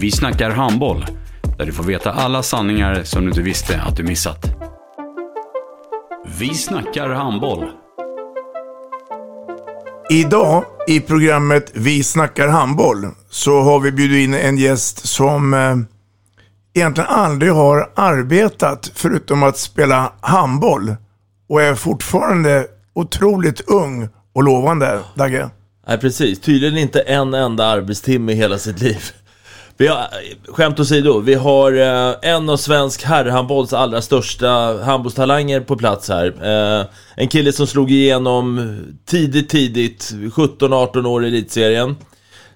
Vi 0.00 0.10
snackar 0.10 0.50
handboll, 0.50 1.06
där 1.58 1.66
du 1.66 1.72
får 1.72 1.84
veta 1.84 2.12
alla 2.12 2.42
sanningar 2.42 3.02
som 3.04 3.22
du 3.22 3.28
inte 3.28 3.42
visste 3.42 3.80
att 3.80 3.96
du 3.96 4.02
missat. 4.02 4.46
Vi 6.38 6.54
snackar 6.54 7.08
handboll. 7.08 7.70
Idag 10.10 10.64
i 10.88 11.00
programmet 11.00 11.70
Vi 11.74 12.02
snackar 12.02 12.48
handboll 12.48 13.06
så 13.30 13.60
har 13.60 13.80
vi 13.80 13.92
bjudit 13.92 14.24
in 14.24 14.34
en 14.34 14.58
gäst 14.58 15.08
som 15.08 15.54
eh, 15.54 15.76
egentligen 16.74 17.10
aldrig 17.10 17.52
har 17.52 17.90
arbetat 17.94 18.90
förutom 18.94 19.42
att 19.42 19.58
spela 19.58 20.12
handboll 20.20 20.94
och 21.48 21.62
är 21.62 21.74
fortfarande 21.74 22.66
otroligt 22.94 23.60
ung 23.60 24.08
och 24.34 24.42
lovande, 24.44 25.00
Dagge. 25.14 25.50
Nej 25.88 25.98
precis, 25.98 26.40
tydligen 26.40 26.78
inte 26.78 27.00
en 27.00 27.34
enda 27.34 27.66
arbetstimme 27.66 28.32
i 28.32 28.34
hela 28.34 28.58
sitt 28.58 28.80
liv. 28.80 29.12
Vi 29.80 29.86
har, 29.86 30.08
skämt 30.48 30.80
åsido, 30.80 31.20
vi 31.20 31.34
har 31.34 31.72
eh, 31.72 32.14
en 32.22 32.48
av 32.48 32.56
svensk 32.56 33.04
herrhandbolls 33.04 33.72
allra 33.72 34.02
största 34.02 34.48
handbollstalanger 34.82 35.60
på 35.60 35.76
plats 35.76 36.08
här. 36.08 36.26
Eh, 36.26 36.86
en 37.16 37.28
kille 37.28 37.52
som 37.52 37.66
slog 37.66 37.90
igenom 37.90 38.76
tidigt, 39.06 39.48
tidigt, 39.48 40.12
17-18 40.12 41.06
år 41.06 41.24
i 41.24 41.28
elitserien. 41.28 41.96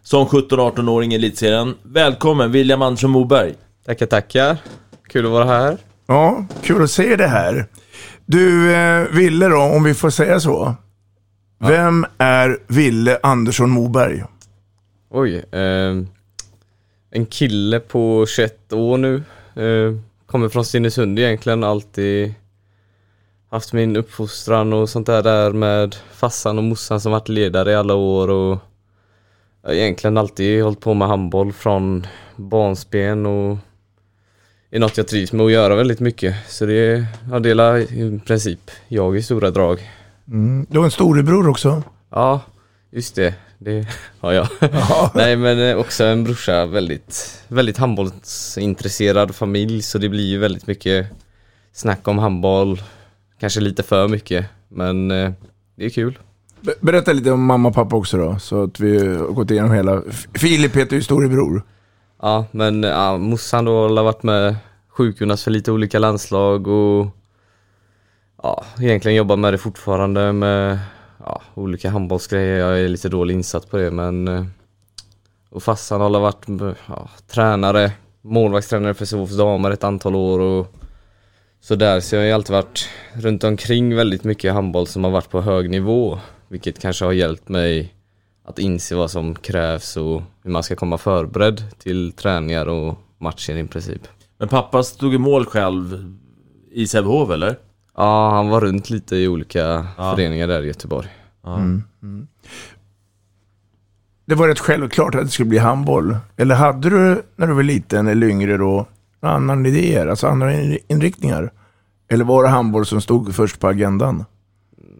Som 0.02 0.26
17-18-åring 0.26 1.12
i 1.12 1.14
elitserien. 1.14 1.74
Välkommen 1.82 2.52
William 2.52 2.82
Andersson 2.82 3.10
Moberg. 3.10 3.54
Tackar, 3.86 4.06
tackar. 4.06 4.56
Kul 5.08 5.26
att 5.26 5.32
vara 5.32 5.44
här. 5.44 5.78
Ja, 6.06 6.46
kul 6.62 6.82
att 6.82 6.90
se 6.90 7.16
det 7.16 7.28
här. 7.28 7.66
Du, 8.26 8.74
eh, 8.74 9.08
Ville 9.10 9.48
då, 9.48 9.60
om 9.60 9.84
vi 9.84 9.94
får 9.94 10.10
säga 10.10 10.40
så. 10.40 10.74
Vem 11.60 12.06
är 12.18 12.58
Ville 12.66 13.18
Andersson 13.22 13.70
Moberg? 13.70 14.24
Oj. 15.10 15.36
Eh, 15.36 16.13
en 17.14 17.26
kille 17.26 17.80
på 17.80 18.26
21 18.28 18.72
år 18.72 18.98
nu. 18.98 19.22
Eh, 19.54 19.96
kommer 20.26 20.48
från 20.48 20.64
Stenungsund 20.64 21.18
egentligen. 21.18 21.64
Alltid 21.64 22.34
haft 23.50 23.72
min 23.72 23.96
uppfostran 23.96 24.72
och 24.72 24.88
sånt 24.88 25.06
där, 25.06 25.22
där 25.22 25.52
med 25.52 25.96
fassan 26.12 26.58
och 26.58 26.64
morsan 26.64 27.00
som 27.00 27.12
varit 27.12 27.28
ledare 27.28 27.72
i 27.72 27.74
alla 27.74 27.94
år. 27.94 28.30
Och 28.30 28.58
jag 29.62 29.68
har 29.68 29.74
egentligen 29.74 30.16
alltid 30.16 30.62
hållit 30.62 30.80
på 30.80 30.94
med 30.94 31.08
handboll 31.08 31.52
från 31.52 32.06
barnsben 32.36 33.26
och 33.26 33.56
är 34.70 34.78
något 34.78 34.96
jag 34.96 35.08
trivs 35.08 35.32
med 35.32 35.46
att 35.46 35.52
göra 35.52 35.74
väldigt 35.74 36.00
mycket. 36.00 36.36
Så 36.48 36.66
det 36.66 37.06
jag 37.30 37.42
delar 37.42 37.76
i 37.76 38.20
princip 38.26 38.70
jag 38.88 39.16
i 39.16 39.22
stora 39.22 39.50
drag. 39.50 39.90
Mm. 40.28 40.66
Du 40.70 40.78
har 40.78 40.84
en 40.84 40.90
storebror 40.90 41.48
också. 41.48 41.82
Ja, 42.10 42.40
just 42.94 43.14
det. 43.14 43.34
Det 43.58 43.86
har 44.20 44.32
jag. 44.32 44.48
Nej 45.14 45.36
men 45.36 45.58
eh, 45.70 45.76
också 45.76 46.04
en 46.04 46.24
brorsa, 46.24 46.66
väldigt, 46.66 47.42
väldigt 47.48 47.78
handbollsintresserad 47.78 49.34
familj 49.34 49.82
så 49.82 49.98
det 49.98 50.08
blir 50.08 50.24
ju 50.26 50.38
väldigt 50.38 50.66
mycket 50.66 51.06
snack 51.72 52.08
om 52.08 52.18
handboll. 52.18 52.82
Kanske 53.40 53.60
lite 53.60 53.82
för 53.82 54.08
mycket, 54.08 54.46
men 54.68 55.10
eh, 55.10 55.30
det 55.76 55.84
är 55.84 55.90
kul. 55.90 56.18
Be- 56.60 56.74
Berätta 56.80 57.12
lite 57.12 57.30
om 57.30 57.44
mamma 57.44 57.68
och 57.68 57.74
pappa 57.74 57.96
också 57.96 58.16
då, 58.16 58.38
så 58.38 58.62
att 58.62 58.80
vi 58.80 59.16
har 59.16 59.26
gått 59.26 59.50
igenom 59.50 59.72
hela. 59.72 60.02
Filip 60.34 60.76
heter 60.76 60.96
ju 60.96 61.02
storebror. 61.02 61.62
Ja, 62.22 62.46
men 62.50 62.82
ja, 62.82 63.16
morsan 63.18 63.64
då 63.64 63.88
har 63.88 64.02
varit 64.02 64.22
med 64.22 64.56
sjukgymnast 64.88 65.44
för 65.44 65.50
lite 65.50 65.72
olika 65.72 65.98
landslag 65.98 66.66
och 66.66 67.06
ja, 68.42 68.64
egentligen 68.80 69.16
jobbar 69.16 69.36
med 69.36 69.52
det 69.54 69.58
fortfarande 69.58 70.32
med 70.32 70.78
ja, 71.24 71.42
olika 71.54 71.90
handbollsgrejer. 71.90 72.58
Jag 72.58 72.80
är 72.80 72.88
lite 72.88 73.08
dålig 73.08 73.34
insatt 73.34 73.70
på 73.70 73.76
det 73.76 73.90
men 73.90 74.28
eh, 74.28 74.44
och 75.50 75.62
farsan 75.62 76.00
har 76.00 76.20
varit 76.20 76.46
ja, 76.86 77.10
tränare, 77.28 77.92
målvaktstränare 78.22 78.94
för 78.94 79.04
Sävehofs 79.04 79.36
damer 79.36 79.70
ett 79.70 79.84
antal 79.84 80.14
år 80.14 80.38
och 80.40 80.74
sådär 81.60 82.00
så 82.00 82.14
jag 82.14 82.22
har 82.22 82.26
ju 82.26 82.32
alltid 82.32 82.52
varit 82.52 82.88
runt 83.12 83.44
omkring 83.44 83.96
väldigt 83.96 84.24
mycket 84.24 84.52
handboll 84.52 84.86
som 84.86 85.04
har 85.04 85.10
varit 85.10 85.30
på 85.30 85.40
hög 85.40 85.70
nivå 85.70 86.18
vilket 86.48 86.80
kanske 86.80 87.04
har 87.04 87.12
hjälpt 87.12 87.48
mig 87.48 87.94
att 88.44 88.58
inse 88.58 88.94
vad 88.94 89.10
som 89.10 89.34
krävs 89.34 89.96
och 89.96 90.22
hur 90.42 90.50
man 90.50 90.62
ska 90.62 90.76
komma 90.76 90.98
förberedd 90.98 91.62
till 91.78 92.12
träningar 92.12 92.66
och 92.66 92.98
matcher 93.18 93.56
i 93.56 93.66
princip. 93.66 94.02
Men 94.38 94.48
pappa 94.48 94.82
stod 94.82 95.14
i 95.14 95.18
mål 95.18 95.46
själv 95.46 96.14
i 96.72 96.86
Sävehof 96.86 97.30
eller? 97.30 97.58
Ja, 97.96 98.30
han 98.30 98.48
var 98.48 98.60
runt 98.60 98.90
lite 98.90 99.16
i 99.16 99.28
olika 99.28 99.86
föreningar 99.96 100.46
där 100.48 100.62
i 100.62 100.66
Göteborg. 100.66 101.08
Mm. 101.46 101.82
Mm. 102.02 102.26
Det 104.26 104.34
var 104.34 104.48
rätt 104.48 104.58
självklart 104.58 105.14
att 105.14 105.22
det 105.22 105.28
skulle 105.28 105.48
bli 105.48 105.58
handboll. 105.58 106.16
Eller 106.36 106.54
hade 106.54 106.90
du, 106.90 107.22
när 107.36 107.46
du 107.46 107.54
var 107.54 107.62
liten 107.62 108.06
eller 108.08 108.26
yngre 108.26 108.56
då, 108.56 108.86
annan 109.20 109.66
idéer, 109.66 110.06
alltså 110.06 110.26
andra 110.26 110.54
in- 110.54 110.78
inriktningar? 110.88 111.52
Eller 112.08 112.24
var 112.24 112.42
det 112.42 112.48
handboll 112.48 112.86
som 112.86 113.00
stod 113.00 113.34
först 113.34 113.60
på 113.60 113.68
agendan? 113.68 114.24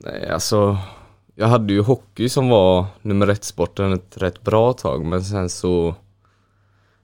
Nej, 0.05 0.29
alltså 0.29 0.79
jag 1.35 1.47
hade 1.47 1.73
ju 1.73 1.81
hockey 1.81 2.29
som 2.29 2.49
var 2.49 2.87
nummer 3.03 3.29
ett 3.29 3.45
sporten 3.45 3.93
ett 3.93 4.17
rätt 4.17 4.43
bra 4.43 4.73
tag 4.73 5.05
men 5.05 5.25
sen 5.25 5.49
så 5.49 5.95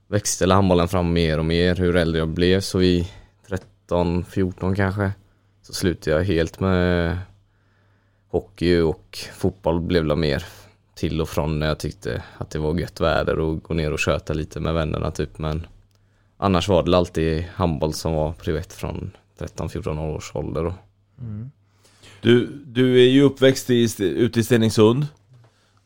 växte 0.09 0.53
handbollen 0.53 0.89
fram 0.89 1.13
mer 1.13 1.39
och 1.39 1.45
mer 1.45 1.77
hur 1.77 1.97
äldre 1.97 2.19
jag 2.19 2.29
blev 2.29 2.61
så 2.61 2.83
i 2.83 3.11
13, 3.49 4.25
14 4.25 4.75
kanske 4.75 5.13
så 5.71 5.75
slutade 5.75 6.17
jag 6.17 6.25
helt 6.25 6.61
med 6.61 7.19
hockey 8.29 8.79
och 8.79 9.19
fotboll 9.35 9.81
blev 9.81 10.05
väl 10.05 10.17
mer 10.17 10.45
till 10.95 11.21
och 11.21 11.29
från 11.29 11.59
när 11.59 11.67
jag 11.67 11.79
tyckte 11.79 12.23
att 12.39 12.51
det 12.51 12.59
var 12.59 12.79
gött 12.79 13.01
väder 13.01 13.39
och 13.39 13.63
gå 13.63 13.75
ner 13.75 13.93
och 13.93 13.99
köta 13.99 14.33
lite 14.33 14.61
med 14.61 14.75
vännerna 14.75 15.11
typ 15.11 15.39
men 15.39 15.67
annars 16.37 16.69
var 16.69 16.83
det 16.83 16.97
alltid 16.97 17.45
handboll 17.55 17.93
som 17.93 18.13
var 18.13 18.33
privat 18.33 18.73
från 18.73 19.11
13-14 19.39 20.17
års 20.17 20.37
ålder. 20.37 20.67
Och, 20.67 20.73
Du, 22.21 22.47
du 22.67 23.03
är 23.03 23.09
ju 23.09 23.23
uppväxt 23.23 23.71
i, 23.71 23.95
ute 24.01 24.41
i 24.41 24.45
Stenungsund 24.45 25.07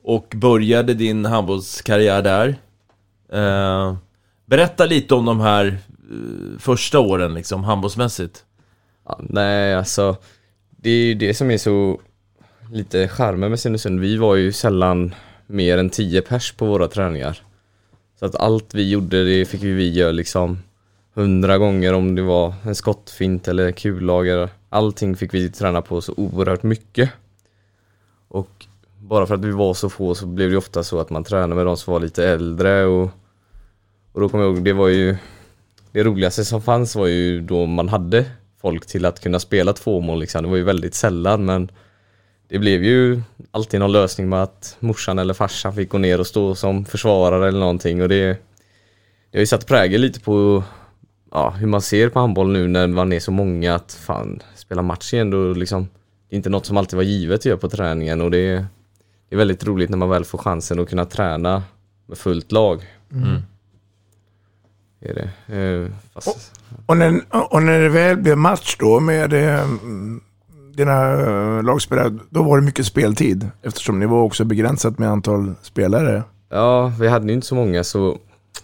och 0.02 0.34
började 0.36 0.94
din 0.94 1.24
handbollskarriär 1.24 2.22
där. 2.22 2.56
Eh, 3.32 3.96
berätta 4.46 4.86
lite 4.86 5.14
om 5.14 5.24
de 5.24 5.40
här 5.40 5.66
eh, 5.66 6.58
första 6.58 7.00
åren 7.00 7.34
liksom 7.34 7.64
handbollsmässigt. 7.64 8.44
Ja, 9.06 9.20
nej, 9.22 9.74
alltså 9.74 10.16
det 10.70 10.90
är 10.90 11.04
ju 11.04 11.14
det 11.14 11.34
som 11.34 11.50
är 11.50 11.58
så 11.58 12.00
lite 12.72 13.08
charmen 13.08 13.50
med 13.50 13.60
Stenungsund. 13.60 14.00
Vi 14.00 14.16
var 14.16 14.34
ju 14.34 14.52
sällan 14.52 15.14
mer 15.46 15.78
än 15.78 15.90
10 15.90 16.22
pers 16.22 16.52
på 16.52 16.66
våra 16.66 16.88
träningar. 16.88 17.42
Så 18.18 18.26
att 18.26 18.34
allt 18.34 18.74
vi 18.74 18.90
gjorde, 18.90 19.24
det 19.24 19.44
fick 19.44 19.62
vi 19.62 19.92
göra 19.92 20.12
liksom 20.12 20.58
hundra 21.14 21.58
gånger 21.58 21.92
om 21.92 22.14
det 22.14 22.22
var 22.22 22.54
en 22.62 22.74
skottfint 22.74 23.48
eller 23.48 23.72
kullager. 23.72 24.48
Allting 24.68 25.16
fick 25.16 25.34
vi 25.34 25.50
träna 25.50 25.82
på 25.82 26.00
så 26.00 26.14
oerhört 26.16 26.62
mycket. 26.62 27.10
Och 28.28 28.66
bara 28.98 29.26
för 29.26 29.34
att 29.34 29.44
vi 29.44 29.50
var 29.50 29.74
så 29.74 29.90
få 29.90 30.14
så 30.14 30.26
blev 30.26 30.50
det 30.50 30.56
ofta 30.56 30.84
så 30.84 31.00
att 31.00 31.10
man 31.10 31.24
tränade 31.24 31.54
med 31.54 31.66
de 31.66 31.76
som 31.76 31.92
var 31.92 32.00
lite 32.00 32.28
äldre 32.28 32.84
och, 32.84 33.10
och 34.12 34.20
då 34.20 34.28
kommer 34.28 34.44
jag 34.44 34.54
ihåg, 34.54 34.64
det 34.64 34.72
var 34.72 34.88
ju 34.88 35.16
det 35.92 36.04
roligaste 36.04 36.44
som 36.44 36.62
fanns 36.62 36.96
var 36.96 37.06
ju 37.06 37.40
då 37.40 37.66
man 37.66 37.88
hade 37.88 38.24
folk 38.64 38.86
till 38.86 39.04
att 39.04 39.20
kunna 39.20 39.38
spela 39.38 39.72
två 39.72 40.00
mål 40.00 40.20
liksom. 40.20 40.42
Det 40.42 40.48
var 40.48 40.56
ju 40.56 40.64
väldigt 40.64 40.94
sällan 40.94 41.44
men 41.44 41.70
det 42.48 42.58
blev 42.58 42.84
ju 42.84 43.22
alltid 43.50 43.80
någon 43.80 43.92
lösning 43.92 44.28
med 44.28 44.42
att 44.42 44.76
morsan 44.80 45.18
eller 45.18 45.34
farsan 45.34 45.74
fick 45.74 45.88
gå 45.88 45.98
ner 45.98 46.20
och 46.20 46.26
stå 46.26 46.54
som 46.54 46.84
försvarare 46.84 47.48
eller 47.48 47.60
någonting 47.60 48.02
och 48.02 48.08
det, 48.08 48.26
det 49.30 49.38
har 49.38 49.40
ju 49.40 49.46
satt 49.46 49.66
prägel 49.66 50.00
lite 50.00 50.20
på 50.20 50.64
ja, 51.30 51.50
hur 51.50 51.66
man 51.66 51.80
ser 51.80 52.08
på 52.08 52.20
handboll 52.20 52.52
nu 52.52 52.68
när 52.68 52.86
man 52.86 53.12
är 53.12 53.20
så 53.20 53.30
många 53.30 53.74
att 53.74 53.92
fan, 53.92 54.40
spela 54.54 54.82
match 54.82 55.14
igen 55.14 55.30
då 55.30 55.52
liksom 55.52 55.88
Det 56.28 56.34
är 56.34 56.36
inte 56.36 56.50
något 56.50 56.66
som 56.66 56.76
alltid 56.76 56.96
var 56.96 57.04
givet 57.04 57.40
att 57.40 57.44
göra 57.44 57.58
på 57.58 57.68
träningen 57.68 58.20
och 58.20 58.30
det 58.30 58.38
är, 58.38 58.66
det 59.28 59.34
är 59.34 59.38
väldigt 59.38 59.64
roligt 59.64 59.90
när 59.90 59.98
man 59.98 60.10
väl 60.10 60.24
får 60.24 60.38
chansen 60.38 60.80
att 60.80 60.88
kunna 60.88 61.04
träna 61.04 61.62
med 62.06 62.18
fullt 62.18 62.52
lag. 62.52 62.82
Mm. 63.12 63.42
Är 65.04 65.14
det. 65.14 65.56
Eh, 65.56 65.90
fast, 66.14 66.52
Och 66.86 66.96
när, 66.96 67.20
och 67.50 67.62
när 67.62 67.80
det 67.80 67.88
väl 67.88 68.16
blev 68.16 68.38
match 68.38 68.76
då 68.78 69.00
med 69.00 69.32
eh, 69.32 69.66
dina 70.74 71.12
eh, 71.12 71.62
lagspelare, 71.62 72.18
då 72.30 72.42
var 72.42 72.58
det 72.58 72.64
mycket 72.64 72.86
speltid. 72.86 73.48
Eftersom 73.62 74.00
ni 74.00 74.06
var 74.06 74.22
också 74.22 74.44
begränsat 74.44 74.98
med 74.98 75.08
antal 75.08 75.54
spelare. 75.62 76.22
Ja, 76.50 76.92
vi 77.00 77.08
hade 77.08 77.26
ju 77.26 77.32
inte 77.32 77.46
så 77.46 77.54
många 77.54 77.84
så 77.84 78.18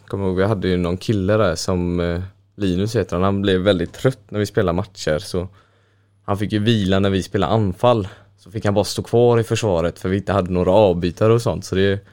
Kommer 0.07 0.27
ihåg, 0.27 0.37
vi 0.37 0.45
hade 0.45 0.69
ju 0.69 0.77
någon 0.77 0.97
kille 0.97 1.37
där 1.37 1.55
som 1.55 2.01
eh, 2.01 2.21
Linus 2.57 2.97
heter 2.97 3.17
han, 3.17 3.23
han 3.23 3.43
blev 3.43 3.61
väldigt 3.61 3.93
trött 3.93 4.21
när 4.29 4.39
vi 4.39 4.47
spelade 4.47 4.77
matcher 4.77 5.19
så 5.19 5.49
Han 6.25 6.39
fick 6.39 6.53
ju 6.53 6.59
vila 6.59 6.99
när 6.99 7.11
vi 7.11 7.23
spelade 7.23 7.53
anfall 7.53 8.09
Så 8.39 8.51
fick 8.51 8.65
han 8.65 8.75
bara 8.75 8.85
stå 8.85 9.03
kvar 9.03 9.41
i 9.41 9.45
försvaret 9.45 9.99
för 9.99 10.09
vi 10.09 10.17
inte 10.17 10.33
hade 10.33 10.51
några 10.51 10.71
avbytare 10.71 11.33
och 11.33 11.43
sånt 11.43 11.65
så 11.65 11.75
det 11.75 12.07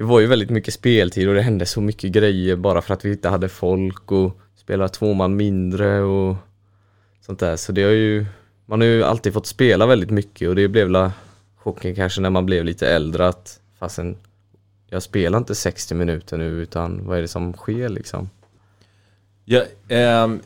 det 0.00 0.04
var 0.04 0.20
ju 0.20 0.26
väldigt 0.26 0.50
mycket 0.50 0.74
speltid 0.74 1.28
och 1.28 1.34
det 1.34 1.42
hände 1.42 1.66
så 1.66 1.80
mycket 1.80 2.12
grejer 2.12 2.56
bara 2.56 2.82
för 2.82 2.94
att 2.94 3.04
vi 3.04 3.12
inte 3.12 3.28
hade 3.28 3.48
folk 3.48 4.12
och 4.12 4.40
spelade 4.56 4.88
två 4.88 5.14
man 5.14 5.36
mindre 5.36 6.00
och 6.00 6.36
sånt 7.26 7.38
där 7.38 7.56
så 7.56 7.72
det 7.72 7.82
har 7.82 7.90
ju 7.90 8.26
Man 8.66 8.80
har 8.80 8.88
ju 8.88 9.04
alltid 9.04 9.32
fått 9.32 9.46
spela 9.46 9.86
väldigt 9.86 10.10
mycket 10.10 10.48
och 10.48 10.54
det 10.54 10.68
blev 10.68 10.90
väl 10.90 11.10
chocken 11.56 11.94
kanske 11.94 12.20
när 12.20 12.30
man 12.30 12.46
blev 12.46 12.64
lite 12.64 12.88
äldre 12.88 13.28
att 13.28 13.60
fasen 13.78 14.16
jag 14.88 15.02
spelar 15.02 15.38
inte 15.38 15.54
60 15.54 15.94
minuter 15.94 16.38
nu 16.38 16.48
utan 16.48 17.06
vad 17.06 17.18
är 17.18 17.22
det 17.22 17.28
som 17.28 17.52
sker 17.52 17.88
liksom? 17.88 18.30
Ja, 19.44 19.62
ehm, 19.88 20.40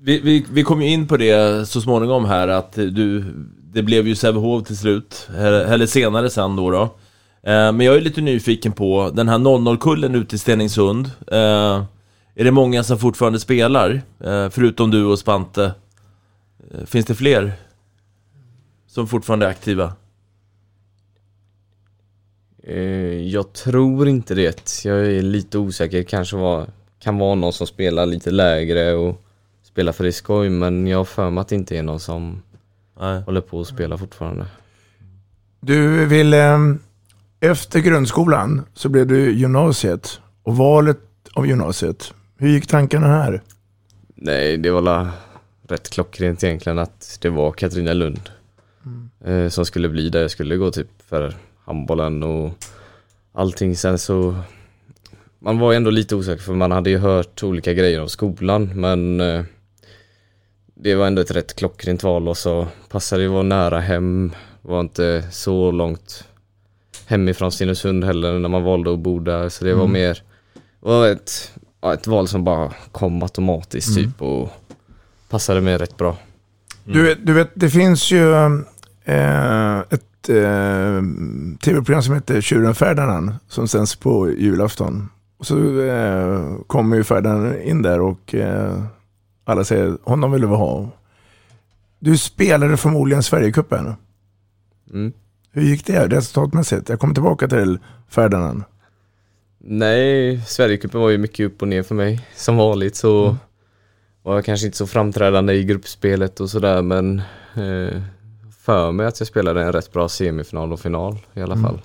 vi, 0.00 0.20
vi, 0.20 0.46
vi 0.50 0.62
kom 0.62 0.82
ju 0.82 0.88
in 0.88 1.08
på 1.08 1.16
det 1.16 1.68
så 1.68 1.80
småningom 1.80 2.24
här 2.24 2.48
att 2.48 2.72
du, 2.72 3.24
det 3.72 3.82
blev 3.82 4.06
ju 4.06 4.14
Sävehof 4.14 4.66
till 4.66 4.76
slut, 4.76 5.28
eller 5.36 5.64
eller 5.64 5.86
senare 5.86 6.30
sen 6.30 6.56
då 6.56 6.70
då. 6.70 6.94
Eh, 7.42 7.72
men 7.72 7.80
jag 7.80 7.96
är 7.96 8.00
lite 8.00 8.20
nyfiken 8.20 8.72
på 8.72 9.10
den 9.14 9.28
här 9.28 9.38
00-kullen 9.38 10.14
ute 10.14 10.36
i 10.36 10.38
Stenungsund. 10.38 11.06
Eh, 11.26 11.84
är 12.34 12.44
det 12.44 12.50
många 12.50 12.82
som 12.84 12.98
fortfarande 12.98 13.40
spelar? 13.40 14.02
Eh, 14.24 14.48
förutom 14.50 14.90
du 14.90 15.04
och 15.04 15.18
Spante. 15.18 15.74
Finns 16.86 17.06
det 17.06 17.14
fler? 17.14 17.52
Som 18.86 19.08
fortfarande 19.08 19.46
är 19.46 19.50
aktiva? 19.50 19.92
Jag 23.24 23.52
tror 23.52 24.08
inte 24.08 24.34
det. 24.34 24.84
Jag 24.84 25.06
är 25.06 25.22
lite 25.22 25.58
osäker. 25.58 26.02
Kanske 26.02 26.36
var, 26.36 26.66
kan 26.98 27.18
vara 27.18 27.34
någon 27.34 27.52
som 27.52 27.66
spelar 27.66 28.06
lite 28.06 28.30
lägre 28.30 28.94
och 28.94 29.24
spelar 29.62 29.92
för 29.92 30.04
det 30.04 30.12
skoj 30.12 30.48
men 30.48 30.86
jag 30.86 30.98
har 30.98 31.04
för 31.04 31.30
mig 31.30 31.40
att 31.40 31.48
det 31.48 31.54
inte 31.54 31.78
är 31.78 31.82
någon 31.82 32.00
som 32.00 32.42
Nej. 33.00 33.22
håller 33.22 33.40
på 33.40 33.60
att 33.60 33.66
spela 33.66 33.98
fortfarande. 33.98 34.46
Du 35.60 36.06
vill, 36.06 36.34
eh, 36.34 36.58
efter 37.40 37.80
grundskolan 37.80 38.62
så 38.74 38.88
blev 38.88 39.06
du 39.06 39.32
gymnasiet 39.32 40.20
och 40.42 40.56
valet 40.56 40.98
av 41.34 41.46
gymnasiet. 41.46 42.14
Hur 42.36 42.48
gick 42.48 42.66
tankarna 42.66 43.06
här? 43.06 43.42
Nej, 44.14 44.56
det 44.56 44.70
var 44.70 44.82
la 44.82 45.10
rätt 45.68 45.90
klockrent 45.90 46.44
egentligen 46.44 46.78
att 46.78 47.18
det 47.20 47.30
var 47.30 47.52
Katarina 47.52 47.92
Lund 47.92 48.30
eh, 49.24 49.48
som 49.48 49.66
skulle 49.66 49.88
bli 49.88 50.08
där 50.08 50.20
jag 50.20 50.30
skulle 50.30 50.56
gå 50.56 50.70
typ 50.70 50.88
för 51.08 51.34
handbollen 51.64 52.22
och 52.22 52.52
allting. 53.32 53.76
Sen 53.76 53.98
så 53.98 54.36
man 55.38 55.58
var 55.58 55.74
ändå 55.74 55.90
lite 55.90 56.16
osäker 56.16 56.42
för 56.42 56.54
man 56.54 56.72
hade 56.72 56.90
ju 56.90 56.98
hört 56.98 57.42
olika 57.42 57.72
grejer 57.72 58.00
om 58.00 58.08
skolan 58.08 58.70
men 58.74 59.20
eh, 59.20 59.44
det 60.74 60.94
var 60.94 61.06
ändå 61.06 61.22
ett 61.22 61.30
rätt 61.30 61.56
klockrent 61.56 62.02
val 62.02 62.28
och 62.28 62.36
så 62.36 62.66
passade 62.88 63.22
det 63.22 63.26
att 63.26 63.32
vara 63.32 63.42
nära 63.42 63.80
hem, 63.80 64.32
var 64.62 64.80
inte 64.80 65.28
så 65.30 65.70
långt 65.70 66.27
hemifrån 67.08 67.52
Stenungsund 67.52 68.04
heller 68.04 68.38
när 68.38 68.48
man 68.48 68.62
valde 68.62 68.92
att 68.92 68.98
bo 68.98 69.18
där 69.18 69.48
så 69.48 69.64
det 69.64 69.74
var 69.74 69.80
Mm. 69.84 69.92
mer 69.92 70.22
var 70.80 71.08
ett, 71.08 71.52
ja, 71.80 71.94
ett 71.94 72.06
val 72.06 72.28
som 72.28 72.44
bara 72.44 72.72
kom 72.92 73.22
automatiskt 73.22 73.96
Mm. 73.98 74.10
typ 74.10 74.22
och 74.22 74.48
passade 75.30 75.60
mig 75.60 75.78
rätt 75.78 75.96
bra. 75.96 76.16
Du, 76.84 77.02
vet- 77.02 77.26
du 77.26 77.32
vet, 77.32 77.50
det 77.54 77.70
finns 77.70 78.10
ju 78.10 78.34
eh, 79.04 79.78
ett 79.78 80.28
eh, 80.28 81.02
tv-program 81.64 82.02
som 82.02 82.14
heter 82.14 82.40
Tjuren 82.40 82.74
Ferdinand 82.74 83.32
som 83.48 83.68
sänds 83.68 83.96
på 83.96 84.30
julafton. 84.30 85.08
Och 85.38 85.46
så 85.46 85.80
eh, 85.80 86.56
kommer 86.66 86.96
ju 86.96 87.04
Ferdinand 87.04 87.56
in 87.62 87.82
där 87.82 88.00
och 88.00 88.34
eh, 88.34 88.82
alla 89.44 89.64
säger 89.64 89.98
honom 90.02 90.32
vill 90.32 90.46
vi 90.46 90.54
ha. 90.54 90.90
Du 91.98 92.16
spelade 92.18 92.76
förmodligen 92.76 93.22
Sverigecupen. 93.22 93.94
Mm. 94.92 95.12
Hur 95.58 95.64
gick 95.64 95.86
det 95.86 96.08
resultatmässigt? 96.08 96.88
Jag 96.88 97.00
kommer 97.00 97.14
tillbaka 97.14 97.48
till 97.48 97.78
Ferdinand. 98.08 98.64
Nej, 99.58 100.40
Sverigecupen 100.46 101.00
var 101.00 101.10
ju 101.10 101.18
mycket 101.18 101.46
upp 101.46 101.62
och 101.62 101.68
ner 101.68 101.82
för 101.82 101.94
mig. 101.94 102.28
Som 102.36 102.56
vanligt 102.56 102.96
så 102.96 103.36
var 104.22 104.34
jag 104.34 104.44
kanske 104.44 104.66
inte 104.66 104.78
så 104.78 104.86
framträdande 104.86 105.52
i 105.52 105.64
gruppspelet 105.64 106.40
och 106.40 106.50
sådär 106.50 106.82
men 106.82 107.18
eh, 107.54 108.02
för 108.60 108.92
mig 108.92 109.06
att 109.06 109.20
jag 109.20 109.26
spelade 109.26 109.62
en 109.62 109.72
rätt 109.72 109.92
bra 109.92 110.08
semifinal 110.08 110.72
och 110.72 110.80
final 110.80 111.18
i 111.34 111.42
alla 111.42 111.54
Mm. 111.54 111.64
fall. 111.64 111.80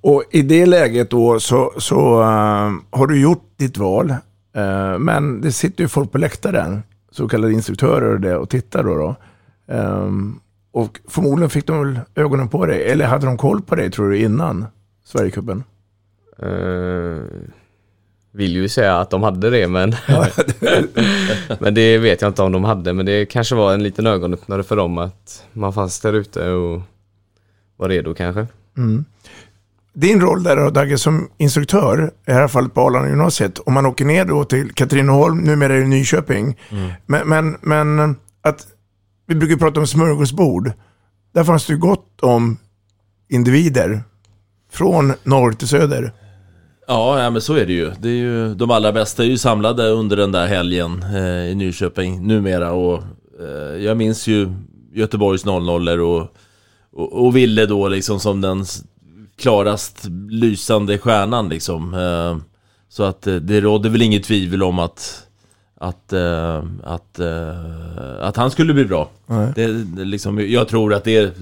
Och 0.00 0.24
i 0.30 0.42
det 0.42 0.66
läget 0.66 1.10
då 1.10 1.40
så, 1.40 1.72
så 1.78 2.20
eh, 2.22 2.72
har 2.90 3.06
du 3.06 3.20
gjort 3.20 3.44
ditt 3.56 3.78
val. 3.78 4.10
Eh, 4.52 4.98
men 4.98 5.40
det 5.40 5.52
sitter 5.52 5.84
ju 5.84 5.88
folk 5.88 6.12
på 6.12 6.18
läktaren, 6.18 6.82
så 7.10 7.28
kallade 7.28 7.52
instruktörer 7.52 8.14
och 8.14 8.20
det, 8.20 8.36
och 8.36 8.48
tittar 8.50 8.84
då. 8.84 8.94
då. 8.96 9.16
Ehm, 9.74 10.40
och 10.76 11.00
förmodligen 11.08 11.50
fick 11.50 11.66
de 11.66 11.78
väl 11.78 12.00
ögonen 12.14 12.48
på 12.48 12.66
dig, 12.66 12.90
eller 12.90 13.06
hade 13.06 13.26
de 13.26 13.36
koll 13.36 13.62
på 13.62 13.74
dig 13.74 13.90
tror 13.90 14.10
du 14.10 14.18
innan 14.18 14.66
Sverigecupen? 15.04 15.64
Eh, 16.38 17.24
vill 18.32 18.52
ju 18.52 18.68
säga 18.68 18.96
att 18.98 19.10
de 19.10 19.22
hade 19.22 19.50
det 19.50 19.68
men 19.68 19.90
Men 21.58 21.74
det 21.74 21.98
vet 21.98 22.22
jag 22.22 22.30
inte 22.30 22.42
om 22.42 22.52
de 22.52 22.64
hade 22.64 22.92
men 22.92 23.06
det 23.06 23.26
kanske 23.26 23.54
var 23.54 23.74
en 23.74 23.82
liten 23.82 24.06
ögonöppnare 24.06 24.62
för 24.62 24.76
dem 24.76 24.98
att 24.98 25.44
man 25.52 25.72
fanns 25.72 26.00
där 26.00 26.12
ute 26.12 26.50
och 26.50 26.82
var 27.76 27.88
redo 27.88 28.14
kanske. 28.14 28.46
Mm. 28.76 29.04
Din 29.92 30.20
roll 30.20 30.42
där 30.42 30.56
då, 30.56 30.70
Dagge, 30.70 30.98
som 30.98 31.28
instruktör, 31.38 32.04
i 32.06 32.10
det 32.24 32.32
här 32.32 32.48
fallet 32.48 32.74
på 32.74 32.80
Arlanda 32.80 33.08
gymnasiet, 33.08 33.58
om 33.58 33.74
man 33.74 33.86
åker 33.86 34.04
ner 34.04 34.24
då 34.24 34.44
till 34.44 34.72
Katrineholm, 34.72 35.38
numera 35.38 35.74
är 35.74 35.80
det 35.80 35.86
Nyköping, 35.86 36.56
men, 37.06 37.28
men, 37.28 37.56
men 37.60 38.16
att 38.42 38.66
vi 39.26 39.34
brukar 39.34 39.56
prata 39.56 39.80
om 39.80 39.86
smörgåsbord. 39.86 40.72
Där 41.34 41.44
fanns 41.44 41.66
det 41.66 41.72
ju 41.72 41.78
gott 41.78 42.20
om 42.22 42.58
individer 43.28 44.02
från 44.72 45.12
norr 45.22 45.52
till 45.52 45.68
söder. 45.68 46.12
Ja, 46.88 47.22
ja, 47.22 47.30
men 47.30 47.42
så 47.42 47.54
är 47.54 47.66
det 47.66 47.72
ju. 47.72 47.92
Det 48.00 48.08
är 48.08 48.12
ju. 48.12 48.54
De 48.54 48.70
allra 48.70 48.92
bästa 48.92 49.24
är 49.24 49.26
ju 49.26 49.38
samlade 49.38 49.88
under 49.88 50.16
den 50.16 50.32
där 50.32 50.46
helgen 50.46 51.02
eh, 51.02 51.50
i 51.50 51.54
Nyköping 51.54 52.26
numera 52.26 52.72
och 52.72 53.02
eh, 53.40 53.84
jag 53.84 53.96
minns 53.96 54.26
ju 54.26 54.48
Göteborgs 54.92 55.44
00 55.44 55.88
och, 55.88 56.36
och, 56.92 57.24
och 57.24 57.36
Ville 57.36 57.66
då 57.66 57.88
liksom 57.88 58.20
som 58.20 58.40
den 58.40 58.64
klarast 59.38 60.04
lysande 60.30 60.98
stjärnan 60.98 61.48
liksom. 61.48 61.94
Eh, 61.94 62.36
så 62.88 63.02
att 63.02 63.26
eh, 63.26 63.34
det 63.34 63.60
råder 63.60 63.90
väl 63.90 64.02
inget 64.02 64.24
tvivel 64.24 64.62
om 64.62 64.78
att 64.78 65.25
att, 65.80 66.12
eh, 66.12 66.64
att, 66.84 67.18
eh, 67.18 68.20
att 68.20 68.36
han 68.36 68.50
skulle 68.50 68.74
bli 68.74 68.84
bra. 68.84 69.10
Nej. 69.26 69.52
Det, 69.54 69.66
det, 69.66 70.04
liksom, 70.04 70.50
jag 70.50 70.68
tror 70.68 70.94
att 70.94 71.04
det, 71.04 71.34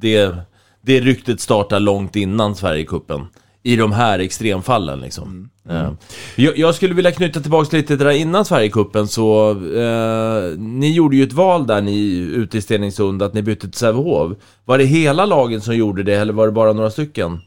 det, 0.00 0.36
det 0.80 1.00
ryktet 1.00 1.40
startar 1.40 1.80
långt 1.80 2.16
innan 2.16 2.54
Sverigecupen. 2.56 3.20
I 3.62 3.76
de 3.76 3.92
här 3.92 4.18
extremfallen 4.18 5.00
liksom. 5.00 5.48
Eh, 5.68 5.90
Jag, 6.36 6.58
jag 6.58 6.74
skulle 6.74 6.94
vilja 6.94 7.12
knyta 7.12 7.40
tillbaka 7.40 7.76
lite 7.76 7.86
till 7.86 7.98
det 7.98 8.04
där 8.04 8.10
innan 8.10 8.44
Sverigecupen 8.44 9.08
så 9.08 9.50
eh, 9.50 10.58
Ni 10.58 10.92
gjorde 10.92 11.16
ju 11.16 11.22
ett 11.22 11.32
val 11.32 11.66
där 11.66 11.80
ni 11.80 12.16
ute 12.16 12.58
i 12.58 12.60
Stenungsund 12.60 13.22
att 13.22 13.34
ni 13.34 13.42
bytte 13.42 13.68
till 13.68 13.78
Sävehof. 13.78 14.32
Var 14.64 14.78
det 14.78 14.84
hela 14.84 15.26
lagen 15.26 15.60
som 15.60 15.76
gjorde 15.76 16.02
det 16.02 16.14
eller 16.14 16.32
var 16.32 16.46
det 16.46 16.52
bara 16.52 16.72
några 16.72 16.90
stycken? 16.90 17.38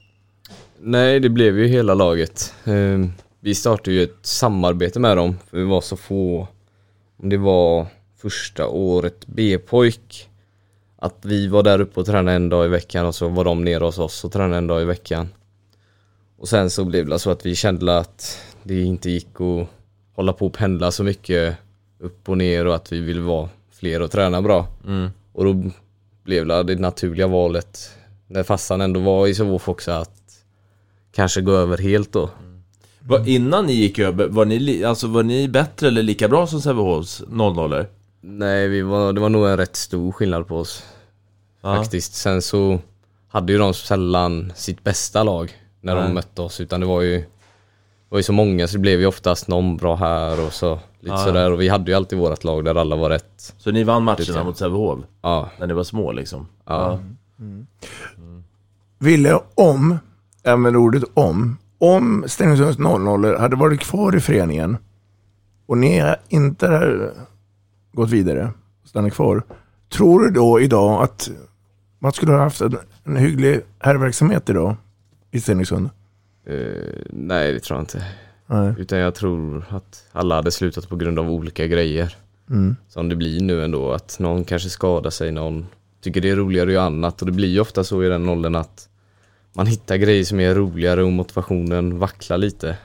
Nej, 0.82 1.20
det 1.20 1.29
blev 1.29 1.60
ju 1.60 1.67
hela 1.67 1.94
laget. 1.94 2.53
Eh, 2.65 2.74
Vi 3.39 3.56
startade 3.56 3.91
ju 3.91 4.03
ett 4.03 4.25
samarbete 4.25 5.00
med 5.00 5.17
dem, 5.17 5.36
för 5.50 5.58
vi 5.58 5.63
var 5.63 5.82
så 5.82 5.98
få. 5.98 6.48
Om 7.17 7.29
det 7.29 7.38
var 7.38 7.88
första 8.17 8.67
året 8.67 9.27
B-pojk, 9.27 10.29
att 10.96 11.17
vi 11.22 11.48
var 11.48 11.63
där 11.63 11.82
uppe 11.82 12.00
och 12.00 12.06
tränade 12.06 12.36
en 12.36 12.50
dag 12.50 12.65
i 12.65 12.70
veckan 12.70 13.06
och 13.06 13.15
så 13.15 13.27
var 13.27 13.46
de 13.46 13.63
nere 13.63 13.84
hos 13.84 13.98
oss 13.98 14.25
och 14.25 14.32
tränade 14.32 14.58
en 14.58 14.67
dag 14.67 14.82
i 14.82 14.86
veckan. 14.86 15.29
Och 16.38 16.50
sen 16.50 16.70
så 16.70 16.86
blev 16.86 17.10
det 17.10 17.20
så 17.20 17.32
att 17.32 17.46
vi 17.46 17.56
kände 17.56 17.98
att 17.98 18.39
det 18.63 18.82
inte 18.82 19.10
gick 19.10 19.41
att 19.41 19.67
hålla 20.15 20.34
på 20.34 20.46
och 20.46 20.53
pendla 20.53 20.91
så 20.91 21.03
mycket 21.03 21.58
upp 22.00 22.29
och 22.29 22.38
ner 22.38 22.67
och 22.67 22.75
att 22.75 22.91
vi 22.91 23.01
ville 23.01 23.22
vara 23.22 23.50
fler 23.72 24.01
och 24.01 24.12
träna 24.12 24.41
bra. 24.41 24.67
Mm. 24.88 25.10
Och 25.34 25.46
då 25.46 25.72
blev 26.24 26.46
det 26.46 26.63
det 26.63 26.75
naturliga 26.75 27.27
valet, 27.27 27.91
när 28.27 28.44
farsan 28.44 28.82
ändå 28.82 29.00
var 29.00 29.27
i 29.27 29.36
Sävehof 29.36 29.70
också, 29.70 29.91
att 29.91 30.44
kanske 31.12 31.41
gå 31.41 31.51
över 31.51 31.77
helt 31.77 32.12
då. 32.12 32.29
Var, 33.07 33.27
innan 33.27 33.65
ni 33.65 33.73
gick 33.73 33.99
över, 33.99 34.27
var 34.27 34.45
ni, 34.45 34.83
alltså, 34.83 35.07
var 35.07 35.23
ni 35.23 35.47
bättre 35.47 35.87
eller 35.87 36.03
lika 36.03 36.27
bra 36.27 36.47
som 36.47 36.61
Sävehofs 36.61 37.23
00 37.27 37.85
Nej, 38.21 38.67
vi 38.67 38.81
var, 38.81 39.13
det 39.13 39.21
var 39.21 39.29
nog 39.29 39.47
en 39.47 39.57
rätt 39.57 39.75
stor 39.75 40.11
skillnad 40.11 40.47
på 40.47 40.57
oss. 40.57 40.83
Ja. 41.61 41.75
Faktiskt. 41.75 42.13
Sen 42.15 42.41
så 42.41 42.79
hade 43.29 43.53
ju 43.53 43.59
de 43.59 43.73
sällan 43.73 44.53
sitt 44.55 44.83
bästa 44.83 45.23
lag 45.23 45.51
när 45.81 45.95
Nej. 45.95 46.03
de 46.03 46.13
mötte 46.13 46.41
oss. 46.41 46.61
Utan 46.61 46.79
det 46.79 46.85
var 46.85 47.01
ju, 47.01 47.17
det 47.17 47.25
var 48.09 48.19
ju 48.19 48.23
så 48.23 48.33
många 48.33 48.67
så 48.67 48.73
det 48.73 48.79
blev 48.81 48.99
ju 48.99 49.05
oftast 49.05 49.47
någon 49.47 49.77
bra 49.77 49.95
här 49.95 50.45
och 50.45 50.53
så 50.53 50.79
lite 50.99 51.15
Ja. 51.15 51.17
sådär. 51.25 51.51
Och 51.51 51.61
vi 51.61 51.67
hade 51.69 51.91
ju 51.91 51.97
alltid 51.97 52.19
vårt 52.19 52.43
lag 52.43 52.65
där 52.65 52.75
alla 52.75 52.95
var 52.95 53.09
rätt. 53.09 53.53
Så 53.57 53.71
ni 53.71 53.83
vann 53.83 54.03
matcherna 54.03 54.43
mot 54.43 54.57
Sävehof? 54.57 54.99
Ja. 55.21 55.49
När 55.59 55.67
ni 55.67 55.73
var 55.73 55.83
små 55.83 56.11
liksom? 56.11 56.47
Ja. 56.65 56.99
Ville 58.99 59.39
om, 59.55 59.99
använder 60.43 60.79
ordet 60.79 61.03
om, 61.13 61.57
om 61.77 62.24
Stenungsunds 62.27 62.77
00 62.77 63.39
hade 63.39 63.55
varit 63.55 63.79
kvar 63.79 64.15
i 64.15 64.19
föreningen 64.19 64.77
och 65.65 65.77
ni 65.77 66.15
inte 66.29 66.67
hade 66.67 67.12
gått 67.93 68.10
vidare, 68.10 68.51
stannat 68.86 69.13
kvar. 69.13 69.43
Tror 69.89 70.19
du 70.19 70.31
då 70.31 70.62
idag 70.62 71.03
att 71.03 71.29
man 72.00 72.13
skulle 72.13 72.31
ha 72.31 72.39
haft 72.39 72.62
en, 73.03 73.15
hygglig 73.17 73.62
herrverksamhet 73.79 74.50
idag 74.50 74.75
i 75.31 75.41
Stenungsund? 75.41 75.89
Eh, 76.46 76.55
nej, 77.10 77.53
det 77.53 77.60
tror 77.60 77.77
jag 77.77 77.81
inte. 77.81 78.05
Nej. 78.48 78.74
Utan 78.77 79.00
jag 79.00 79.15
tror 79.15 79.65
att 79.69 80.03
alla 80.12 80.36
hade 80.36 80.51
slutat 80.51 80.89
på 80.89 80.96
grund 80.96 81.19
av 81.19 81.31
olika 81.31 81.67
grejer. 81.67 82.15
Mm. 82.50 82.75
Som 82.88 83.10
det 83.10 83.15
blir 83.15 83.41
nu 83.41 83.63
ändå, 83.63 83.91
att 83.91 84.19
någon 84.19 84.43
kanske 84.43 84.69
skadar 84.69 85.10
sig, 85.10 85.31
någon 85.31 85.67
tycker 86.01 86.22
det 86.22 86.29
är 86.29 86.36
roligare 86.36 86.67
att 86.67 86.74
göra 86.74 86.86
annat. 86.86 87.22
Och 87.22 87.25
det 87.25 87.31
blir 87.31 87.48
ju 87.48 87.60
ofta 87.60 87.84
så 87.84 88.03
i 88.03 88.07
den 88.07 88.29
åldern 88.29 88.55
att 88.55 88.89
man 89.57 89.67
hittar 89.67 89.97
grejer 89.97 90.23
som 90.23 90.39
är 90.39 90.55
roligare 90.55 91.03
och 91.03 91.11
motivationen 91.11 91.99
vacklar 91.99 92.37
lite. 92.37 92.77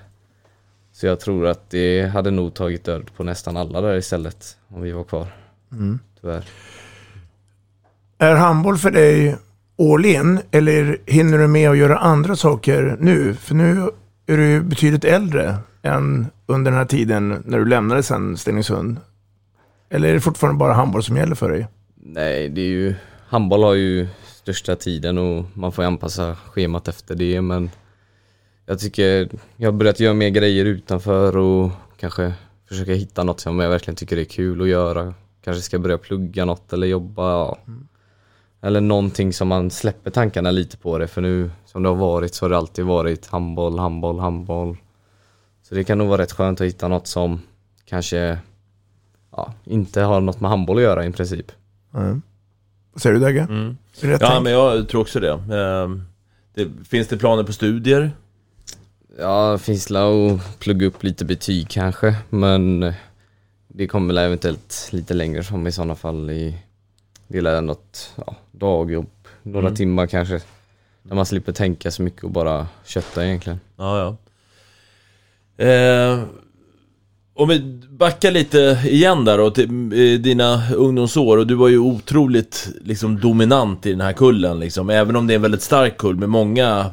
Så 0.92 1.06
jag 1.06 1.20
tror 1.20 1.46
att 1.46 1.70
det 1.70 2.06
hade 2.06 2.30
nog 2.30 2.54
tagit 2.54 2.84
död 2.84 3.10
på 3.16 3.24
nästan 3.24 3.56
alla 3.56 3.80
där 3.80 3.96
istället, 3.96 4.56
om 4.68 4.82
vi 4.82 4.92
var 4.92 5.04
kvar. 5.04 5.26
Mm. 5.72 5.98
Tyvärr. 6.20 6.44
Är 8.18 8.34
handboll 8.34 8.78
för 8.78 8.90
dig 8.90 9.36
all 9.78 10.04
in 10.04 10.40
eller 10.50 10.98
hinner 11.06 11.38
du 11.38 11.46
med 11.46 11.70
att 11.70 11.76
göra 11.76 11.98
andra 11.98 12.36
saker 12.36 12.96
nu? 13.00 13.34
För 13.34 13.54
nu 13.54 13.90
är 14.26 14.36
du 14.36 14.60
betydligt 14.60 15.04
äldre 15.04 15.56
än 15.82 16.26
under 16.46 16.70
den 16.70 16.78
här 16.78 16.86
tiden 16.86 17.42
när 17.44 17.58
du 17.58 17.64
lämnade 17.64 18.02
sen 18.02 18.36
Stenungsund. 18.36 18.96
Eller 19.90 20.08
är 20.08 20.14
det 20.14 20.20
fortfarande 20.20 20.58
bara 20.58 20.72
handboll 20.72 21.02
som 21.02 21.16
gäller 21.16 21.34
för 21.34 21.50
dig? 21.50 21.66
Nej, 21.94 22.48
det 22.48 22.60
är 22.60 22.66
ju, 22.66 22.94
handboll 23.28 23.62
har 23.62 23.74
ju 23.74 24.08
största 24.42 24.76
tiden 24.76 25.18
och 25.18 25.44
man 25.54 25.72
får 25.72 25.84
ju 25.84 25.87
anpassa 25.87 26.37
schemat 26.37 26.88
efter 26.88 27.14
det 27.14 27.40
men 27.40 27.70
jag 28.66 28.78
tycker 28.78 29.28
jag 29.56 29.72
har 29.72 29.78
börjat 29.78 30.00
göra 30.00 30.14
mer 30.14 30.28
grejer 30.28 30.64
utanför 30.64 31.37
och 31.37 31.70
kanske 31.96 32.34
försöka 32.68 32.92
hitta 32.92 33.25
något 33.25 33.40
som 33.40 33.61
jag 33.61 33.70
verkligen 33.70 33.96
tycker 33.96 34.16
är 34.16 34.25
kul 34.25 34.62
att 34.62 34.68
göra. 34.68 35.14
Kanske 35.44 35.62
ska 35.62 35.78
börja 35.78 35.99
plugga 35.99 36.44
något 36.44 36.72
eller 36.72 36.87
jobba. 36.87 37.22
Ja. 37.22 37.58
Eller 38.61 38.80
någonting 38.80 39.32
som 39.32 39.49
man 39.49 39.70
släpper 39.70 40.11
tankarna 40.11 40.50
lite 40.50 40.76
på 40.76 40.99
det 40.99 41.08
för 41.08 41.20
nu 41.20 41.50
som 41.64 41.82
det 41.82 41.88
har 41.88 41.96
varit 41.96 42.34
så 42.34 42.44
har 42.44 42.50
det 42.50 42.56
alltid 42.56 42.84
varit 42.84 43.26
handboll, 43.26 43.78
handboll, 43.78 44.18
handboll. 44.18 44.76
Så 45.62 45.75
det 45.75 45.84
kan 45.84 45.99
nog 45.99 46.08
vara 46.08 46.22
rätt 46.22 46.32
skönt 46.32 46.61
att 46.61 46.66
hitta 46.66 46.88
något 46.88 47.06
som 47.06 47.40
kanske 47.84 48.38
ja, 49.30 49.52
inte 49.64 50.00
har 50.00 50.20
något 50.20 50.40
med 50.40 50.50
handboll 50.50 50.76
att 50.76 50.82
göra 50.82 51.06
i 51.06 51.12
princip. 51.12 51.52
Mm. 51.94 52.22
Vad 52.92 53.02
säger 53.02 53.14
du 53.14 53.20
Dagge? 53.20 53.40
Mm. 53.40 53.76
Det 54.00 54.06
rätt 54.08 54.20
Ja, 54.20 54.28
tänkt? 54.28 54.42
men 54.42 54.52
jag 54.52 54.88
tror 54.88 55.00
också 55.00 55.20
det. 55.20 55.32
Ehm, 55.56 56.02
det. 56.54 56.68
Finns 56.88 57.08
det 57.08 57.16
planer 57.16 57.42
på 57.42 57.52
studier? 57.52 58.11
Ja, 59.18 59.58
finns 59.58 59.87
det 59.87 59.99
att 60.00 60.58
plugga 60.58 60.87
upp 60.87 61.02
lite 61.02 61.25
betyg 61.25 61.68
kanske, 61.68 62.16
men 62.30 62.92
det 63.68 63.87
kommer 63.88 64.06
väl 64.06 64.18
eventuellt 64.18 64.88
lite 64.92 65.14
längre 65.14 65.42
fram 65.42 65.66
i 65.66 65.72
sådana 65.72 65.94
fall 65.94 66.30
i 66.30 66.58
det 67.28 67.38
är 67.38 67.61
något 67.61 68.12
ja, 68.26 68.37
dagjobb, 68.52 69.11
några 69.42 69.66
Mm. 69.66 69.76
timmar 69.76 70.06
kanske. 70.06 70.40
Där 71.02 71.14
man 71.14 71.26
slipper 71.26 71.52
tänka 71.52 71.90
så 71.90 72.02
mycket 72.02 72.25
och 72.25 72.30
bara 72.30 72.66
kötta 72.84 73.26
egentligen. 73.26 73.61
Ja, 73.76 73.99
ja. 75.56 75.64
Eh, 75.64 76.22
om 77.34 77.48
vi 77.48 77.60
backar 77.90 78.30
lite 78.30 78.82
igen 78.86 79.24
där 79.24 79.38
då 79.38 79.50
till 79.50 79.68
eh, 79.70 80.20
dina 80.20 80.74
ungdomsår 80.74 81.38
och 81.38 81.46
du 81.46 81.54
var 81.54 81.68
ju 81.68 81.78
otroligt 81.78 82.68
liksom 82.84 83.20
dominant 83.20 83.86
i 83.86 83.90
den 83.90 84.00
här 84.00 84.12
kullen 84.12 84.60
liksom. 84.60 84.90
Även 84.90 85.16
om 85.16 85.26
det 85.26 85.32
är 85.32 85.36
en 85.36 85.42
väldigt 85.42 85.62
stark 85.62 85.98
kull 85.98 86.16
med 86.16 86.28
många 86.28 86.90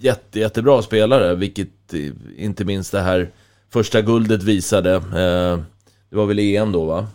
jätte, 0.00 0.40
jättebra 0.40 0.82
spelare, 0.82 1.34
vilket 1.34 1.94
eh, 1.94 2.44
inte 2.44 2.64
minst 2.64 2.92
det 2.92 3.00
här 3.00 3.30
första 3.72 4.02
guldet 4.02 4.42
visade. 4.42 4.94
Eh, 4.94 5.64
det 6.10 6.16
var 6.16 6.26
väl 6.26 6.38
EM 6.38 6.72
då 6.72 6.84
va? 6.84 7.06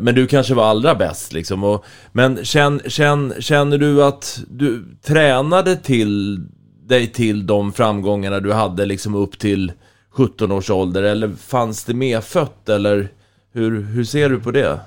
Men 0.00 0.14
du 0.14 0.26
kanske 0.26 0.54
var 0.54 0.64
allra 0.64 0.94
bäst 0.94 1.32
liksom. 1.32 1.64
Och, 1.64 1.84
men 2.12 2.44
känn, 2.44 2.80
känn, 2.86 3.34
känner 3.38 3.78
du 3.78 4.04
att 4.04 4.40
du 4.48 4.84
tränade 5.02 5.76
till 5.76 6.40
dig 6.86 7.06
till 7.06 7.46
de 7.46 7.72
framgångarna 7.72 8.40
du 8.40 8.52
hade 8.52 8.86
liksom 8.86 9.14
upp 9.14 9.38
till 9.38 9.72
17 10.16 10.52
års 10.52 10.70
ålder? 10.70 11.02
Eller 11.02 11.28
fanns 11.28 11.84
det 11.84 11.94
medfött? 11.94 12.68
Eller 12.68 13.08
hur, 13.52 13.82
hur 13.82 14.04
ser 14.04 14.28
du 14.28 14.40
på 14.40 14.50
det? 14.50 14.80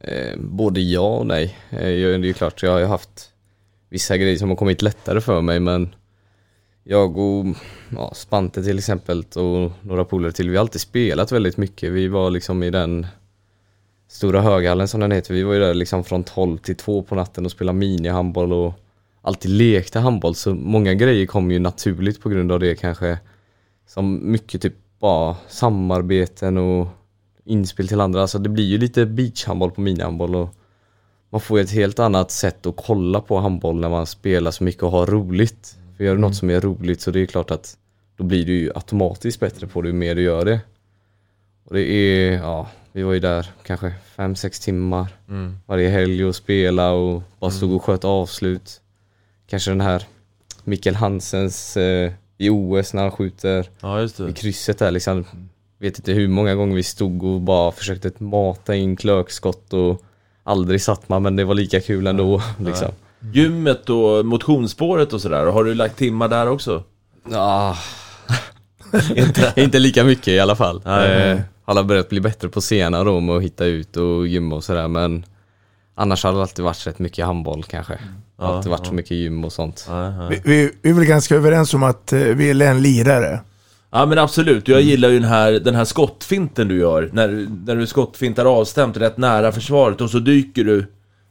Eh, 0.00 0.38
både 0.38 0.80
ja 0.80 1.16
och 1.16 1.26
nej. 1.26 1.56
Eh, 1.70 1.88
jag- 1.88 2.20
det 2.20 2.24
är 2.26 2.28
ju 2.28 2.32
klart, 2.32 2.62
jag 2.62 2.72
har 2.72 2.78
ju 2.78 2.84
haft 2.86 3.30
vissa 3.90 4.16
grejer 4.16 4.36
som 4.38 4.48
har 4.48 4.56
kommit 4.56 4.82
lättare 4.82 5.20
för 5.20 5.40
mig 5.40 5.60
men 5.60 5.94
jag 6.84 7.18
och 7.18 7.46
ja, 7.96 8.12
Spante 8.14 8.62
till 8.64 8.78
exempel 8.78 9.24
och 9.34 9.72
några 9.82 10.04
polare 10.04 10.32
till, 10.32 10.50
vi 10.50 10.56
har 10.56 10.60
alltid 10.60 10.80
spelat 10.80 11.32
väldigt 11.32 11.56
mycket. 11.56 11.92
Vi 11.92 12.08
var 12.08 12.30
liksom 12.30 12.62
i 12.62 12.70
den 12.70 13.06
stora 14.08 14.40
höghallen 14.40 14.88
som 14.88 15.00
den 15.00 15.12
heter. 15.12 15.34
Vi 15.34 15.42
var 15.42 15.54
ju 15.54 15.60
där 15.60 15.74
liksom 15.74 16.04
från 16.04 16.24
12 16.24 16.58
till 16.58 16.76
2 16.76 17.02
på 17.02 17.14
natten 17.14 17.44
och 17.44 17.50
spelade 17.50 17.78
minihandboll 17.78 18.52
och 18.52 18.72
alltid 19.22 19.50
lekte 19.50 19.98
handboll. 19.98 20.34
Så 20.34 20.54
många 20.54 20.94
grejer 20.94 21.26
kom 21.26 21.50
ju 21.50 21.58
naturligt 21.58 22.20
på 22.20 22.28
grund 22.28 22.52
av 22.52 22.60
det 22.60 22.74
kanske. 22.74 23.18
Som 23.86 24.30
mycket 24.32 24.62
typ 24.62 24.74
bara 24.98 25.36
samarbeten 25.48 26.58
och 26.58 26.88
inspel 27.44 27.88
till 27.88 28.00
andra. 28.00 28.20
Alltså 28.20 28.38
det 28.38 28.48
blir 28.48 28.64
ju 28.64 28.78
lite 28.78 29.06
beachhandboll 29.06 29.70
på 29.70 29.80
minihandboll 29.80 30.34
och 30.36 30.48
man 31.30 31.40
får 31.40 31.58
ett 31.58 31.70
helt 31.70 31.98
annat 31.98 32.30
sätt 32.30 32.66
att 32.66 32.76
kolla 32.76 33.20
på 33.20 33.38
handboll 33.38 33.80
när 33.80 33.88
man 33.88 34.06
spelar 34.06 34.50
så 34.50 34.64
mycket 34.64 34.82
och 34.82 34.90
har 34.90 35.06
roligt. 35.06 35.76
För 35.96 36.04
gör 36.04 36.14
du 36.14 36.20
något 36.20 36.36
som 36.36 36.50
är 36.50 36.60
roligt 36.60 37.00
så 37.00 37.10
det 37.10 37.20
är 37.20 37.26
klart 37.26 37.50
att 37.50 37.76
då 38.16 38.24
blir 38.24 38.46
du 38.46 38.52
ju 38.52 38.70
automatiskt 38.74 39.40
bättre 39.40 39.66
på 39.66 39.82
det 39.82 39.88
ju 39.88 39.94
mer 39.94 40.14
du 40.14 40.22
gör 40.22 40.44
det. 40.44 40.60
Och 41.64 41.74
det 41.74 41.82
är, 41.82 42.32
ja, 42.32 42.68
vi 42.92 43.02
var 43.02 43.12
ju 43.12 43.20
där 43.20 43.50
kanske 43.62 43.94
5-6 44.16 44.64
timmar 44.64 45.08
Mm. 45.28 45.58
varje 45.66 45.88
helg 45.88 46.24
och 46.24 46.36
spela 46.36 46.92
och 46.92 47.22
bara 47.40 47.50
stod 47.50 47.72
och 47.72 47.84
sköt 47.84 48.04
avslut. 48.04 48.80
Kanske 49.46 49.70
den 49.70 49.80
här 49.80 50.02
Mikkel 50.64 50.94
Hansens 50.94 51.76
eh, 51.76 52.12
i 52.38 52.50
OS 52.50 52.94
när 52.94 53.02
han 53.02 53.10
skjuter 53.10 53.70
Ja, 53.80 54.02
i 54.02 54.32
krysset 54.36 54.78
där 54.78 54.90
liksom. 54.90 55.24
Vet 55.78 55.98
inte 55.98 56.12
hur 56.12 56.28
många 56.28 56.54
gånger 56.54 56.76
vi 56.76 56.82
stod 56.82 57.22
och 57.22 57.40
bara 57.40 57.72
försökte 57.72 58.12
mata 58.18 58.74
in 58.74 58.96
klökskott 58.96 59.72
och 59.72 60.02
aldrig 60.42 60.82
satt 60.82 61.08
man 61.08 61.22
men 61.22 61.36
det 61.36 61.44
var 61.44 61.54
lika 61.54 61.80
kul 61.80 62.06
ändå 62.06 62.42
liksom. 62.58 62.88
Gymmet 63.32 63.90
och 63.90 64.26
motionsspåret 64.26 65.12
och 65.12 65.20
sådär, 65.20 65.46
har 65.46 65.64
du 65.64 65.74
lagt 65.74 65.96
timmar 65.96 66.28
där 66.28 66.48
också? 66.48 66.82
Ja. 67.30 67.76
inte, 69.16 69.52
inte 69.56 69.78
lika 69.78 70.04
mycket 70.04 70.28
i 70.28 70.40
alla 70.40 70.56
fall. 70.56 70.82
Eh, 70.86 71.40
har 71.64 71.82
börjat 71.82 72.08
bli 72.08 72.20
bättre 72.20 72.48
på 72.48 72.60
senare 72.60 73.04
då 73.04 73.20
med 73.20 73.36
att 73.36 73.42
hitta 73.42 73.64
ut 73.64 73.96
och 73.96 74.26
gymma 74.26 74.56
och 74.56 74.64
sådär 74.64 74.88
men 74.88 75.24
annars 75.94 76.24
har 76.24 76.32
det 76.32 76.40
alltid 76.40 76.64
varit 76.64 76.86
rätt 76.86 76.98
mycket 76.98 77.26
handboll 77.26 77.64
kanske. 77.64 77.98
Ja, 78.38 78.44
alltid 78.44 78.70
varit 78.70 78.80
ja. 78.84 78.88
så 78.88 78.94
mycket 78.94 79.10
gym 79.10 79.44
och 79.44 79.52
sånt. 79.52 79.88
Vi, 80.30 80.40
vi, 80.44 80.72
vi 80.82 80.90
är 80.90 80.94
väl 80.94 81.04
ganska 81.04 81.34
överens 81.36 81.74
om 81.74 81.82
att 81.82 82.12
eh, 82.12 82.18
vi 82.18 82.50
är 82.50 82.62
en 82.62 82.82
lirare. 82.82 83.40
Ja 83.90 84.06
men 84.06 84.18
absolut, 84.18 84.68
jag 84.68 84.80
gillar 84.80 85.08
ju 85.08 85.18
den 85.20 85.28
här, 85.28 85.52
den 85.52 85.74
här 85.74 85.84
skottfinten 85.84 86.68
du 86.68 86.78
gör 86.78 87.10
När, 87.12 87.28
du- 87.28 87.48
när 87.66 87.76
du 87.76 87.86
skottfintar 87.86 88.44
avstämt 88.44 88.96
rätt 88.96 89.16
nära 89.16 89.52
försvaret 89.52 90.00
och 90.00 90.10
så 90.10 90.18
dyker 90.18 90.64
du 90.64 90.78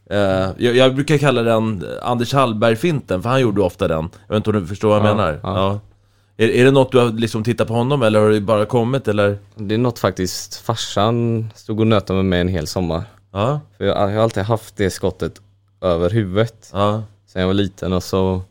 eh, 0.10 0.18
jag, 0.58 0.76
jag 0.76 0.96
brukar 0.96 1.18
kalla 1.18 1.42
den 1.42 1.86
Anders 2.02 2.34
Hallberg-finten, 2.34 3.22
för 3.22 3.30
han 3.30 3.42
gjorde 3.42 3.62
ofta 3.62 3.88
den 3.88 4.10
Jag 4.28 4.36
vet 4.36 4.38
inte 4.38 4.50
om 4.50 4.62
du 4.62 4.68
förstår 4.68 4.90
vad 4.90 4.98
jag 5.00 5.08
Ja, 5.08 5.16
menar? 5.16 5.40
ja. 5.44 5.80
Är, 6.38 6.48
är 6.50 6.66
det 6.66 6.72
något 6.72 6.92
du 6.92 6.98
har 6.98 7.10
liksom 7.10 7.44
tittat 7.44 7.68
på 7.68 7.74
honom 7.74 8.02
eller 8.04 8.20
har 8.20 8.30
det 8.30 8.42
bara 8.42 8.66
kommit 8.66 9.08
eller? 9.08 9.38
Det 9.56 9.74
är 9.76 9.78
något 9.80 10.00
faktiskt, 10.00 10.56
farsan 10.56 11.48
stod 11.56 11.80
och 11.80 11.88
nötade 11.88 12.18
med 12.18 12.26
mig 12.26 12.42
en 12.42 12.48
hel 12.48 12.68
sommar. 12.68 13.04
Ja. 13.34 13.60
För 13.78 13.86
jag, 13.86 13.98
jag 14.12 14.16
har 14.16 14.24
alltid 14.24 14.44
haft 14.44 14.78
det 14.78 14.90
skottet 14.90 15.34
över 15.88 16.10
huvudet. 16.10 16.70
Ja. 16.74 17.04
Sen 17.28 17.40
jag 17.42 17.48
var 17.48 17.54
liten 17.54 17.94
och 17.94 18.04
så 18.04 18.42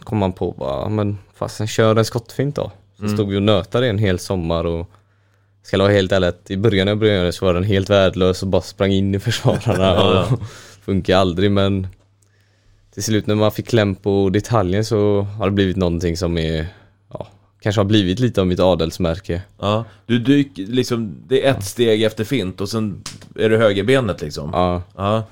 kom 0.00 0.18
man 0.18 0.32
på 0.32 0.52
bara, 0.52 0.80
"Ja, 0.82 0.88
men 0.88 1.18
fasen 1.34 1.66
kör 1.66 1.96
en 1.96 2.04
skottfint 2.04 2.56
då. 2.56 2.72
Så 2.96 3.02
Mm. 3.02 3.16
stod 3.16 3.28
vi 3.28 3.36
och 3.36 3.42
nötade 3.42 3.88
en 3.88 3.98
hel 3.98 4.18
sommar 4.18 4.64
och 4.64 4.90
ska 5.62 5.76
jag 5.76 5.84
vara 5.84 5.92
helt 5.92 6.12
ärlig 6.12 6.32
i 6.48 6.56
början 6.56 6.84
när 6.84 6.90
jag 6.92 6.98
började 6.98 7.32
så 7.32 7.44
var 7.46 7.54
den 7.54 7.64
helt 7.64 7.90
värdelös 7.90 8.42
och 8.42 8.48
bara 8.48 8.62
sprang 8.62 8.92
in 8.92 9.14
i 9.14 9.18
försvararna 9.18 9.84
ja. 9.94 10.26
och 10.32 10.40
funkar 10.84 11.16
aldrig 11.16 11.50
men 11.50 11.86
till 12.94 13.02
slut 13.02 13.26
när 13.26 13.34
man 13.34 13.52
fick 13.52 13.68
kläm 13.68 13.94
på 13.94 14.30
detaljen 14.32 14.84
så 14.84 15.20
har 15.22 15.44
det 15.46 15.52
blivit 15.52 15.76
någonting 15.76 16.16
som 16.16 16.38
är 16.38 16.66
ja, 17.12 17.26
kanske 17.60 17.80
har 17.80 17.84
blivit 17.86 18.18
lite 18.18 18.40
av 18.40 18.46
mitt 18.46 18.60
adelsmärke. 18.60 19.42
Ja, 19.60 19.84
du 20.06 20.18
dyker 20.18 20.62
liksom, 20.62 21.14
det 21.28 21.46
är 21.46 21.50
ett 21.50 21.64
steg 21.64 22.02
efter 22.02 22.24
fint 22.24 22.60
och 22.60 22.68
sen 22.68 23.02
är 23.36 23.50
det 23.50 23.56
högerbenet 23.58 24.20
liksom. 24.22 24.50
Ja, 24.52 24.82
Ja, 24.96 25.24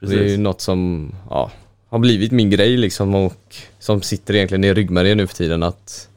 det 0.00 0.06
är 0.06 0.10
ju 0.12 0.18
precis. 0.18 0.38
något 0.38 0.60
som 0.60 1.12
ja, 1.30 1.50
har 1.88 1.98
blivit 1.98 2.32
min 2.32 2.50
grej 2.50 2.76
liksom 2.76 3.14
och 3.14 3.56
som 3.78 4.02
sitter 4.02 4.34
egentligen 4.34 4.64
i 4.64 4.74
ryggmärgen 4.74 5.16
nu 5.16 5.26
för 5.26 5.34
tiden 5.34 5.62
att 5.62 6.08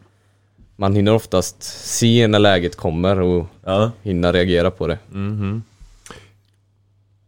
man 0.76 0.96
hinner 0.96 1.14
oftast 1.14 1.64
se 1.64 2.28
när 2.28 2.40
läget 2.40 2.76
kommer 2.76 3.20
och 3.20 3.48
Ja. 3.66 3.92
hinna 4.02 4.34
reagera 4.34 4.72
på 4.72 4.88
det. 4.88 4.98
Mhm. 5.12 5.64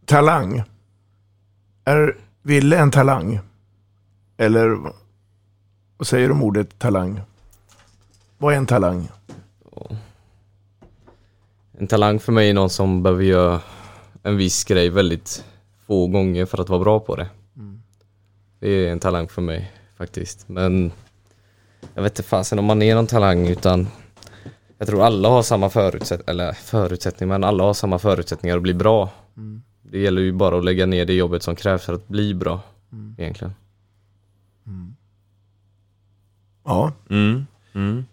Talang. 0.05 0.63
Är 1.83 2.17
Ville 2.41 2.77
en 2.77 2.91
talang? 2.91 3.39
Eller 4.37 4.77
vad 5.97 6.07
säger 6.07 6.27
du 6.27 6.33
om 6.33 6.43
ordet 6.43 6.79
talang? 6.79 7.21
Vad 8.37 8.53
är 8.53 8.57
en 8.57 8.65
talang? 8.65 9.07
En 11.77 11.87
talang 11.87 12.19
för 12.19 12.31
mig 12.31 12.49
är 12.49 12.53
någon 12.53 12.69
som 12.69 13.03
behöver 13.03 13.23
göra 13.23 13.61
en 14.23 14.37
viss 14.37 14.63
grej 14.63 14.89
väldigt 14.89 15.43
få 15.87 16.07
gånger 16.07 16.45
för 16.45 16.61
att 16.61 16.69
vara 16.69 16.79
bra 16.79 16.99
på 16.99 17.15
det. 17.15 17.29
Det 18.59 18.69
är 18.69 18.91
en 18.91 18.99
talang 18.99 19.27
för 19.27 19.41
mig 19.41 19.71
faktiskt. 19.97 20.49
Men 20.49 20.91
jag 21.93 22.03
vet 22.03 22.11
inte 22.11 22.23
fasen 22.23 22.59
om 22.59 22.65
man 22.65 22.81
är 22.81 22.95
någon 22.95 23.07
talang 23.07 23.47
utan 23.47 23.87
jag 24.77 24.87
tror 24.87 25.03
alla 25.03 25.29
har 25.29 25.43
samma 25.43 25.69
förutsätt 25.69 26.29
eller 26.29 26.51
förutsättningar, 26.53 27.33
men 27.33 27.43
alla 27.43 27.63
har 27.63 27.73
samma 27.73 27.99
förutsättningar 27.99 28.55
att 28.55 28.63
bli 28.63 28.73
bra. 28.73 29.09
Det 29.81 29.99
gäller 29.99 30.21
ju 30.21 30.31
bara 30.31 30.57
att 30.57 30.65
lägga 30.65 30.85
ner 30.85 31.05
det 31.05 31.13
jobbet 31.13 31.43
som 31.43 31.55
krävs 31.55 31.83
för 31.83 31.93
att 31.93 32.07
bli 32.07 32.33
bra 32.33 32.59
egentligen. 33.17 33.53
Ja. 36.65 36.91
Mm. 37.09 37.45
Mm. 37.73 38.05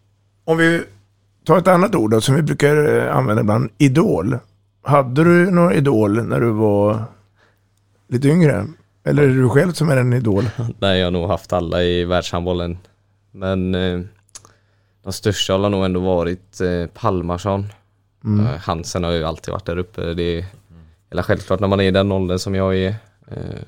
Om 0.44 0.58
vi 0.58 0.82
tar 1.44 1.58
ett 1.58 1.68
annat 1.68 1.94
ord 1.94 2.10
då, 2.10 2.20
som 2.20 2.34
vi 2.34 2.42
brukar 2.42 2.98
eh, 2.98 3.16
använda 3.16 3.42
ibland. 3.42 3.70
Idol. 3.78 4.38
Hade 4.82 5.24
du 5.24 5.50
någon 5.50 5.72
idol 5.72 6.24
när 6.24 6.40
du 6.40 6.50
var 6.50 7.04
lite 8.12 8.28
yngre? 8.28 8.66
Eller 9.04 9.22
är 9.22 9.28
det 9.28 9.34
du 9.34 9.48
själv 9.48 9.72
som 9.72 9.90
är 9.90 9.96
en 9.96 10.12
idol? 10.12 10.44
Nej, 10.78 10.98
jag 10.98 11.06
har 11.06 11.10
nog 11.10 11.28
haft 11.28 11.52
alla 11.52 11.82
i 11.82 12.04
världshandbollen. 12.04 12.78
Men 13.30 13.74
eh, 13.74 14.00
de 15.02 15.12
största 15.12 15.52
har 15.52 15.70
nog 15.70 15.84
ändå 15.84 16.00
varit 16.00 16.60
eh, 16.60 16.86
Palmarsson. 16.86 17.66
Mm. 18.24 18.46
Eh, 18.46 18.52
Hansen 18.52 19.04
har 19.04 19.10
ju 19.10 19.24
alltid 19.24 19.52
varit 19.52 19.66
där 19.66 19.76
uppe. 19.76 20.14
Det 20.14 20.22
är 20.22 20.44
eller 21.12 21.22
självklart 21.22 21.60
när 21.60 21.68
man 21.68 21.80
är 21.80 21.84
i 21.84 21.90
den 21.90 22.12
åldern 22.12 22.38
som 22.38 22.54
jag 22.54 22.76
är. 22.76 22.94
Eh, 23.30 23.60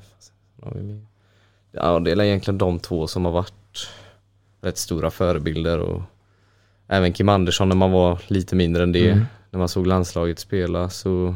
ja, 1.72 1.98
det 1.98 2.10
är 2.10 2.22
egentligen 2.22 2.58
de 2.58 2.78
två 2.78 3.06
som 3.06 3.24
har 3.24 3.32
varit 3.32 3.88
rätt 4.60 4.78
stora 4.78 5.10
förebilder. 5.10 5.78
Och 5.78 6.02
även 6.88 7.12
Kim 7.12 7.28
Andersson 7.28 7.68
när 7.68 7.76
man 7.76 7.90
var 7.90 8.18
lite 8.26 8.56
mindre 8.56 8.82
än 8.82 8.92
det. 8.92 9.10
Mm. 9.10 9.24
När 9.50 9.58
man 9.58 9.68
såg 9.68 9.86
landslaget 9.86 10.38
spela 10.38 10.90
så 10.90 11.34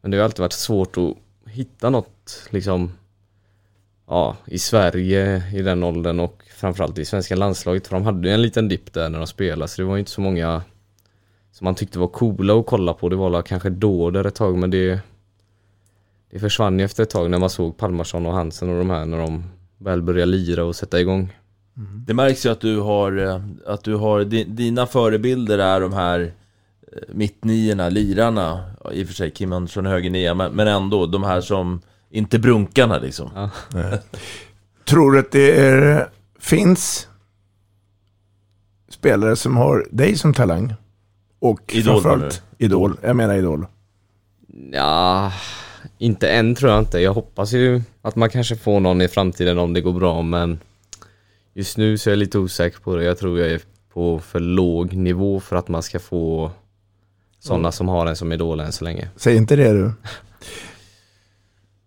Men 0.00 0.10
det 0.10 0.16
har 0.16 0.24
alltid 0.24 0.40
varit 0.40 0.52
svårt 0.52 0.96
att 0.96 1.16
hitta 1.58 1.90
något 1.90 2.46
liksom 2.50 2.90
Ja, 4.10 4.36
i 4.46 4.58
Sverige 4.58 5.42
i 5.54 5.62
den 5.62 5.82
åldern 5.84 6.20
och 6.20 6.42
framförallt 6.56 6.98
i 6.98 7.04
svenska 7.04 7.36
landslaget 7.36 7.86
för 7.86 7.96
de 7.96 8.04
hade 8.04 8.28
ju 8.28 8.34
en 8.34 8.42
liten 8.42 8.68
dipp 8.68 8.92
där 8.92 9.08
när 9.08 9.18
de 9.18 9.26
spelade 9.26 9.68
så 9.68 9.82
det 9.82 9.86
var 9.88 9.94
ju 9.94 9.98
inte 9.98 10.10
så 10.10 10.20
många 10.20 10.62
som 11.52 11.64
man 11.64 11.74
tyckte 11.74 11.98
var 11.98 12.08
coola 12.08 12.54
att 12.54 12.66
kolla 12.66 12.94
på. 12.94 13.08
Det 13.08 13.16
var 13.16 13.42
kanske 13.42 13.70
då 13.70 14.10
där 14.10 14.24
ett 14.26 14.34
tag 14.34 14.58
men 14.58 14.70
det 14.70 15.00
det 16.30 16.38
försvann 16.38 16.78
ju 16.78 16.84
efter 16.84 17.02
ett 17.02 17.10
tag 17.10 17.30
när 17.30 17.38
man 17.38 17.50
såg 17.50 17.76
Palmarsson 17.76 18.26
och 18.26 18.32
Hansen 18.32 18.68
och 18.70 18.78
de 18.78 18.90
här 18.90 19.04
när 19.06 19.18
de 19.18 19.44
väl 19.78 20.02
började 20.02 20.32
lira 20.32 20.64
och 20.64 20.76
sätta 20.76 21.00
igång. 21.00 21.36
Det 22.06 22.14
märks 22.14 22.46
ju 22.46 22.50
att 22.50 22.60
du 22.60 22.80
har, 22.80 23.16
eh, 23.26 23.40
att 23.66 23.84
du 23.84 23.94
har, 23.94 24.24
di- 24.24 24.44
dina 24.44 24.86
förebilder 24.86 25.58
är 25.58 25.80
de 25.80 25.92
här 25.92 26.32
mittniorna, 27.08 27.88
lirarna, 27.88 28.70
i 28.92 29.04
och 29.04 29.06
för 29.06 29.14
sig 29.14 29.30
Kim 29.30 29.52
Andersson 29.52 29.86
är 29.86 29.90
högernia, 29.90 30.34
men, 30.34 30.52
men 30.52 30.68
ändå 30.68 31.06
de 31.06 31.24
här 31.24 31.40
som, 31.40 31.80
inte 32.10 32.38
brunkarna 32.38 32.98
liksom. 32.98 33.30
Ja. 33.34 33.50
Tror 34.84 35.12
du 35.12 35.18
att 35.18 35.32
det 35.32 35.60
är, 35.60 36.08
finns 36.38 37.08
spelare 38.88 39.36
som 39.36 39.56
har 39.56 39.86
dig 39.90 40.16
som 40.16 40.34
talang? 40.34 40.74
Och 41.38 41.74
Idol, 41.74 42.02
framförallt 42.02 42.42
idol. 42.58 42.96
Jag 43.02 43.16
menar 43.16 43.34
idol. 43.34 43.66
Ja, 44.72 45.32
inte 45.98 46.30
än 46.30 46.54
tror 46.54 46.70
jag 46.72 46.80
inte. 46.80 46.98
Jag 47.00 47.14
hoppas 47.14 47.52
ju 47.52 47.82
att 48.02 48.16
man 48.16 48.30
kanske 48.30 48.56
får 48.56 48.80
någon 48.80 49.00
i 49.00 49.08
framtiden 49.08 49.58
om 49.58 49.72
det 49.72 49.80
går 49.80 49.92
bra 49.92 50.22
men 50.22 50.58
just 51.54 51.76
nu 51.76 51.98
så 51.98 52.10
är 52.10 52.12
jag 52.12 52.18
lite 52.18 52.38
osäker 52.38 52.80
på 52.80 52.96
det. 52.96 53.04
Jag 53.04 53.18
tror 53.18 53.38
jag 53.38 53.50
är 53.50 53.60
på 53.92 54.18
för 54.18 54.40
låg 54.40 54.92
nivå 54.92 55.40
för 55.40 55.56
att 55.56 55.68
man 55.68 55.82
ska 55.82 55.98
få 55.98 56.50
sådana 57.48 57.68
Mm. 57.68 57.72
som 57.72 57.88
har 57.88 58.06
en 58.06 58.16
som 58.16 58.32
idol 58.32 58.60
än 58.60 58.72
så 58.72 58.84
länge. 58.84 59.08
Säg 59.16 59.36
inte 59.36 59.56
det 59.56 59.72
du. 59.72 59.92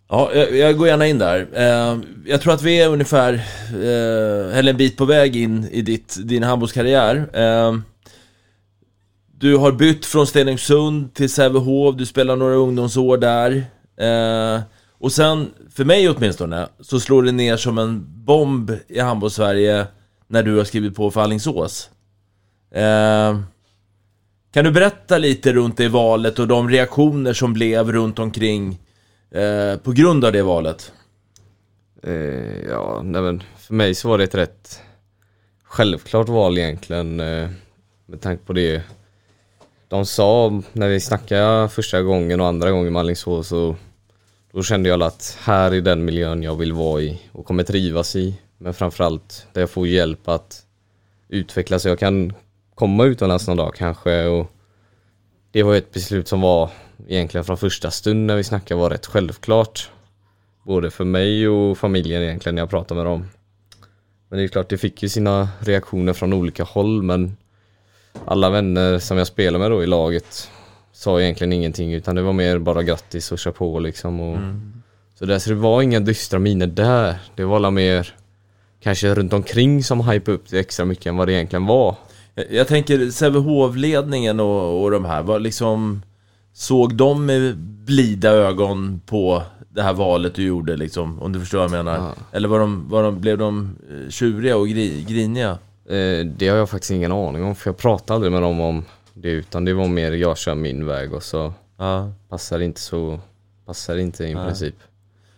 Ja, 0.09 0.31
jag, 0.33 0.55
jag 0.55 0.77
går 0.77 0.87
gärna 0.87 1.07
in 1.07 1.17
där. 1.17 1.47
Eh, 1.53 1.99
jag 2.25 2.41
tror 2.41 2.53
att 2.53 2.61
vi 2.61 2.81
är 2.81 2.89
ungefär, 2.89 3.33
eh, 3.73 4.57
eller 4.57 4.69
en 4.69 4.77
bit 4.77 4.97
på 4.97 5.05
väg 5.05 5.35
in 5.35 5.67
i 5.71 5.81
ditt, 5.81 6.17
din 6.23 6.43
handbollskarriär. 6.43 7.15
Eh, 7.33 7.75
du 9.37 9.57
har 9.57 9.71
bytt 9.71 10.05
från 10.05 10.27
Stenungsund 10.27 11.13
till 11.13 11.29
Sävehof, 11.29 11.95
du 11.95 12.05
spelar 12.05 12.35
några 12.35 12.55
ungdomsår 12.55 13.17
där. 13.17 13.65
Och 14.99 15.11
sen, 15.11 15.49
för 15.75 15.85
mig 15.85 16.09
åtminstone, 16.09 16.67
så 16.79 16.99
slår 16.99 17.23
det 17.23 17.31
ner 17.31 17.57
som 17.57 17.77
en 17.77 18.05
bomb 18.25 18.71
i 18.87 18.99
handbolls-Sverige 18.99 19.87
när 20.27 20.43
du 20.43 20.57
har 20.57 20.63
skrivit 20.63 20.95
på 20.95 21.11
för 21.11 21.21
Alingsås. 21.21 21.89
Kan 24.51 24.65
du 24.65 24.71
berätta 24.71 25.17
lite 25.17 25.53
runt 25.53 25.77
det 25.77 25.87
valet 25.87 26.39
och 26.39 26.47
de 26.47 26.69
reaktioner 26.69 27.33
som 27.33 27.53
blev 27.53 27.91
runt 27.91 28.19
omkring 28.19 28.79
eh, 29.31 29.77
på 29.77 29.91
grund 29.91 30.25
av 30.25 30.31
det 30.31 30.43
valet? 30.43 30.91
Eh, 32.03 32.61
ja, 32.69 33.01
nej 33.03 33.21
men 33.21 33.43
för 33.57 33.73
mig 33.73 33.95
så 33.95 34.09
var 34.09 34.17
det 34.17 34.23
ett 34.23 34.35
rätt 34.35 34.81
självklart 35.63 36.29
val 36.29 36.57
egentligen 36.57 37.19
eh, 37.19 37.49
med 38.05 38.21
tanke 38.21 38.45
på 38.45 38.53
det 38.53 38.81
de 39.87 40.05
sa 40.05 40.61
när 40.73 40.89
vi 40.89 40.99
snackade 40.99 41.69
första 41.69 42.01
gången 42.01 42.41
och 42.41 42.47
andra 42.47 42.71
gången 42.71 42.93
med 42.93 42.99
Alingsås 42.99 43.47
så 43.47 43.75
då 44.51 44.63
kände 44.63 44.89
jag 44.89 45.03
att 45.03 45.37
här 45.41 45.71
är 45.71 45.81
den 45.81 46.05
miljön 46.05 46.43
jag 46.43 46.55
vill 46.55 46.73
vara 46.73 47.01
i 47.01 47.21
och 47.31 47.45
kommer 47.45 47.63
trivas 47.63 48.15
i. 48.15 48.35
Men 48.57 48.73
framförallt 48.73 49.47
där 49.53 49.61
jag 49.61 49.69
får 49.69 49.87
hjälp 49.87 50.27
att 50.27 50.65
utvecklas 51.29 51.85
jag 51.85 51.99
kan 51.99 52.33
komma 52.81 53.05
utomlands 53.05 53.47
någon 53.47 53.57
dag 53.57 53.73
kanske 53.75 54.25
och 54.25 54.51
det 55.51 55.63
var 55.63 55.75
ett 55.75 55.93
beslut 55.93 56.27
som 56.27 56.41
var 56.41 56.69
egentligen 57.07 57.45
från 57.45 57.57
första 57.57 57.91
stund 57.91 58.25
när 58.25 58.35
vi 58.35 58.43
snackade 58.43 58.81
var 58.81 58.89
rätt 58.89 59.05
självklart. 59.05 59.89
Både 60.63 60.91
för 60.91 61.03
mig 61.03 61.47
och 61.47 61.77
familjen 61.77 62.21
egentligen 62.21 62.55
när 62.55 62.61
jag 62.61 62.69
pratade 62.69 62.97
med 62.97 63.11
dem. 63.11 63.25
Men 64.29 64.39
det 64.39 64.45
är 64.45 64.47
klart, 64.47 64.69
det 64.69 64.77
fick 64.77 65.03
ju 65.03 65.09
sina 65.09 65.49
reaktioner 65.59 66.13
från 66.13 66.33
olika 66.33 66.63
håll 66.63 67.03
men 67.03 67.37
alla 68.25 68.49
vänner 68.49 68.99
som 68.99 69.17
jag 69.17 69.27
spelar 69.27 69.59
med 69.59 69.71
då 69.71 69.83
i 69.83 69.87
laget 69.87 70.49
sa 70.91 71.21
egentligen 71.21 71.53
ingenting 71.53 71.93
utan 71.93 72.15
det 72.15 72.21
var 72.21 72.33
mer 72.33 72.57
bara 72.57 72.83
grattis 72.83 73.31
och 73.31 73.39
kör 73.39 73.51
på 73.51 73.79
liksom. 73.79 74.19
Och, 74.19 74.37
Så, 75.15 75.25
där, 75.25 75.39
så 75.39 75.49
det 75.49 75.55
var 75.55 75.81
inga 75.81 75.99
dystra 75.99 76.39
miner 76.39 76.67
där. 76.67 77.19
Det 77.35 77.43
var 77.43 77.55
alla 77.55 77.71
mer 77.71 78.15
kanske 78.79 79.15
runt 79.15 79.33
omkring 79.33 79.83
som 79.83 80.09
hypade 80.09 80.37
upp 80.37 80.49
det 80.49 80.59
extra 80.59 80.85
mycket 80.85 81.05
än 81.05 81.17
vad 81.17 81.27
det 81.27 81.33
egentligen 81.33 81.65
var. 81.65 81.95
Jag, 82.35 82.45
jag 82.51 82.67
tänker 82.67 83.11
Sävehof-ledningen 83.11 84.39
och, 84.39 84.83
och 84.83 84.91
de 84.91 85.05
här, 85.05 85.23
var 85.23 85.39
liksom 85.39 86.01
Såg 86.53 86.95
de 86.95 87.25
med 87.25 87.57
blida 87.57 88.29
ögon 88.29 89.01
på 89.05 89.43
det 89.69 89.81
här 89.81 89.93
valet 89.93 90.35
du 90.35 90.43
gjorde 90.43 90.77
liksom, 90.77 91.21
om 91.21 91.31
du 91.33 91.39
förstår 91.39 91.57
vad 91.57 91.65
jag 91.65 91.71
menar? 91.85 91.97
Ja. 91.97 92.13
Eller 92.31 92.47
var 92.47 92.59
de, 92.59 92.89
var 92.89 93.03
de, 93.03 93.21
blev 93.21 93.37
de 93.37 93.75
eh, 93.91 94.09
tjuriga 94.09 94.57
och 94.57 94.67
gri, 94.67 95.05
griniga? 95.09 95.49
Eh, 95.85 96.25
det 96.37 96.47
har 96.47 96.57
jag 96.57 96.69
faktiskt 96.69 96.91
ingen 96.91 97.11
aning 97.11 97.43
om 97.43 97.55
för 97.55 97.69
jag 97.69 97.77
pratade 97.77 98.15
aldrig 98.15 98.31
med 98.31 98.41
dem 98.41 98.59
om 98.59 98.83
det 99.13 99.29
utan 99.29 99.65
det 99.65 99.73
var 99.73 99.87
mer 99.87 100.11
jag 100.11 100.37
kör 100.37 100.55
min 100.55 100.85
väg 100.85 101.13
och 101.13 101.23
så 101.23 101.53
Ja. 101.77 102.11
passar 102.29 102.59
det 102.59 102.65
inte 102.65 102.81
så 102.81 103.19
passar 103.65 103.95
det 103.95 104.01
inte 104.01 104.23
i 104.25 104.33
Nej. 104.35 104.45
princip. 104.45 104.75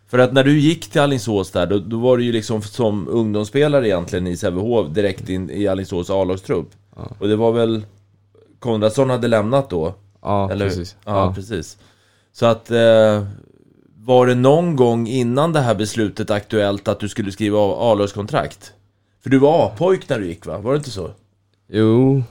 För 0.07 0.19
att 0.19 0.33
när 0.33 0.43
du 0.43 0.59
gick 0.59 0.89
till 0.91 1.01
Alingsås 1.01 1.51
där, 1.51 1.65
då, 1.67 1.79
då 1.79 1.97
var 1.99 2.17
du 2.17 2.23
ju 2.23 2.31
liksom 2.31 2.61
som 2.61 3.07
ungdomsspelare 3.07 3.87
egentligen 3.87 4.27
i 4.27 4.37
Sävehof 4.37 4.87
direkt 4.89 5.29
in 5.29 5.49
i 5.49 5.67
Alingsås 5.67 6.09
A-lagstrupp. 6.09 6.69
Ja. 6.95 7.11
Och 7.19 7.27
det 7.27 7.35
var 7.35 7.51
väl 7.51 7.85
Konradsson 8.59 9.09
hade 9.09 9.27
lämnat 9.27 9.69
då? 9.69 9.93
Ja, 10.21 10.51
Eller? 10.51 10.65
precis. 10.67 10.95
Ja, 11.05 11.25
Ja. 11.25 11.33
precis. 11.35 11.77
Så 12.31 12.45
att 12.45 12.71
eh, 12.71 13.25
var 13.97 14.27
det 14.27 14.35
någon 14.35 14.75
gång 14.75 15.07
innan 15.07 15.53
det 15.53 15.59
här 15.59 15.75
beslutet 15.75 16.29
aktuellt 16.31 16.87
att 16.87 16.99
du 16.99 17.09
skulle 17.09 17.31
skriva 17.31 17.57
av 17.59 17.91
A-lagskontrakt? 17.91 18.73
För 19.23 19.29
du 19.29 19.39
var 19.39 19.65
A-pojk 19.67 20.09
när 20.09 20.19
du 20.19 20.27
gick 20.27 20.45
va? 20.45 20.57
Var 20.57 20.71
det 20.73 20.77
inte 20.77 20.89
så? 20.91 21.11
Jo, 21.67 22.23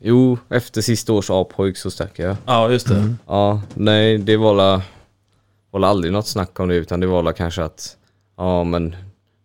jo 0.00 0.38
efter 0.48 0.80
sista 0.82 1.12
års 1.12 1.30
A-pojk 1.30 1.76
så 1.76 1.90
stack 1.90 2.18
jag. 2.18 2.36
Ja, 2.46 2.70
just 2.70 2.88
det. 2.88 3.14
Ja, 3.26 3.62
nej 3.74 4.18
det 4.18 4.36
var 4.36 4.54
la, 4.54 4.82
var 5.70 5.80
la 5.80 5.86
aldrig 5.88 6.12
något 6.12 6.26
snack 6.26 6.60
om 6.60 6.68
det 6.68 6.74
utan 6.74 7.00
det 7.00 7.06
var 7.06 7.22
la 7.22 7.32
kanske 7.32 7.62
att 7.64 7.96
ja 8.36 8.64
men 8.64 8.96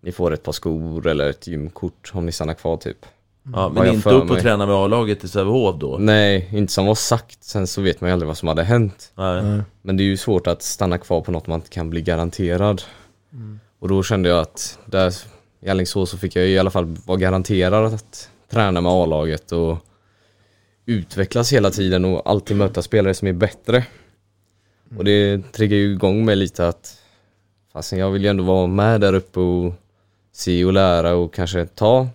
ni 0.01 0.11
får 0.11 0.33
ett 0.33 0.43
par 0.43 0.51
skor 0.51 1.07
eller 1.07 1.29
ett 1.29 1.47
gymkort 1.47 2.11
om 2.13 2.25
ni 2.25 2.31
stannar 2.31 2.53
kvar 2.53 2.77
typ. 2.77 3.05
Ja, 3.53 3.61
Vad 3.61 3.73
men 3.73 3.85
jag 3.85 3.95
inte 3.95 4.09
upp 4.09 4.23
och 4.23 4.29
mig. 4.29 4.41
träna 4.41 4.65
med 4.65 4.75
A-laget 4.75 5.23
i 5.23 5.27
Sävehof 5.27 5.75
då? 5.79 5.97
Nej, 5.99 6.49
inte 6.51 6.73
som 6.73 6.85
var 6.85 6.95
sagt. 6.95 7.43
Sen 7.43 7.67
så 7.67 7.81
vet 7.81 8.01
man 8.01 8.09
ju 8.09 8.13
aldrig 8.13 8.27
vad 8.27 8.37
som 8.37 8.47
hade 8.47 8.63
hänt. 8.63 9.11
Nej. 9.15 9.61
Men 9.81 9.97
det 9.97 10.03
är 10.03 10.05
ju 10.05 10.17
svårt 10.17 10.47
att 10.47 10.61
stanna 10.61 10.97
kvar 10.97 11.21
på 11.21 11.31
något 11.31 11.47
man 11.47 11.59
inte 11.59 11.69
kan 11.69 11.89
bli 11.89 12.01
garanterad. 12.01 12.81
Och 13.79 13.87
då 13.87 14.03
kände 14.03 14.29
jag 14.29 14.39
att 14.39 14.79
där 14.85 15.13
i 15.61 15.69
Alingsås 15.69 16.09
så 16.09 16.17
fick 16.17 16.35
jag 16.35 16.47
i 16.47 16.59
alla 16.59 16.69
fall 16.71 16.85
vara 17.05 17.17
garanterad 17.17 17.93
att 17.93 18.29
träna 18.51 18.81
med 18.81 18.91
A-laget 18.91 19.51
och 19.51 19.77
utvecklas 20.85 21.53
hela 21.53 21.71
tiden 21.71 22.05
och 22.05 22.29
alltid 22.29 22.57
möta 22.57 22.81
spelare 22.81 23.13
som 23.13 23.27
är 23.27 23.33
bättre. 23.33 23.85
Och 24.97 25.03
det 25.03 25.41
triggar 25.51 25.77
ju 25.77 25.91
igång 25.91 26.25
mig 26.25 26.35
lite 26.35 26.67
att 26.67 26.97
fastän 27.73 27.99
jag 27.99 28.11
vill 28.11 28.23
ju 28.23 28.29
ändå 28.29 28.43
vara 28.43 28.67
med 28.67 29.01
där 29.01 29.13
uppe 29.13 29.39
och 29.39 29.73
se 30.33 30.65
och 30.65 30.73
lära 30.73 31.13
och 31.15 31.33
kanske 31.33 31.65
ta 31.65 32.07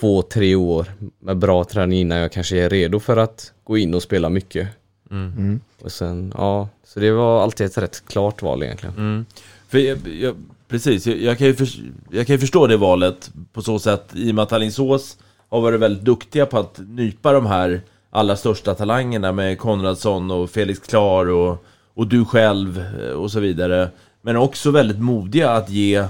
två, 0.00 0.22
tre 0.22 0.54
år 0.54 0.86
med 1.18 1.36
bra 1.36 1.64
träning 1.64 2.00
innan 2.00 2.18
jag 2.18 2.32
kanske 2.32 2.58
är 2.58 2.68
redo 2.68 3.00
för 3.00 3.16
att 3.16 3.52
gå 3.64 3.78
in 3.78 3.94
och 3.94 4.02
spela 4.02 4.28
mycket. 4.28 4.68
Mm. 5.10 5.60
Och 5.82 5.92
sen, 5.92 6.32
ja, 6.36 6.68
så 6.84 7.00
det 7.00 7.10
var 7.10 7.42
alltid 7.42 7.66
ett 7.66 7.78
rätt 7.78 8.02
klart 8.06 8.42
val 8.42 8.62
egentligen. 8.62 8.94
Mm. 8.96 9.26
För 9.68 9.78
jag, 9.78 9.98
jag, 10.20 10.34
precis, 10.68 11.06
jag, 11.06 11.18
jag, 11.18 11.38
kan 11.38 11.46
ju 11.46 11.54
för, 11.54 11.68
jag 12.10 12.26
kan 12.26 12.34
ju 12.34 12.40
förstå 12.40 12.66
det 12.66 12.76
valet 12.76 13.30
på 13.52 13.62
så 13.62 13.78
sätt 13.78 14.08
i 14.14 14.30
och 14.30 14.34
med 14.34 14.42
att 14.42 14.52
Alingsås 14.52 15.18
har 15.48 15.60
varit 15.60 15.80
väldigt 15.80 16.04
duktiga 16.04 16.46
på 16.46 16.58
att 16.58 16.80
nypa 16.88 17.32
de 17.32 17.46
här 17.46 17.80
allra 18.10 18.36
största 18.36 18.74
talangerna 18.74 19.32
med 19.32 19.58
Konradsson 19.58 20.30
och 20.30 20.50
Felix 20.50 20.80
Klar 20.80 21.26
och, 21.30 21.64
och 21.94 22.06
du 22.06 22.24
själv 22.24 22.84
eh, 23.00 23.10
och 23.10 23.30
så 23.30 23.40
vidare. 23.40 23.90
Men 24.22 24.36
också 24.36 24.70
väldigt 24.70 24.98
modiga 24.98 25.50
att 25.50 25.70
ge 25.70 26.06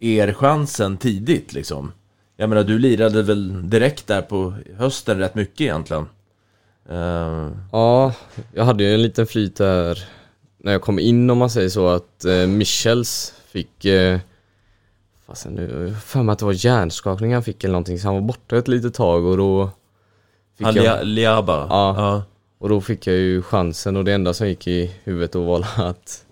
er 0.00 0.32
chansen 0.32 0.96
tidigt 0.96 1.52
liksom. 1.52 1.92
Jag 2.40 2.48
menar, 2.48 2.64
du 2.64 2.78
lirade 2.78 3.22
väl 3.22 3.70
direkt 3.70 4.06
där 4.06 4.22
på 4.22 4.54
hösten 4.76 5.18
rätt 5.18 5.34
mycket 5.34 5.60
egentligen? 5.60 6.06
Eh, 6.90 7.50
Ja, 7.72 8.12
jag 8.54 8.64
hade 8.64 8.84
ju 8.84 8.94
en 8.94 9.02
liten 9.02 9.26
flyt 9.26 9.56
där 9.56 10.04
när 10.58 10.72
jag 10.72 10.82
kom 10.82 10.98
in 10.98 11.30
om 11.30 11.38
man 11.38 11.50
säger 11.50 11.68
så 11.68 11.88
att 11.88 12.24
eh, 12.24 12.46
Michels 12.46 13.34
fick 13.46 13.84
eh, 13.84 14.18
Fasen 15.26 15.52
nu, 15.54 15.94
för 16.04 16.22
mig 16.22 16.32
att 16.32 16.38
det 16.38 16.44
var 16.44 16.64
hjärnskakning 16.66 17.34
han 17.34 17.42
fick 17.42 17.64
eller 17.64 17.72
någonting 17.72 17.98
så 17.98 18.08
han 18.08 18.14
var 18.14 18.22
borta 18.22 18.56
ett 18.56 18.68
litet 18.68 18.94
tag 18.94 19.24
och 19.24 19.36
då 19.36 19.70
fick 20.58 20.66
han 20.66 20.74
jag, 20.76 20.84
Lia- 20.84 21.02
Liaba? 21.04 21.66
Ja. 21.70 21.94
ja. 21.96 22.22
Och 22.58 22.68
då 22.68 22.80
fick 22.80 23.06
jag 23.06 23.16
ju 23.16 23.42
chansen 23.42 23.96
och 23.96 24.04
det 24.04 24.12
enda 24.12 24.34
som 24.34 24.48
gick 24.48 24.66
i 24.66 24.94
huvudet 25.04 25.32
då 25.32 25.44
var 25.44 25.66
att 25.76 26.24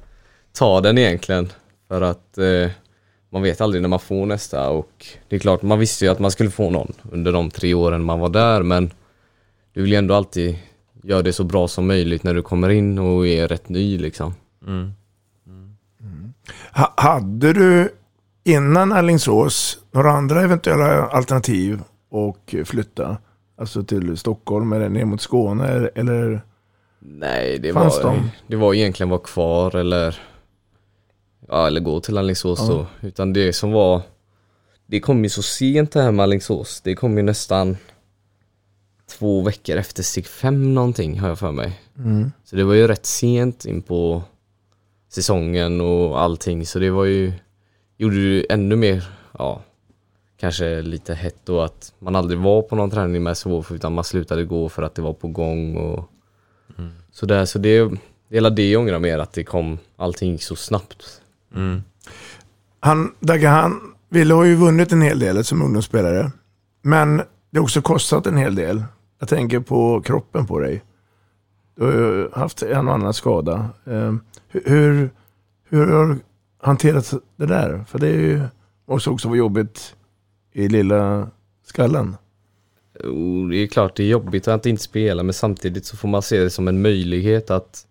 ta 0.53 0.81
den 0.81 0.99
egentligen. 0.99 1.53
För 1.89 2.01
att 2.01 2.39
eh, 2.39 2.71
man 3.37 3.43
vet 3.43 3.61
aldrig 3.61 3.83
när 3.83 3.89
man 3.89 4.01
får 4.01 4.27
nästa 4.27 4.71
och 4.71 5.07
det 5.29 5.37
är 5.37 5.41
klart 5.41 5.63
man 5.63 5.79
visste 5.79 6.05
ju 6.05 6.11
att 6.11 6.19
man 6.19 6.31
skulle 6.31 6.51
få 6.51 6.71
någon 6.71 6.93
under 7.13 7.33
de 7.33 7.51
tre 7.51 7.75
åren 7.75 8.05
man 8.05 8.21
var 8.21 8.29
där 8.29 8.63
men 8.63 8.91
du 9.73 9.83
vill 9.83 9.91
ju 9.93 9.99
ändå 9.99 10.15
alltid 10.15 10.59
göra 11.03 11.23
det 11.23 11.33
så 11.33 11.45
bra 11.45 11.69
som 11.69 11.87
möjligt 11.87 12.23
när 12.23 12.35
du 12.35 12.43
kommer 12.43 12.69
in 12.69 12.99
och 12.99 13.27
är 13.27 13.49
rätt 13.49 13.69
ny 13.69 13.99
liksom. 13.99 14.35
Mm. 14.67 14.93
Ha, 16.73 16.95
hade 16.97 17.53
du 17.53 17.89
innan 18.45 18.93
Alingsås 18.93 19.79
några 19.91 20.11
andra 20.11 20.43
eventuella 20.43 21.07
alternativ 21.07 21.81
och 22.11 22.55
flytta? 22.65 23.17
Alltså 23.59 23.83
till 23.83 24.17
Stockholm 24.17 24.73
eller 24.73 24.89
ner 24.89 25.05
mot 25.05 25.21
Skåne 25.21 25.69
eller- 25.69 25.91
eller? 25.95 26.41
Nej, 26.99 27.59
det 27.59 27.73
Fanns 27.73 28.03
var, 28.03 28.11
de? 28.13 28.31
det 28.47 28.57
var 28.57 28.75
egentligen 28.75 29.11
vara 29.11 29.21
kvar 29.21 29.77
eller 29.77 30.19
Ja, 31.49 31.67
eller 31.67 31.81
gå 31.81 32.01
till 32.01 32.19
Alingsås 32.19 32.59
Ja. 32.61 32.75
då. 33.01 33.09
Utan 33.09 33.33
det 33.33 33.53
som 33.53 33.73
var 33.73 34.03
Det 34.87 35.01
kom 35.01 35.25
ju 35.25 35.29
så 35.31 35.43
sent 35.43 35.93
det 35.93 36.03
här 36.03 36.13
med 36.13 36.23
Alingsås. 36.23 36.81
Det 36.81 36.95
kom 36.95 37.17
ju 37.17 37.23
nästan 37.23 37.77
två 39.19 39.43
veckor 39.43 39.77
efter 39.77 40.03
steg 40.03 40.27
fem 40.27 40.75
någonting 40.75 41.19
har 41.19 41.29
jag 41.29 41.39
för 41.39 41.53
mig. 41.53 41.81
Mm. 41.99 42.33
Så 42.45 42.57
det 42.57 42.65
var 42.65 42.75
ju 42.75 42.89
rätt 42.89 43.07
sent 43.07 43.65
in 43.65 43.83
på 43.83 44.23
säsongen 45.09 45.81
och 45.81 46.21
allting. 46.21 46.67
Så 46.67 46.79
det 46.79 46.91
var 46.91 47.05
ju 47.05 47.33
Gjorde 47.99 48.17
det 48.17 48.53
ännu 48.53 48.77
mer, 48.77 49.09
ja 49.39 49.63
Kanske 50.37 50.83
lite 50.83 51.15
hett 51.15 51.37
då 51.45 51.61
att 51.61 51.93
man 51.99 52.17
aldrig 52.17 52.41
var 52.41 52.63
på 52.63 52.77
någon 52.77 52.91
träning 52.91 53.23
med 53.23 53.39
SHF 53.39 53.73
utan 53.73 53.95
man 53.95 54.05
slutade 54.05 54.45
gå 54.45 54.69
för 54.69 54.83
att 54.83 54.95
det 54.95 55.03
var 55.03 55.13
på 55.13 55.29
gång 55.29 55.77
och 55.77 56.11
Sådär, 57.13 57.45
så 57.45 57.59
det 57.59 57.91
Hela 58.31 58.51
det 58.51 58.77
ångrar 58.77 58.99
mer 58.99 59.19
att 59.19 59.33
det 59.33 59.45
kom 59.45 59.79
Allting 59.97 60.33
gick 60.33 60.43
så 60.43 60.57
snabbt 60.57 61.21
Mm. 61.57 61.83
Han, 62.81 63.13
Dagge, 63.21 63.49
han 63.49 63.81
ville 64.09 64.35
ha 64.35 64.47
ju 64.47 64.55
vunnit 64.55 64.93
en 64.93 65.03
hel 65.03 65.19
del 65.19 65.45
som 65.45 65.63
ungdomsspelare. 65.63 66.31
Men 66.83 67.17
det 67.51 67.59
har 67.59 67.63
också 67.63 67.83
kostat 67.83 68.27
en 68.27 68.37
hel 68.37 68.55
del. 68.55 68.85
Jag 69.19 69.29
tänker 69.29 69.61
på 69.61 70.01
kroppen 70.01 70.47
på 70.47 70.59
dig. 70.59 70.83
Du 71.77 71.85
har 71.85 71.93
ju 71.93 72.31
haft 72.33 72.63
en 72.63 72.89
och 72.89 72.95
annan 72.95 73.15
skada. 73.15 73.71
Eh, 73.85 74.15
hur, 74.49 75.11
hur, 75.69 75.87
har 75.87 76.07
du 76.07 76.19
hanterat 76.63 77.15
det 77.37 77.47
där? 77.47 77.85
För 77.89 77.99
det 77.99 78.09
är 78.09 78.21
ju 78.21 78.43
måste 78.89 79.11
också 79.11 79.29
vara 79.29 79.39
jobbigt 79.39 79.97
i 80.53 80.69
lilla 80.69 81.31
skallen. 81.67 82.17
Jo, 83.05 83.49
det 83.49 83.57
är 83.57 83.67
klart 83.67 83.97
det 83.97 84.03
är 84.03 84.09
jobbigt 84.09 84.49
att 84.49 84.67
inte 84.67 84.83
spela 84.83 85.23
men 85.23 85.35
samtidigt 85.35 85.87
så 85.87 85.97
får 85.97 86.09
man 86.09 86.23
se 86.23 86.41
det 86.41 86.51
som 86.51 86.69
en 86.69 86.83
möjlighet 86.83 87.51
att 87.51 87.87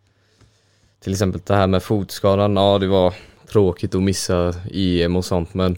Till 0.99 1.11
exempel 1.11 1.41
det 1.45 1.55
här 1.55 1.67
med 1.67 1.83
fotskadan, 1.83 2.55
ja 2.55 2.79
det 2.79 2.87
var 2.87 3.13
tråkigt 3.55 3.95
att 3.95 4.03
missa 4.03 4.53
EM 4.71 5.15
och 5.15 5.25
sånt 5.25 5.53
men 5.53 5.77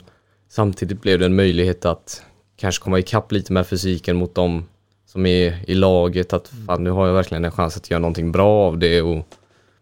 Samtidigt 0.50 1.02
blev 1.02 1.20
det 1.20 1.26
en 1.26 1.36
möjlighet 1.36 1.86
att 1.86 2.24
kanske 2.56 2.84
komma 2.84 3.00
ikapp 3.00 3.32
lite 3.32 3.54
med 3.54 3.68
fysiken 3.68 4.16
mot 4.18 4.36
dem 4.36 4.66
som 5.06 5.26
är 5.26 5.70
i 5.70 5.74
laget 5.74 6.34
att 6.34 6.48
fan 6.68 6.84
nu 6.84 6.90
har 6.90 7.08
jag 7.08 7.13
verkligen 7.13 7.46
en 7.46 7.52
chans 7.52 7.78
att 7.78 7.90
göra 7.90 8.00
någonting 8.00 8.32
bra 8.32 8.68
av 8.68 8.78
det 8.78 9.02
och 9.02 9.26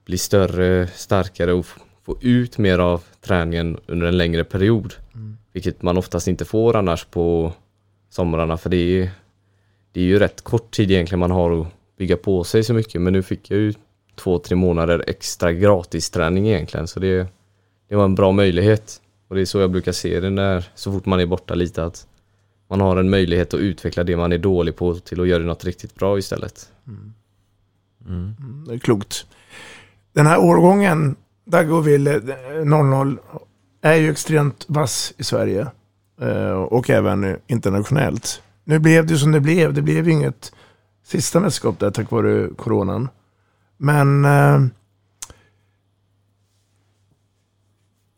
bli 0.05 0.17
större, 0.17 0.87
starkare 0.87 1.53
och 1.53 1.65
få 2.03 2.17
ut 2.21 2.57
mer 2.57 2.79
av 2.79 3.03
träningen 3.21 3.77
under 3.87 4.07
en 4.07 4.17
längre 4.17 4.43
period. 4.43 4.93
Vilket 5.53 5.81
man 5.81 5.97
oftast 5.97 6.27
inte 6.27 6.45
får 6.45 6.75
annars 6.75 7.05
på 7.05 7.53
somrarna 8.09 8.57
för 8.57 8.69
det 8.69 9.01
är, 9.01 9.09
det 9.91 9.99
är 9.99 10.05
ju 10.05 10.19
rätt 10.19 10.41
kort 10.41 10.71
tid 10.71 10.91
egentligen 10.91 11.19
man 11.19 11.31
har 11.31 11.61
att 11.61 11.67
bygga 11.97 12.17
på 12.17 12.43
sig 12.43 12.63
så 12.63 12.73
mycket. 12.73 13.01
Men 13.01 13.13
nu 13.13 13.23
fick 13.23 13.51
jag 13.51 13.59
ju 13.59 13.73
två, 14.15 14.39
tre 14.39 14.55
månader 14.55 15.03
extra 15.07 15.53
gratis 15.53 16.09
träning 16.09 16.47
egentligen 16.47 16.87
så 16.87 16.99
det, 16.99 17.27
det 17.87 17.95
var 17.95 18.05
en 18.05 18.15
bra 18.15 18.31
möjlighet. 18.31 19.01
Och 19.27 19.35
det 19.35 19.41
är 19.41 19.45
så 19.45 19.59
jag 19.59 19.71
brukar 19.71 19.91
se 19.91 20.19
det 20.19 20.29
när, 20.29 20.69
så 20.75 20.91
fort 20.91 21.05
man 21.05 21.19
är 21.19 21.25
borta 21.25 21.55
lite 21.55 21.83
att 21.85 22.07
man 22.67 22.81
har 22.81 22.97
en 22.97 23.09
möjlighet 23.09 23.53
att 23.53 23.59
utveckla 23.59 24.03
det 24.03 24.17
man 24.17 24.31
är 24.31 24.37
dålig 24.37 24.75
på 24.75 24.95
till 24.95 25.21
att 25.21 25.27
göra 25.27 25.43
något 25.43 25.65
riktigt 25.65 25.95
bra 25.95 26.17
istället. 26.19 26.69
Mm. 28.07 28.35
Det 28.67 28.73
är 28.73 28.77
klokt. 28.77 29.25
Den 30.13 30.25
här 30.27 30.37
årgången, 30.39 31.15
Dagge 31.45 31.73
och 31.73 31.87
Wille, 31.87 32.15
eh, 32.15 32.65
00, 32.65 33.17
är 33.81 33.95
ju 33.95 34.11
extremt 34.11 34.65
vass 34.67 35.13
i 35.17 35.23
Sverige. 35.23 35.67
eh, 36.21 36.51
Och 36.51 36.89
även 36.89 37.23
eh, 37.23 37.35
internationellt. 37.47 38.41
Nu 38.63 38.79
blev 38.79 39.05
det 39.07 39.17
som 39.17 39.31
det 39.31 39.39
blev. 39.41 39.73
Det 39.73 39.81
blev 39.81 40.07
ju 40.07 40.13
inget 40.13 40.53
sista 41.03 41.39
mästerskap 41.39 41.79
där 41.79 41.91
tack 41.91 42.11
vare 42.11 42.49
coronan. 42.57 43.09
Men 43.77 44.25
eh, 44.25 44.61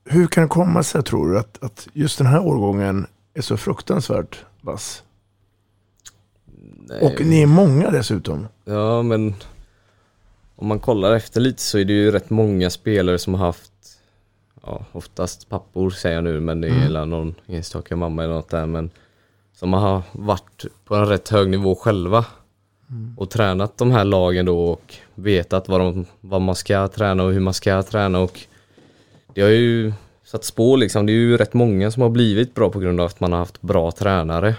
hur 0.10 0.28
kan 0.28 0.44
det 0.44 0.50
komma 0.50 0.84
sig 0.84 1.04
tror 1.04 1.30
du 1.30 1.40
att, 1.40 1.64
att 1.64 1.88
just 1.94 2.18
den 2.18 2.28
här 2.28 2.40
årgången 2.46 3.08
är 3.34 3.42
så 3.42 3.58
fruktansvärt 3.58 4.46
vass? 4.62 5.04
Och 7.02 7.22
ni 7.26 7.42
är 7.42 7.48
många 7.48 7.92
dessutom. 7.92 8.48
Ja 8.66 9.02
men 9.02 9.36
om 10.56 10.68
man 10.68 10.80
kollar 10.80 11.14
efter 11.14 11.42
lite 11.42 11.62
så 11.62 11.78
är 11.78 11.86
det 11.86 11.94
ju 11.94 12.12
rätt 12.12 12.30
många 12.30 12.70
spelare 12.70 13.20
som 13.20 13.34
har 13.34 13.46
haft 13.46 13.72
Ja 14.64 14.86
oftast 14.92 15.50
pappor 15.50 15.90
säger 15.90 16.16
jag 16.16 16.24
nu 16.24 16.40
men 16.40 16.62
det 16.62 16.68
är 16.68 16.72
Mm. 16.90 17.10
någon 17.10 17.36
enstaka 17.48 17.96
mamma 17.96 18.24
eller 18.24 18.34
något 18.34 18.50
där 18.50 18.66
men 18.66 18.90
Som 19.54 19.74
har 19.74 20.02
varit 20.12 20.66
på 20.86 20.96
en 20.96 21.06
rätt 21.06 21.30
hög 21.30 21.50
nivå 21.50 21.76
själva 21.76 22.26
Och 23.18 23.30
tränat 23.30 23.78
de 23.78 23.92
här 23.92 24.04
lagen 24.04 24.46
då 24.46 24.60
och 24.72 24.96
vetat 25.16 25.68
vad, 25.68 25.80
de, 25.82 26.06
vad 26.22 26.42
man 26.42 26.56
ska 26.56 26.88
träna 26.88 27.24
och 27.24 27.32
hur 27.34 27.40
man 27.40 27.54
ska 27.54 27.84
träna 27.84 28.20
och 28.20 28.40
Det 29.38 29.44
har 29.44 29.50
ju 29.50 29.94
satt 30.24 30.44
spår 30.44 30.78
liksom, 30.78 31.06
det 31.06 31.12
är 31.12 31.14
ju 31.14 31.38
rätt 31.38 31.54
många 31.54 31.92
som 31.92 32.02
har 32.02 32.10
blivit 32.10 32.56
bra 32.56 32.70
på 32.70 32.80
grund 32.80 33.02
av 33.02 33.06
att 33.06 33.20
man 33.20 33.32
har 33.32 33.40
haft 33.40 33.62
bra 33.62 33.92
tränare 33.92 34.56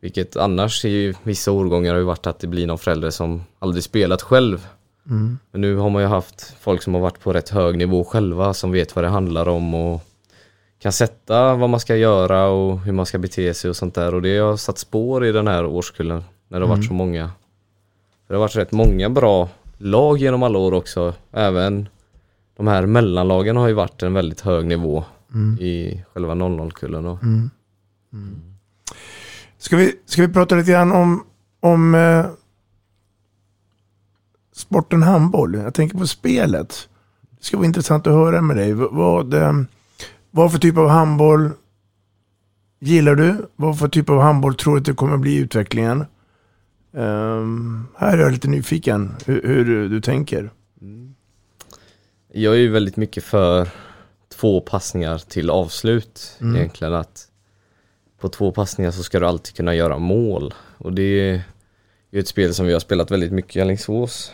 vilket 0.00 0.36
annars 0.36 0.84
i 0.84 1.14
vissa 1.22 1.52
årgångar 1.52 1.92
har 1.92 1.98
ju 1.98 2.04
varit 2.04 2.26
att 2.26 2.38
det 2.38 2.46
blir 2.46 2.66
någon 2.66 2.78
förälder 2.78 3.10
som 3.10 3.44
aldrig 3.58 3.84
spelat 3.84 4.22
själv. 4.22 4.66
Mm. 5.06 5.38
Men 5.50 5.60
nu 5.60 5.76
har 5.76 5.90
man 5.90 6.02
ju 6.02 6.08
haft 6.08 6.54
folk 6.60 6.82
som 6.82 6.94
har 6.94 7.00
varit 7.00 7.20
på 7.20 7.32
rätt 7.32 7.48
hög 7.48 7.78
nivå 7.78 8.04
själva 8.04 8.54
som 8.54 8.72
vet 8.72 8.96
vad 8.96 9.04
det 9.04 9.08
handlar 9.08 9.48
om 9.48 9.74
och 9.74 10.02
kan 10.78 10.92
sätta 10.92 11.54
vad 11.54 11.70
man 11.70 11.80
ska 11.80 11.96
göra 11.96 12.46
och 12.46 12.80
hur 12.80 12.92
man 12.92 13.06
ska 13.06 13.18
bete 13.18 13.54
sig 13.54 13.70
och 13.70 13.76
sånt 13.76 13.94
där 13.94 14.14
och 14.14 14.22
det 14.22 14.38
har 14.38 14.56
satt 14.56 14.78
spår 14.78 15.26
i 15.26 15.32
den 15.32 15.46
här 15.46 15.66
årskullen 15.66 16.24
när 16.48 16.60
det 16.60 16.66
har 16.66 16.70
varit 16.70 16.78
Mm. 16.78 16.88
så 16.88 16.94
många. 16.94 17.30
Det 18.28 18.34
har 18.34 18.40
varit 18.40 18.56
rätt 18.56 18.72
många 18.72 19.10
bra 19.10 19.48
lag 19.78 20.18
genom 20.18 20.42
alla 20.42 20.58
år 20.58 20.74
också. 20.74 21.14
Även 21.32 21.88
de 22.56 22.66
här 22.66 22.86
mellanlagen 22.86 23.56
har 23.56 23.68
ju 23.68 23.74
varit 23.74 24.02
en 24.02 24.14
väldigt 24.14 24.40
hög 24.40 24.66
nivå 24.66 25.04
Mm. 25.34 25.58
i 25.60 26.04
själva 26.12 26.34
00-kullen. 26.34 27.06
och- 27.06 27.22
Mm. 27.22 27.50
Mm. 28.12 28.34
Ska 29.58 29.76
vi, 29.76 29.92
ska 30.06 30.22
vi 30.26 30.32
prata 30.32 30.54
lite 30.54 30.70
grann 30.72 30.92
om, 30.92 31.24
om 31.60 31.94
eh, 31.94 32.26
sporten 34.52 35.02
handboll? 35.02 35.54
Jag 35.54 35.74
tänker 35.74 35.98
på 35.98 36.06
spelet. 36.06 36.88
Det 37.38 37.44
ska 37.44 37.56
vara 37.56 37.66
intressant 37.66 38.06
att 38.06 38.12
höra 38.12 38.40
med 38.40 38.56
dig. 38.56 38.72
Vad, 38.74 39.34
eh, 39.34 39.52
vad 40.30 40.52
för 40.52 40.58
typ 40.58 40.76
av 40.78 40.88
handboll 40.88 41.50
gillar 42.80 43.14
du? 43.14 43.36
Vad 43.56 43.78
för 43.78 43.88
typ 43.88 44.10
av 44.10 44.20
handboll 44.20 44.54
tror 44.54 44.74
du 44.74 44.80
att 44.80 44.86
det 44.86 44.94
kommer 44.94 45.16
bli 45.16 45.32
i 45.32 45.38
utvecklingen? 45.38 46.04
Ehm, 46.96 47.86
här 47.96 48.18
är 48.18 48.22
jag 48.22 48.32
lite 48.32 48.48
nyfiken 48.48 49.14
hur, 49.26 49.42
hur 49.42 49.88
du 49.88 50.00
tänker. 50.00 50.50
Jag 52.36 52.54
är 52.54 52.58
ju 52.58 52.70
väldigt 52.70 52.96
mycket 52.96 53.24
för 53.24 53.68
två 54.28 54.60
passningar 54.60 55.18
till 55.18 55.50
avslut 55.50 56.36
Mm. 56.40 56.56
egentligen 56.56 56.94
att 56.94 57.28
på 58.20 58.28
två 58.28 58.52
passningar 58.52 58.90
så 58.90 59.02
ska 59.02 59.20
du 59.20 59.26
alltid 59.26 59.54
kunna 59.56 59.74
göra 59.74 59.98
mål. 59.98 60.54
Och 60.78 60.92
det 60.92 61.02
är 61.02 61.42
ju 62.10 62.20
ett 62.20 62.28
spel 62.28 62.54
som 62.54 62.66
vi 62.66 62.72
har 62.72 62.80
spelat 62.80 63.10
väldigt 63.10 63.32
mycket 63.32 63.56
i 63.56 63.60
Alingsås. 63.60 64.32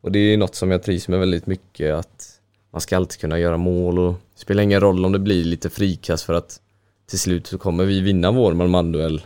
Och 0.00 0.12
det 0.12 0.18
är 0.18 0.36
något 0.36 0.54
som 0.54 0.70
jag 0.70 0.82
trivs 0.82 1.08
med 1.08 1.20
väldigt 1.20 1.46
mycket 1.46 1.94
att 1.94 2.40
man 2.70 2.80
ska 2.80 2.96
alltid 2.96 3.20
kunna 3.20 3.38
göra 3.38 3.56
mål. 3.56 3.98
Och 3.98 4.12
det 4.34 4.40
spelar 4.40 4.62
ingen 4.62 4.80
roll 4.80 5.04
om 5.04 5.12
det 5.12 5.18
blir 5.18 5.44
lite 5.44 5.70
frikast 5.70 6.24
för 6.24 6.34
att 6.34 6.60
till 7.06 7.18
slut 7.18 7.46
så 7.46 7.58
kommer 7.58 7.84
vi 7.84 8.00
vinna 8.00 8.30
vår 8.30 8.54
man-man-duell 8.54 9.22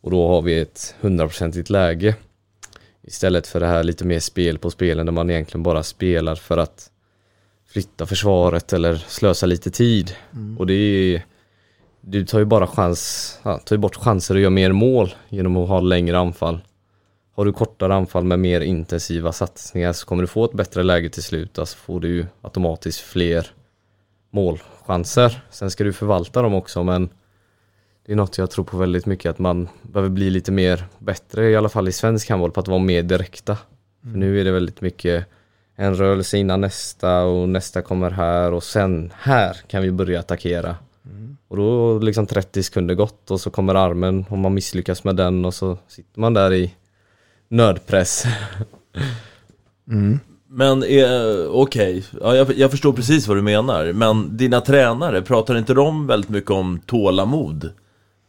och 0.00 0.10
då 0.10 0.28
har 0.28 0.42
vi 0.42 0.60
ett 0.60 0.94
hundraprocentigt 1.00 1.70
läge. 1.70 2.14
Istället 3.02 3.46
för 3.46 3.60
det 3.60 3.66
här 3.66 3.84
lite 3.84 4.04
mer 4.04 4.20
spel 4.20 4.58
på 4.58 4.70
spelen 4.70 5.06
där 5.06 5.12
man 5.12 5.30
egentligen 5.30 5.62
bara 5.62 5.82
spelar 5.82 6.34
för 6.34 6.58
att 6.58 6.88
flytta 7.72 8.06
försvaret 8.06 8.72
eller 8.72 8.94
slösa 8.94 9.46
lite 9.46 9.70
tid. 9.70 10.16
Och 10.58 10.66
det 10.66 10.74
är 10.74 11.24
Du 12.00 12.24
tar 12.24 12.38
ju 12.38 12.44
bara 12.44 12.66
chans, 12.66 13.40
ja, 13.42 13.58
tar 13.58 13.76
ju 13.76 13.80
bort 13.80 13.96
chanser 13.96 14.34
att 14.34 14.40
göra 14.40 14.50
mer 14.50 14.72
mål 14.72 15.14
genom 15.28 15.56
att 15.56 15.68
ha 15.68 15.80
längre 15.80 16.18
anfall. 16.18 16.60
Har 17.34 17.44
du 17.44 17.52
kortare 17.52 17.94
anfall 17.94 18.24
med 18.24 18.38
mer 18.38 18.60
intensiva 18.60 19.32
satsningar 19.32 19.92
så 19.92 20.06
kommer 20.06 20.22
du 20.22 20.26
få 20.26 20.44
ett 20.44 20.52
bättre 20.52 20.82
läge 20.82 21.10
till 21.10 21.22
slut. 21.22 21.58
Alltså 21.58 21.76
får 21.76 22.00
du 22.00 22.26
automatiskt 22.42 23.00
fler 23.00 23.46
målchanser. 24.30 25.42
Sen 25.50 25.70
ska 25.70 25.84
du 25.84 25.92
förvalta 25.92 26.42
dem 26.42 26.54
också 26.54 26.82
men 26.82 27.10
det 28.06 28.12
är 28.12 28.16
något 28.16 28.38
jag 28.38 28.50
tror 28.50 28.64
på 28.64 28.76
väldigt 28.76 29.06
mycket 29.06 29.30
att 29.30 29.38
man 29.38 29.68
behöver 29.82 30.10
bli 30.10 30.30
lite 30.30 30.52
mer 30.52 30.84
bättre 30.98 31.50
i 31.50 31.56
alla 31.56 31.68
fall 31.68 31.88
i 31.88 31.92
svensk 31.92 32.30
handboll 32.30 32.50
på 32.50 32.60
att 32.60 32.68
vara 32.68 32.78
mer 32.78 33.02
direkta. 33.02 33.58
För 34.02 34.18
nu 34.18 34.40
är 34.40 34.44
det 34.44 34.52
väldigt 34.52 34.80
mycket 34.80 35.26
en 35.82 35.94
rörelse 35.94 36.38
innan 36.38 36.60
nästa 36.60 37.22
och 37.22 37.48
nästa 37.48 37.82
kommer 37.82 38.10
här 38.10 38.52
och 38.52 38.62
sen 38.62 39.12
här 39.18 39.56
kan 39.66 39.82
vi 39.82 39.90
börja 39.90 40.20
attackera. 40.20 40.76
Och 41.48 41.56
då 41.56 41.98
liksom 41.98 42.26
30 42.26 42.62
sekunder 42.62 42.94
gått 42.94 43.30
och 43.30 43.40
så 43.40 43.50
kommer 43.50 43.74
armen 43.74 44.24
och 44.28 44.38
man 44.38 44.54
misslyckas 44.54 45.04
med 45.04 45.16
den 45.16 45.44
och 45.44 45.54
så 45.54 45.78
sitter 45.88 46.20
man 46.20 46.34
där 46.34 46.52
i 46.52 46.74
nödpress. 47.48 48.24
Men 50.48 50.82
eh, 50.82 51.50
okej, 51.50 52.04
ja, 52.20 52.36
jag, 52.36 52.52
jag 52.58 52.70
förstår 52.70 52.92
precis 52.92 53.28
vad 53.28 53.36
du 53.36 53.42
menar. 53.42 53.92
Men 53.92 54.36
dina 54.36 54.60
tränare, 54.60 55.22
pratar 55.22 55.58
inte 55.58 55.74
de 55.74 56.06
väldigt 56.06 56.30
mycket 56.30 56.50
om 56.50 56.80
tålamod? 56.86 57.70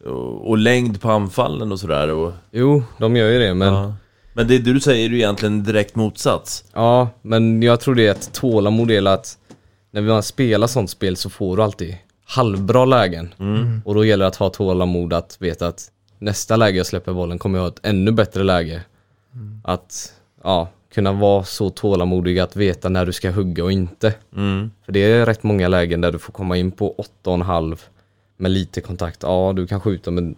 Och, 0.05 0.49
och 0.49 0.57
längd 0.57 1.01
på 1.01 1.11
anfallen 1.11 1.71
och 1.71 1.79
sådär? 1.79 2.09
Och, 2.09 2.31
Jo, 2.51 2.83
de 2.97 3.15
gör 3.15 3.29
ju 3.29 3.39
det 3.39 3.53
men 3.53 3.73
ja. 3.73 3.93
Men 4.33 4.47
det 4.47 4.57
du 4.57 4.79
säger 4.79 5.05
är 5.05 5.09
ju 5.09 5.17
egentligen 5.17 5.63
direkt 5.63 5.95
motsats. 5.95 6.65
Ja, 6.73 7.09
men 7.21 7.63
jag 7.63 7.79
tror 7.79 7.95
det 7.95 8.07
är 8.07 8.11
ett 8.11 8.33
tålamod 8.33 8.91
är 8.91 9.07
att 9.07 9.37
när 9.91 10.01
man 10.01 10.23
spelar 10.23 10.67
sånt 10.67 10.89
spel 10.89 11.17
så 11.17 11.29
får 11.29 11.57
du 11.57 11.63
alltid 11.63 11.97
halvbra 12.25 12.85
lägen. 12.85 13.33
Och 13.85 13.95
då 13.95 14.05
gäller 14.05 14.23
det 14.25 14.27
att 14.27 14.35
ha 14.35 14.49
tålamod 14.49 15.13
att 15.13 15.37
veta 15.39 15.67
att 15.67 15.91
nästa 16.19 16.55
läge 16.55 16.77
jag 16.77 16.85
släpper 16.85 17.13
bollen 17.13 17.39
kommer 17.39 17.59
jag 17.59 17.63
ha 17.63 17.69
ett 17.69 17.79
ännu 17.85 18.11
bättre 18.11 18.43
läge. 18.43 18.81
Att 19.63 20.13
ja, 20.43 20.69
kunna 20.93 21.11
vara 21.11 21.43
så 21.43 21.69
tålamodig 21.69 22.39
att 22.39 22.55
veta 22.55 22.89
när 22.89 23.05
du 23.05 23.13
ska 23.13 23.31
hugga 23.31 23.63
och 23.63 23.71
inte. 23.71 24.13
För 24.85 24.91
det 24.91 24.99
är 24.99 25.25
rätt 25.25 25.43
många 25.43 25.67
lägen 25.67 26.01
där 26.01 26.11
du 26.11 26.19
får 26.19 26.33
komma 26.33 26.57
in 26.57 26.71
på 26.71 27.05
8,5 27.23 27.77
med 28.37 28.51
lite 28.51 28.81
kontakt. 28.81 29.23
Ja, 29.23 29.53
du 29.55 29.67
kan 29.67 29.81
skjuta 29.81 30.11
men 30.11 30.35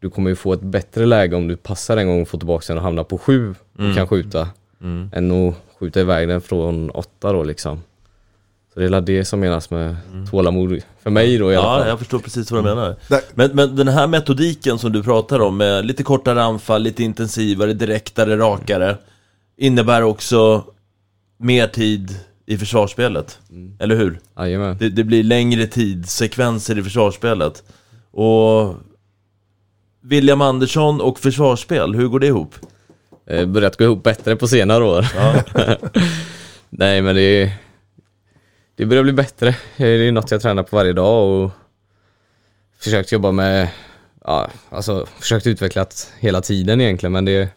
du 0.00 0.10
kommer 0.10 0.30
ju 0.30 0.36
få 0.36 0.52
ett 0.52 0.60
bättre 0.62 1.06
läge 1.06 1.36
om 1.36 1.48
du 1.48 1.56
passar 1.56 1.96
en 1.96 2.06
gång 2.06 2.22
och 2.22 2.28
får 2.28 2.38
tillbaka 2.38 2.64
den 2.68 2.76
och 2.76 2.82
hamnar 2.82 3.04
på 3.04 3.18
7 3.18 3.54
och 3.74 3.80
Mm. 3.80 3.96
kan 3.96 4.08
skjuta. 4.08 4.48
Mm. 4.82 5.10
Än 5.14 5.48
att 5.48 5.54
skjuta 5.80 6.00
iväg 6.00 6.28
den 6.28 6.40
från 6.40 6.90
8 6.90 7.32
då 7.32 7.42
liksom. 7.42 7.82
Så 8.74 8.80
det 8.80 8.86
är 8.86 8.90
väl 8.90 9.04
det 9.04 9.24
som 9.24 9.40
menas 9.40 9.70
med 9.70 9.96
tålamod 10.30 10.80
för 11.02 11.10
mig 11.10 11.38
då 11.38 11.52
i 11.52 11.56
alla 11.56 11.66
Ja, 11.66 11.78
fall. 11.78 11.88
jag 11.88 11.98
förstår 11.98 12.18
precis 12.18 12.50
vad 12.50 12.64
du 12.64 12.68
menar. 12.68 12.96
Där- 13.08 13.20
Men, 13.34 13.50
men 13.54 13.76
den 13.76 13.88
här 13.88 14.06
metodiken 14.06 14.78
som 14.78 14.92
du 14.92 15.02
pratar 15.02 15.40
om, 15.40 15.56
med 15.56 15.86
lite 15.86 16.02
kortare 16.02 16.42
anfall, 16.42 16.82
lite 16.82 17.02
intensivare, 17.02 17.72
direktare, 17.72 18.36
rakare, 18.36 18.96
innebär 19.56 20.02
också 20.02 20.64
mer 21.36 21.66
tid 21.66 22.16
i 22.46 22.58
försvarsspelet. 22.58 23.38
Eller 23.78 23.96
hur? 23.96 24.20
Jajamän. 24.38 24.76
Det, 24.78 24.88
det 24.88 25.04
blir 25.04 25.22
längre 25.22 25.66
tidssekvenser 25.66 26.78
i 26.78 26.82
försvarsspelet. 26.82 27.62
Och 28.10 28.74
William 30.00 30.40
Andersson 30.40 31.00
och 31.00 31.18
försvarsspel, 31.18 31.94
hur 31.94 32.08
går 32.08 32.20
det 32.20 32.26
ihop? 32.26 32.54
Eh, 33.26 33.46
Börjat 33.46 33.76
gå 33.76 33.84
ihop 33.84 34.02
bättre 34.04 34.36
på 34.36 34.48
senare 34.48 34.84
år. 34.84 35.06
Nej 36.70 37.02
men 37.02 37.14
det 37.16 37.52
Det 38.76 38.86
börjar 38.86 39.02
bli 39.02 39.12
bättre. 39.12 39.56
Det 39.76 39.86
är 39.86 40.12
något 40.12 40.30
jag 40.30 40.42
tränar 40.42 40.62
på 40.62 40.76
varje 40.76 40.92
dag 40.92 41.28
och 41.44 41.50
försökt 42.78 43.12
jobba 43.12 43.32
med 43.32 43.68
Ja, 44.24 44.48
alltså 44.70 45.06
försökt 45.20 45.46
utveckla 45.46 45.84
det 45.84 46.08
hela 46.20 46.40
tiden 46.40 46.80
egentligen 46.80 47.12
men 47.12 47.24
det 47.24 47.48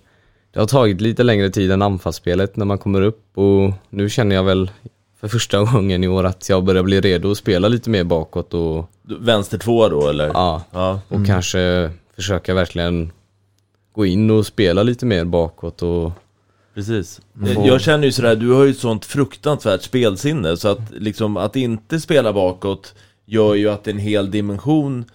Det 0.51 0.60
har 0.60 0.67
tagit 0.67 1.01
lite 1.01 1.23
längre 1.23 1.49
tid 1.49 1.71
än 1.71 1.82
anfallsspelet 1.82 2.56
när 2.56 2.65
man 2.65 2.77
kommer 2.77 3.01
upp 3.01 3.38
och 3.38 3.71
nu 3.89 4.10
känner 4.10 4.36
jag 4.36 4.43
väl 4.43 4.71
för 5.19 5.27
första 5.27 5.60
gången 5.73 6.04
i 6.04 6.08
år 6.08 6.23
att 6.23 6.49
jag 6.49 6.63
börjar 6.63 6.84
bli 6.84 7.01
redo 7.01 7.32
att 7.32 7.38
spela 7.38 7.67
lite 7.67 7.89
mer 7.89 8.04
bakåt 8.04 8.54
och 8.54 8.89
Vänster 9.19 9.58
två 9.58 9.89
då 9.89 10.08
eller? 10.08 10.27
Ja, 10.27 10.63
Ja. 10.71 10.99
och 11.08 11.25
kanske 11.27 11.91
försöka 12.21 12.53
verkligen 12.53 13.12
gå 13.93 14.05
in 14.05 14.31
och 14.31 14.45
spela 14.45 14.84
lite 14.84 15.05
mer 15.05 15.25
bakåt 15.25 15.81
och 15.81 16.12
Precis. 16.75 17.21
Mm. 17.38 17.65
Jag 17.65 17.81
känner 17.81 18.05
ju 18.05 18.12
sådär, 18.12 18.36
du 18.36 18.51
har 18.51 18.63
ju 18.63 18.69
ett 18.71 18.77
sånt 18.77 19.05
fruktansvärt 19.05 19.81
spelsinne 19.81 20.57
så 20.57 20.67
att 20.67 20.79
liksom 20.91 21.38
att 21.38 21.55
inte 21.55 21.99
spela 21.99 22.34
bakåt 22.34 22.95
gör 23.25 23.55
ju 23.55 23.69
att 23.69 23.88
en 23.88 23.97
hel 23.97 24.31
dimension 24.31 25.05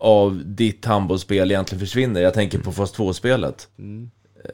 av 0.00 0.42
ditt 0.44 0.84
handbollsspel 0.84 1.50
egentligen 1.50 1.80
försvinner. 1.80 2.20
Jag 2.20 2.34
tänker 2.34 2.58
på 2.58 2.72
fas 2.72 2.94
2-spelet. 2.94 3.68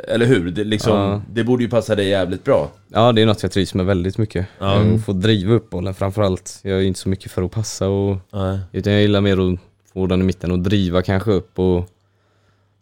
Eller 0.08 0.26
hur? 0.26 0.50
Det, 0.50 0.64
liksom, 0.64 0.96
Mm. 0.96 1.10
Ja. 1.10 1.22
det 1.32 1.44
borde 1.44 1.62
ju 1.64 1.70
passa 1.70 1.94
dig 1.94 2.08
jävligt 2.08 2.44
bra. 2.44 2.70
Ja, 2.88 3.12
det 3.12 3.22
är 3.22 3.26
något 3.26 3.42
jag 3.42 3.52
trivs 3.52 3.74
med 3.74 3.86
väldigt 3.86 4.18
mycket. 4.18 4.46
Ja. 4.58 4.80
Att 4.80 5.04
få 5.04 5.12
driva 5.12 5.54
upp 5.54 5.70
bollen 5.70 5.94
framförallt. 5.94 6.60
Jag 6.62 6.78
är 6.78 6.82
inte 6.82 7.00
så 7.00 7.08
mycket 7.08 7.32
för 7.32 7.42
att 7.42 7.50
passa 7.50 7.88
och 7.88 8.16
Nej. 8.32 8.58
utan 8.72 8.92
jag 8.92 9.02
gillar 9.02 9.20
mer 9.20 9.52
att 9.52 9.60
få 9.92 10.06
den 10.06 10.20
i 10.20 10.24
mitten 10.24 10.50
och 10.50 10.58
driva 10.58 11.02
kanske 11.02 11.30
upp 11.30 11.58
och 11.58 11.88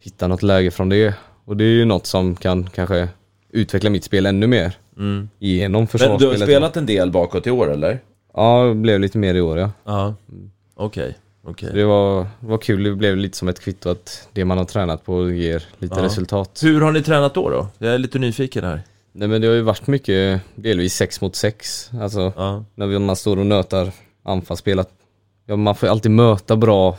hitta 0.00 0.28
något 0.28 0.42
läge 0.42 0.70
från 0.70 0.88
det. 0.88 1.14
Och 1.44 1.56
det 1.56 1.64
är 1.64 1.68
ju 1.68 1.84
något 1.84 2.06
som 2.06 2.36
kan 2.36 2.66
kanske 2.70 3.08
utveckla 3.52 3.90
mitt 3.90 4.04
spel 4.04 4.26
ännu 4.26 4.46
mer. 4.46 4.72
Mm. 4.96 5.28
Genom 5.38 5.80
Men 5.80 5.86
försvarsspelet. 5.88 6.20
du 6.20 6.26
har 6.40 6.46
spelat 6.46 6.76
en 6.76 6.86
del 6.86 7.10
bakåt 7.10 7.46
i 7.46 7.50
år 7.50 7.72
eller? 7.72 8.00
Ja, 8.34 8.64
det 8.64 8.74
blev 8.74 9.00
lite 9.00 9.18
mer 9.18 9.34
i 9.34 9.40
år 9.40 9.58
ja. 9.58 9.70
Ja. 9.84 10.14
Okej, 10.74 11.18
okej. 11.44 11.70
Det 11.74 11.84
var, 11.84 12.26
var 12.40 12.58
kul, 12.58 12.82
det 12.82 12.94
blev 12.94 13.16
lite 13.16 13.36
som 13.36 13.48
ett 13.48 13.60
kvitto 13.60 13.88
att 13.90 14.28
det 14.32 14.44
man 14.44 14.58
har 14.58 14.64
tränat 14.64 15.04
på 15.04 15.30
ger 15.30 15.64
lite 15.78 15.94
Ja. 15.98 16.04
resultat. 16.04 16.60
Hur 16.62 16.80
har 16.80 16.92
ni 16.92 17.02
tränat 17.02 17.34
då 17.34 17.50
då? 17.50 17.66
Jag 17.78 17.94
är 17.94 17.98
lite 17.98 18.18
nyfiken 18.18 18.64
här. 18.64 18.82
Nej 19.12 19.28
men 19.28 19.40
det 19.40 19.46
har 19.46 19.54
ju 19.54 19.60
varit 19.62 19.86
mycket, 19.86 20.40
delvis 20.54 20.94
6 20.94 21.20
mot 21.20 21.36
6. 21.36 21.90
Alltså 22.00 22.32
Ja. 22.36 22.64
när 22.74 22.86
vi- 22.86 22.98
man 22.98 23.16
står 23.16 23.36
och 23.38 23.46
nötar 23.46 23.90
anfallsspel. 24.22 24.78
att- 24.78 24.90
Ja, 25.46 25.56
man 25.56 25.74
får 25.74 25.86
ju 25.86 25.90
alltid 25.90 26.10
möta 26.12 26.56
bra 26.56 26.98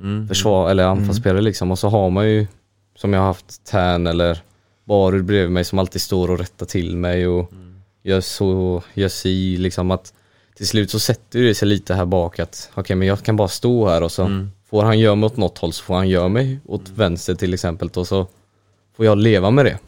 Mm. 0.00 0.28
försvar 0.28 0.70
eller 0.70 0.84
anfallsspelare 0.84 1.40
liksom. 1.42 1.70
Och 1.70 1.78
så 1.78 1.88
har 1.88 2.10
man 2.10 2.30
ju, 2.30 2.46
som 2.96 3.12
jag 3.12 3.20
har 3.20 3.26
haft 3.26 3.64
Tärn 3.64 4.06
eller 4.06 4.38
Barud 4.84 5.24
bredvid 5.24 5.50
mig 5.50 5.64
som 5.64 5.78
alltid 5.78 6.02
står 6.02 6.30
och 6.30 6.38
rättar 6.38 6.66
till 6.66 6.96
mig 6.96 7.26
och 7.26 7.52
gör 8.02 8.20
så, 8.20 8.82
gör 8.94 9.08
si 9.08 9.56
liksom 9.56 9.90
att 9.90 10.12
till 10.56 10.66
slut 10.68 10.90
så 10.90 10.98
sätter 10.98 11.40
det 11.40 11.54
sig 11.54 11.68
lite 11.68 11.94
här 11.94 12.04
bak 12.04 12.38
att 12.38 12.70
okej 12.74 12.96
men 12.96 13.08
jag 13.08 13.22
kan 13.22 13.36
bara 13.36 13.48
stå 13.48 13.88
här 13.88 14.02
och 14.02 14.12
så 14.12 14.22
Mm. 14.22 14.50
får 14.70 14.82
han 14.82 14.98
göra 14.98 15.14
mig 15.14 15.26
åt 15.26 15.36
något 15.36 15.58
håll 15.58 15.72
så 15.72 15.84
får 15.84 15.94
han 15.94 16.08
göra 16.08 16.28
mig 16.28 16.58
åt 16.64 16.88
vänster 16.88 17.34
till 17.34 17.54
exempel 17.54 17.88
och 17.94 18.06
så 18.06 18.26
får 18.96 19.06
jag 19.06 19.18
leva 19.18 19.50
med 19.50 19.64
det. 19.64 19.78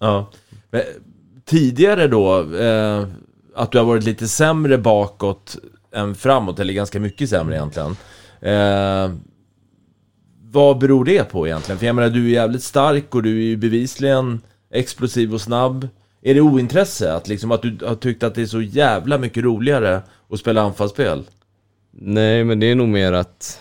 Ja. 0.00 0.30
Men, 0.70 0.82
tidigare 1.44 2.08
då, 2.08 2.54
eh, 2.56 3.06
att 3.54 3.72
du 3.72 3.78
har 3.78 3.84
varit 3.84 4.04
lite 4.04 4.28
sämre 4.28 4.78
bakåt 4.78 5.56
än 5.94 6.14
framåt, 6.14 6.58
eller 6.58 6.72
ganska 6.74 7.00
mycket 7.00 7.30
sämre 7.30 7.56
egentligen. 7.56 7.96
Eh, 8.44 9.10
vad 10.50 10.78
beror 10.78 11.04
det 11.04 11.24
på 11.24 11.46
egentligen? 11.46 11.78
För 11.78 11.86
jag 11.86 11.96
menar, 11.96 12.10
du 12.10 12.26
är 12.26 12.32
jävligt 12.32 12.62
stark 12.62 13.14
och 13.14 13.22
du 13.22 13.38
är 13.38 13.44
ju 13.44 13.56
bevisligen 13.56 14.40
explosiv 14.70 15.34
och 15.34 15.40
snabb. 15.40 15.88
Är 16.22 16.34
det 16.34 16.40
ointresse? 16.40 17.12
Att, 17.12 17.28
liksom, 17.28 17.52
att 17.52 17.62
du 17.62 17.78
har 17.86 17.94
tyckt 17.94 18.22
att 18.22 18.34
det 18.34 18.42
är 18.42 18.46
så 18.46 18.62
jävla 18.62 19.18
mycket 19.18 19.44
roligare 19.44 20.02
att 20.30 20.38
spela 20.38 20.62
anfallsspel? 20.62 21.24
Nej 21.90 22.44
men 22.44 22.60
det 22.60 22.66
är 22.66 22.74
nog 22.74 22.88
mer 22.88 23.12
att 23.12 23.60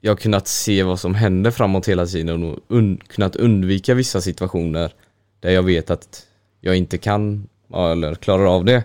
jag 0.00 0.10
har 0.10 0.16
kunnat 0.16 0.48
se 0.48 0.82
vad 0.82 1.00
som 1.00 1.14
händer 1.14 1.50
framåt 1.50 1.88
hela 1.88 2.06
tiden 2.06 2.44
och 2.44 2.58
un 2.68 2.96
kunnat 2.96 3.36
undvika 3.36 3.94
vissa 3.94 4.20
situationer 4.20 4.92
där 5.40 5.50
jag 5.50 5.62
vet 5.62 5.90
att 5.90 6.26
jag 6.60 6.76
inte 6.76 6.98
kan 6.98 7.48
eller 7.74 8.14
klarar 8.14 8.46
av 8.56 8.64
det. 8.64 8.84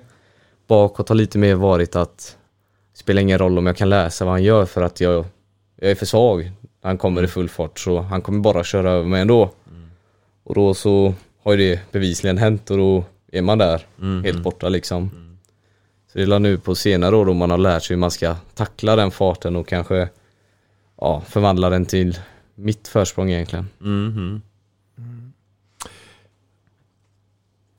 Bakåt 0.68 1.10
har 1.10 1.16
lite 1.16 1.38
mer 1.38 1.56
varit 1.56 1.96
att 1.96 2.38
spelar 3.10 3.22
ingen 3.22 3.38
roll 3.38 3.58
om 3.58 3.66
jag 3.66 3.78
kan 3.78 3.90
läsa 3.90 4.26
vad 4.26 4.34
han 4.34 4.44
gör 4.44 4.66
för 4.66 4.82
att 4.82 5.02
jag, 5.02 5.26
jag 5.76 5.92
är 5.92 5.96
för 5.96 6.06
svag. 6.06 6.52
Han 6.82 6.98
kommer 6.98 7.24
i 7.24 7.28
full 7.28 7.50
fart 7.50 7.80
så 7.80 8.02
han 8.02 8.22
kommer 8.22 8.40
bara 8.40 8.64
köra 8.64 8.92
över 8.92 9.08
mig 9.08 9.22
ändå. 9.22 9.52
Och 10.44 10.56
då 10.56 10.74
så 10.74 11.14
har 11.44 11.52
ju 11.52 11.58
det 11.58 11.92
bevisligen 11.92 12.38
hänt 12.38 12.72
och 12.72 12.78
då 12.78 13.04
är 13.32 13.42
man 13.42 13.58
där 13.58 13.86
Mm, 14.02 14.24
helt 14.24 14.36
mm. 14.36 14.44
borta 14.44 14.70
liksom. 14.70 15.10
Så 16.12 16.18
det 16.18 16.24
är 16.24 16.40
nu 16.40 16.58
på 16.58 16.76
senare 16.76 17.16
år 17.16 17.26
då 17.26 17.34
man 17.34 17.52
har 17.52 17.58
lärt 17.58 17.84
sig 17.84 17.96
hur 17.96 18.00
man 18.00 18.12
ska 18.12 18.36
tackla 18.54 18.96
den 18.96 19.12
farten 19.12 19.56
och 19.56 19.68
kanske 19.68 20.10
ja, 20.98 21.22
förvandla 21.28 21.70
den 21.70 21.86
till 21.86 22.20
mitt 22.56 22.88
försprång 22.88 23.32
egentligen. 23.32 23.70
Mhm. 23.80 24.42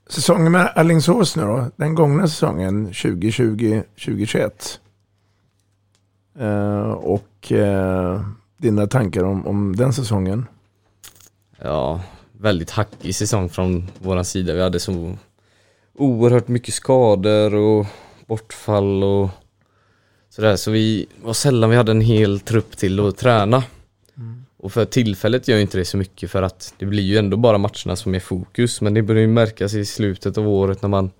Säsongen 0.09 0.53
med 0.53 0.73
Alingsås 0.75 1.37
nu 1.37 1.43
då, 1.43 1.71
den 1.77 1.95
gångna 1.95 2.29
säsongen 2.29 2.93
2020-2021. 2.93 4.51
Eh, 6.41 6.91
och 6.91 7.53
eh, 7.53 8.21
dina 8.57 8.87
tankar 8.87 9.25
om, 9.25 9.47
om 9.47 9.77
den 9.77 9.93
säsongen? 9.93 10.47
Ja, 11.59 12.01
väldigt 12.33 12.71
hackig 12.71 13.15
säsong 13.15 13.49
från 13.49 13.89
våran 13.99 14.25
sida. 14.25 14.55
Vi 14.55 14.63
hade 14.63 14.81
så 14.81 15.17
oerhört 15.95 16.49
mycket 16.49 16.75
skador 16.75 17.55
och 17.55 17.87
bortfall 18.27 19.05
och 19.05 19.29
sådär. 20.29 20.57
Så 20.57 20.71
vi 20.71 21.07
var 21.23 21.33
sällan 21.33 21.71
vi 21.71 21.77
hade 21.77 21.93
en 21.93 22.01
hel 22.01 22.41
trupp 22.41 22.77
till 22.77 23.01
att 23.01 23.17
träna. 23.17 23.63
Och 24.57 24.73
för 24.73 24.85
tillfället 24.85 25.49
gör 25.49 25.59
inte 25.59 25.79
det 25.79 25.85
så 25.85 25.97
mycket 25.97 26.31
för 26.31 26.43
att 26.43 26.75
det 26.79 26.87
blir 26.87 27.03
ju 27.03 27.19
ändå 27.19 27.37
bara 27.37 27.59
matcherna 27.59 27.97
som 27.97 28.15
är 28.15 28.21
fokus. 28.21 28.81
Men 28.81 28.95
det 28.95 29.03
börjar 29.03 29.23
ju 29.23 29.29
märkas 29.29 29.75
i 29.75 29.85
slutet 29.85 30.39
av 30.39 30.49
året 30.49 30.83
när 30.83 30.89
man 30.89 31.11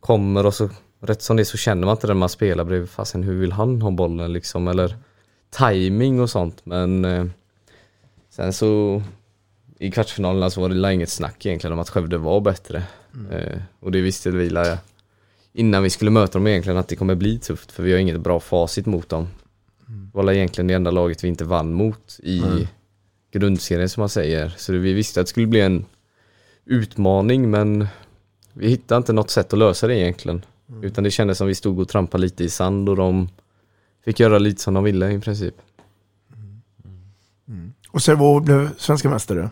kommer 0.00 0.46
och 0.46 0.54
så 0.54 0.70
rätt 1.06 1.22
som 1.22 1.36
det 1.36 1.44
så 1.44 1.56
känner 1.56 1.86
man 1.86 1.92
inte 1.96 2.06
den 2.06 2.16
man 2.16 2.28
spelar 2.28 2.64
bredvid. 2.64 2.90
Fasen 2.90 3.22
hur 3.22 3.34
vill 3.40 3.52
han 3.52 3.82
ha 3.82 3.90
bollen 3.90 4.32
liksom? 4.32 4.68
Eller 4.68 4.96
timing 5.50 6.20
och 6.20 6.30
sånt. 6.30 6.66
Men 6.66 7.04
eh, 7.04 7.24
sen 8.30 8.52
så 8.52 9.02
i 9.78 9.90
kvartsfinalerna 9.90 10.50
så 10.50 10.60
var 10.60 10.68
det 10.68 10.92
inget 10.92 11.08
snack 11.08 11.46
egentligen 11.46 11.72
om 11.72 11.78
att 11.78 11.90
Skövde 11.90 12.18
var 12.18 12.40
bättre. 12.40 12.82
Eh, 13.32 13.58
och 13.80 13.92
det 13.92 14.00
visste 14.00 14.30
vi 14.30 14.50
la 14.50 14.78
innan 15.52 15.82
vi 15.82 15.90
skulle 15.90 16.10
möta 16.10 16.32
dem 16.38 16.46
egentligen 16.46 16.78
att 16.78 16.88
det 16.88 16.96
kommer 16.96 17.14
bli 17.14 17.38
tufft 17.38 17.72
för 17.72 17.82
vi 17.82 17.92
har 17.92 17.98
inget 17.98 18.20
bra 18.20 18.40
facit 18.40 18.86
mot 18.86 19.08
dem. 19.08 19.28
Det 19.86 20.18
var 20.18 20.32
egentligen 20.32 20.68
det 20.68 20.74
enda 20.74 20.90
laget 20.90 21.24
vi 21.24 21.28
inte 21.28 21.44
vann 21.44 21.72
mot 21.72 22.18
i 22.22 22.38
Mm. 22.38 22.66
grundserien 23.32 23.88
som 23.88 24.00
man 24.00 24.08
säger. 24.08 24.54
Så 24.56 24.72
vi 24.72 24.92
visste 24.92 25.20
att 25.20 25.26
det 25.26 25.30
skulle 25.30 25.46
bli 25.46 25.60
en 25.60 25.84
utmaning 26.64 27.50
men 27.50 27.86
vi 28.52 28.68
hittade 28.68 28.96
inte 28.96 29.12
något 29.12 29.30
sätt 29.30 29.52
att 29.52 29.58
lösa 29.58 29.86
det 29.86 29.96
egentligen. 29.98 30.44
Utan 30.82 31.04
det 31.04 31.10
kändes 31.10 31.38
som 31.38 31.46
vi 31.46 31.54
stod 31.54 31.78
och 31.78 31.88
trampade 31.88 32.20
lite 32.20 32.44
i 32.44 32.48
sand 32.50 32.88
och 32.88 32.96
de 32.96 33.28
fick 34.04 34.20
göra 34.20 34.38
lite 34.38 34.62
som 34.62 34.74
de 34.74 34.84
ville 34.84 35.12
i 35.12 35.20
princip. 35.20 35.54
Och 37.90 38.02
Sävehof 38.02 38.42
blev 38.44 38.76
svenska 38.78 39.10
mästare. 39.10 39.50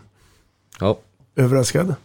Ja. 0.79 0.99
Överraskad? 1.35 1.95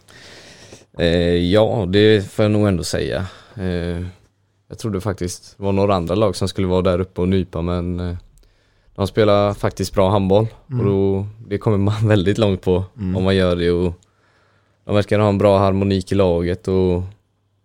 Eh, 0.97 1.35
ja, 1.35 1.85
det 1.89 2.31
får 2.31 2.43
jag 2.45 2.51
nog 2.51 2.67
ändå 2.67 2.83
säga. 2.83 3.25
Eh, 3.55 4.05
jag 4.67 4.77
trodde 4.79 5.01
faktiskt 5.01 5.57
det 5.57 5.63
var 5.63 5.71
några 5.71 5.95
andra 5.95 6.15
lag 6.15 6.35
som 6.35 6.47
skulle 6.47 6.67
vara 6.67 6.81
där 6.81 6.99
uppe 6.99 7.21
och 7.21 7.27
nypa 7.29 7.61
men 7.61 7.99
eh, 7.99 8.17
de 8.95 9.07
spelar 9.07 9.53
faktiskt 9.53 9.93
bra 9.93 10.09
handboll 10.09 10.47
Mm. 10.71 10.79
och 10.79 10.85
då, 10.85 11.27
det 11.47 11.57
kommer 11.57 11.77
man 11.77 12.07
väldigt 12.07 12.37
långt 12.37 12.61
på 12.61 12.83
Mm. 12.97 13.15
om 13.15 13.23
man 13.23 13.35
gör 13.35 13.55
det 13.55 13.71
och 13.71 13.93
de 14.85 14.95
verkar 14.95 15.19
ha 15.19 15.29
en 15.29 15.37
bra 15.37 15.57
harmonik 15.59 16.11
i 16.11 16.15
laget 16.15 16.67
och 16.67 17.03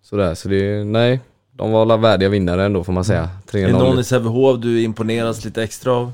sådär 0.02 0.34
så 0.34 0.48
det, 0.48 0.84
nej, 0.84 1.20
de 1.56 1.70
var 1.72 1.82
alla 1.82 1.96
värdiga 1.96 2.28
vinnare 2.28 2.64
ändå 2.64 2.84
får 2.84 2.92
man 2.92 3.04
säga. 3.04 3.28
3-0. 3.50 3.58
Är 3.58 3.66
det 3.66 3.72
någon 3.72 3.98
i 3.98 4.04
Sävehof 4.04 4.60
du 4.60 4.82
imponeras 4.82 5.44
lite 5.44 5.62
extra 5.62 5.92
av? 5.92 6.12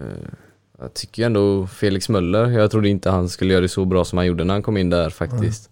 Eh, 0.00 0.06
Jag 0.78 0.94
tycker 0.94 1.26
ändå 1.26 1.66
Felix 1.66 2.08
Möller, 2.08 2.46
jag 2.50 2.70
trodde 2.70 2.88
inte 2.88 3.10
han 3.10 3.28
skulle 3.28 3.52
göra 3.52 3.62
det 3.62 3.68
så 3.68 3.84
bra 3.84 4.04
som 4.04 4.18
han 4.18 4.26
gjorde 4.26 4.44
när 4.44 4.54
han 4.54 4.62
kom 4.62 4.76
in 4.76 4.90
där 4.90 5.10
faktiskt. 5.10 5.70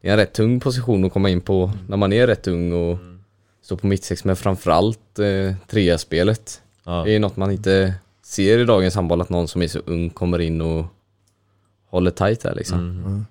Det 0.00 0.08
är 0.08 0.12
en 0.12 0.18
rätt 0.18 0.32
tung 0.32 0.60
position 0.60 1.04
att 1.04 1.12
komma 1.12 1.28
in 1.30 1.40
på 1.40 1.72
när 1.88 1.96
man 1.96 2.12
är 2.12 2.26
rätt 2.26 2.46
ung 2.46 2.72
och 2.72 2.98
står 3.62 3.76
på 3.76 3.86
mittsex 3.86 4.24
men 4.24 4.36
framförallt 4.36 5.18
eh, 5.18 5.54
trea-spelet. 5.68 6.62
Det 7.04 7.12
är 7.14 7.20
något 7.20 7.36
man 7.36 7.50
inte 7.50 7.94
ser 8.22 8.58
i 8.58 8.64
dagens 8.64 8.94
handboll 8.94 9.20
att 9.20 9.28
någon 9.30 9.48
som 9.48 9.62
är 9.62 9.68
så 9.68 9.78
ung 9.86 10.10
kommer 10.10 10.40
in 10.40 10.60
och 10.60 10.84
håller 11.90 12.10
tight 12.10 12.40
där 12.40 12.54
liksom. 12.54 12.78
Mm. 12.78 13.26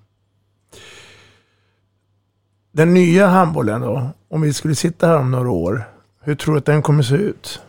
Den 2.74 2.94
nya 2.94 3.26
handbollen 3.26 3.80
då, 3.80 4.08
om 4.28 4.40
vi 4.40 4.52
skulle 4.52 4.74
sitta 4.74 5.06
här 5.06 5.18
om 5.18 5.30
några 5.30 5.50
år, 5.50 5.84
hur 6.20 6.34
tror 6.34 6.54
du 6.54 6.58
att 6.58 6.64
den 6.64 6.82
kommer 6.82 7.02
se 7.02 7.14
ut? 7.14 7.60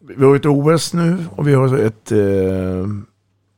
Vi 0.00 0.24
har 0.24 0.36
ett 0.36 0.46
OS 0.46 0.94
nu 0.94 1.24
och 1.36 1.48
vi 1.48 1.54
har 1.54 1.78
ett 1.78 2.12
eh, 2.12 2.86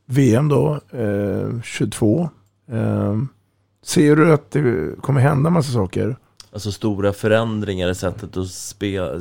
VM 0.06 0.48
då, 0.48 0.80
eh, 0.90 1.60
22. 1.62 2.30
Eh, 2.70 3.18
ser 3.84 4.16
du 4.16 4.32
att 4.32 4.50
det 4.50 4.96
kommer 5.00 5.20
hända 5.20 5.50
massa 5.50 5.72
saker? 5.72 6.16
Alltså 6.52 6.72
stora 6.72 7.12
förändringar 7.12 7.90
i 7.90 7.94
sättet 7.94 8.36
att 8.36 8.50
spela 8.50 9.12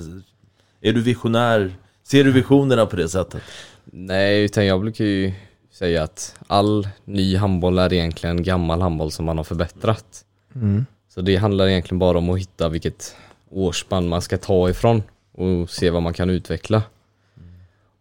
Är 0.81 0.93
du 0.93 1.01
visionär? 1.01 1.75
Ser 2.03 2.23
du 2.23 2.31
visionerna 2.31 2.85
på 2.85 2.95
det 2.95 3.09
sättet? 3.09 3.41
Nej, 3.85 4.43
utan 4.43 4.65
jag 4.65 4.81
brukar 4.81 5.05
ju 5.05 5.33
säga 5.71 6.03
att 6.03 6.35
all 6.47 6.87
ny 7.05 7.37
handboll 7.37 7.79
är 7.79 7.93
egentligen 7.93 8.43
gammal 8.43 8.81
handboll 8.81 9.11
som 9.11 9.25
man 9.25 9.37
har 9.37 9.43
förbättrat. 9.43 10.25
Mm. 10.55 10.85
Så 11.09 11.21
det 11.21 11.35
handlar 11.35 11.67
egentligen 11.67 11.99
bara 11.99 12.17
om 12.17 12.29
att 12.29 12.39
hitta 12.39 12.69
vilket 12.69 13.15
årsspann 13.49 14.09
man 14.09 14.21
ska 14.21 14.37
ta 14.37 14.69
ifrån 14.69 15.03
och 15.31 15.69
se 15.69 15.89
vad 15.89 16.01
man 16.01 16.13
kan 16.13 16.29
utveckla. 16.29 16.83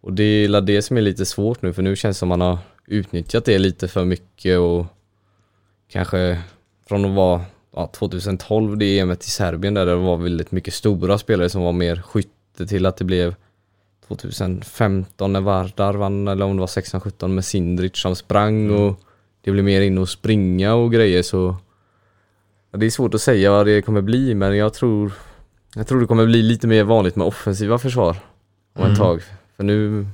Och 0.00 0.12
det 0.12 0.22
är 0.24 0.60
det 0.60 0.82
som 0.82 0.96
är 0.96 1.00
lite 1.00 1.26
svårt 1.26 1.62
nu 1.62 1.72
för 1.72 1.82
nu 1.82 1.96
känns 1.96 2.16
det 2.16 2.18
som 2.18 2.28
man 2.28 2.40
har 2.40 2.58
utnyttjat 2.86 3.44
det 3.44 3.58
lite 3.58 3.88
för 3.88 4.04
mycket 4.04 4.58
och 4.58 4.86
kanske 5.88 6.42
från 6.88 7.04
att 7.04 7.16
vara 7.16 7.44
ja, 7.74 7.86
2012 7.86 8.78
det 8.78 8.98
EMet 8.98 9.24
i 9.24 9.30
Serbien 9.30 9.74
där 9.74 9.86
det 9.86 9.94
var 9.94 10.16
väldigt 10.16 10.52
mycket 10.52 10.74
stora 10.74 11.18
spelare 11.18 11.48
som 11.48 11.62
var 11.62 11.72
mer 11.72 11.96
skytte 11.96 12.66
till 12.66 12.86
att 12.86 12.96
det 12.96 13.04
blev 13.04 13.34
2015 14.08 15.32
när 15.32 15.40
Vardar 15.40 15.94
vann 15.94 16.28
eller 16.28 16.44
om 16.44 16.56
det 16.56 16.60
var 16.60 16.66
16-17 16.66 17.28
med 17.28 17.44
Sindrich 17.44 17.96
som 17.96 18.16
sprang 18.16 18.70
och 18.70 19.00
det 19.40 19.50
blev 19.50 19.64
mer 19.64 19.80
in 19.80 19.98
och 19.98 20.08
springa 20.08 20.74
och 20.74 20.92
grejer 20.92 21.22
så 21.22 21.56
det 22.70 22.87
är 22.87 22.90
svårt 22.90 23.14
att 23.14 23.20
säga 23.20 23.50
vad 23.50 23.66
det 23.66 23.83
kommer 23.83 24.00
bli 24.00 24.35
men 24.35 24.56
jag 24.56 24.74
tror 24.74 25.12
jag 25.74 25.87
tror 25.87 26.00
det 26.00 26.06
kommer 26.06 26.26
bli 26.26 26.42
lite 26.42 26.66
mer 26.66 26.85
vanligt 26.85 27.16
med 27.16 27.26
offensiva 27.26 27.78
försvar 27.78 28.16
om 28.74 28.80
Mm. 28.83 28.92
ett 28.92 28.98
tag. 28.98 29.22
För 29.56 29.64
nu 29.64 30.06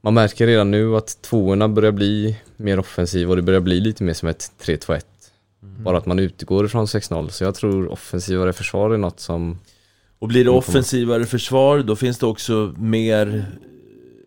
man 0.00 0.14
märker 0.14 0.46
redan 0.46 0.70
nu 0.70 0.96
att 0.96 1.22
tvåorna 1.22 1.68
börjar 1.68 1.92
bli 1.92 2.36
mer 2.56 2.78
offensiva 2.78 3.30
och 3.30 3.36
det 3.36 3.42
börjar 3.42 3.60
bli 3.60 3.80
lite 3.80 4.04
mer 4.04 4.12
som 4.14 4.28
ett 4.28 4.52
3-2-1. 4.62 5.00
Bara 5.60 5.98
att 5.98 6.06
man 6.06 6.18
utgår 6.18 6.64
ifrån 6.66 6.86
6-0 6.86 7.28
så 7.28 7.44
jag 7.44 7.54
tror 7.54 7.92
offensivare 7.92 8.52
försvar 8.52 8.90
är 8.90 8.96
något 8.98 9.20
som 9.20 9.58
Och 10.18 10.28
blir 10.28 10.44
det 10.44 10.50
offensivare 10.50 11.26
försvar, 11.26 11.78
då 11.78 11.96
finns 11.96 12.18
det 12.18 12.26
också 12.26 12.74
mer 12.78 13.46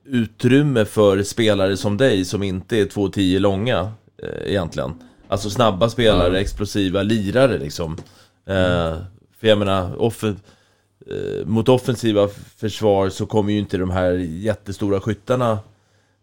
utrymme 0.06 0.86
för 0.86 1.24
spelare 1.24 1.78
som 1.78 1.98
dig 1.98 2.26
som 2.26 2.44
inte 2.44 2.78
är 2.78 2.86
2-10 2.86 3.40
långa 3.40 3.92
eh, 4.24 4.52
egentligen. 4.52 4.94
Alltså 5.32 5.50
snabba 5.50 5.90
spelare, 5.90 6.34
Ja. 6.34 6.40
explosiva 6.40 7.02
lirare 7.04 7.58
liksom. 7.58 7.98
Eh, 8.46 8.96
för 9.40 9.48
jag 9.48 9.58
menar, 9.58 9.96
offen- 9.98 10.40
eh, 11.08 11.46
mot 11.48 11.70
offensiva 11.70 12.28
försvar 12.58 13.10
så 13.10 13.26
kommer 13.26 13.54
ju 13.54 13.60
inte 13.60 13.78
de 13.78 13.90
här 13.90 14.12
jättestora 14.20 15.00
skyttarna 15.02 15.60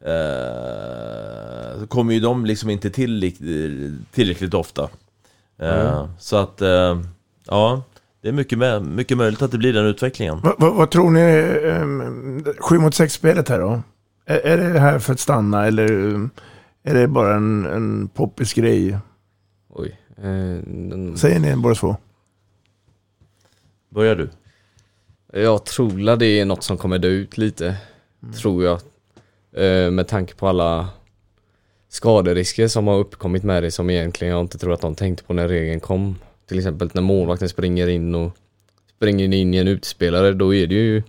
eh, 0.05 1.87
kommer 1.89 2.15
ju 2.15 2.21
de 2.21 2.47
liksom 2.47 2.71
inte 2.71 2.91
till 2.91 3.33
tillräckligt 4.13 4.55
ofta. 4.55 4.83
Eh, 5.63 5.89
Mm. 5.97 6.09
Så 6.19 6.37
att, 6.37 6.63
eh, 6.63 7.01
ja, 7.47 7.83
det 8.23 8.29
är 8.29 8.33
mycket, 8.33 8.59
med, 8.59 8.83
mycket 8.83 9.17
möjligt 9.17 9.43
att 9.43 9.51
det 9.53 9.59
blir 9.59 9.73
den 9.73 9.87
utvecklingen. 9.87 10.41
Vad, 10.43 10.55
vad, 10.59 10.75
vad 10.75 10.91
tror 10.91 11.11
ni, 11.11 11.43
um, 11.83 12.45
7 12.59 12.79
mot 12.79 12.95
6-spelet 12.95 13.49
här 13.49 13.59
då? 13.59 13.83
Är, 14.27 14.37
är 14.39 14.73
det 14.73 14.79
här 14.81 14.99
för 14.99 15.13
att 15.13 15.21
stanna 15.21 15.67
eller 15.67 15.93
um, 15.93 16.31
är 16.83 16.95
det 16.95 17.09
bara 17.09 17.37
en, 17.37 17.67
en 17.67 18.09
poppis 18.09 18.53
grej? 18.55 18.99
Oj. 19.69 19.99
Eh, 20.17 20.59
den... 20.67 21.17
Säger 21.17 21.41
ni 21.41 21.57
båda 21.57 21.75
två? 21.75 21.97
Börjar 23.89 24.17
du? 24.17 24.29
Jag 25.33 25.65
tror 25.65 26.09
att 26.09 26.19
det 26.19 26.27
är 26.41 26.45
något 26.45 26.63
som 26.63 26.79
kommer 26.79 26.99
dö 26.99 27.09
ut 27.09 27.39
lite. 27.39 27.77
Tror 28.41 28.65
jag. 28.65 28.81
Eh, 29.53 29.91
med 29.91 30.09
tanke 30.09 30.35
på 30.35 30.49
alla 30.49 30.89
skaderisker 31.89 32.69
som 32.69 32.87
har 32.87 32.99
uppkommit 32.99 33.43
med 33.43 33.63
det 33.63 33.71
som 33.71 33.91
egentligen 33.91 34.33
jag 34.35 34.41
inte 34.41 34.59
tror 34.59 34.73
att 34.73 34.81
de 34.81 34.95
tänkte 34.95 35.25
på 35.25 35.33
när 35.33 35.49
regeln 35.49 35.81
kom. 35.81 36.17
Till 36.47 36.59
exempel 36.59 36.91
när 36.95 37.03
målvakten 37.03 37.49
springer 37.49 37.89
in 37.89 38.15
och 38.15 38.33
springer 38.97 39.35
in 39.35 39.55
i 39.55 39.57
en 39.57 39.69
utspelare 39.69 40.33
då 40.33 40.55
är 40.55 40.67
det 40.67 40.75
ju 40.75 41.03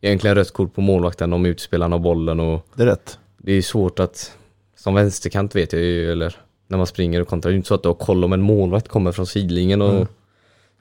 egentligen 0.00 0.36
rött 0.36 0.52
kort 0.52 0.74
på 0.74 0.80
målvakten 0.80 1.32
om 1.32 1.46
utspelaren 1.46 1.92
har 1.92 1.98
bollen 1.98 2.40
och 2.40 2.66
Det 2.74 2.82
är 2.82 2.86
rätt. 2.86 3.18
det 3.38 3.52
är 3.52 3.62
svårt 3.62 4.00
att, 4.00 4.36
som 4.82 4.94
vänsterkant 4.94 5.56
vet 5.56 5.72
jag 5.72 5.82
ju, 5.82 6.12
eller 6.12 6.36
när 6.68 6.78
man 6.78 6.86
springer 6.86 7.20
och 7.20 7.28
kontrar, 7.28 7.50
det 7.50 7.54
är 7.54 7.56
inte 7.56 7.68
så 7.68 7.74
att 7.74 7.82
du 7.82 7.88
har 7.88 7.94
koll 7.94 8.24
om 8.24 8.32
en 8.32 8.42
målvakt 8.42 8.88
kommer 8.88 9.12
från 9.12 9.26
sidlinjen 9.26 9.82
och 9.82 9.90
Mm. 9.94 10.06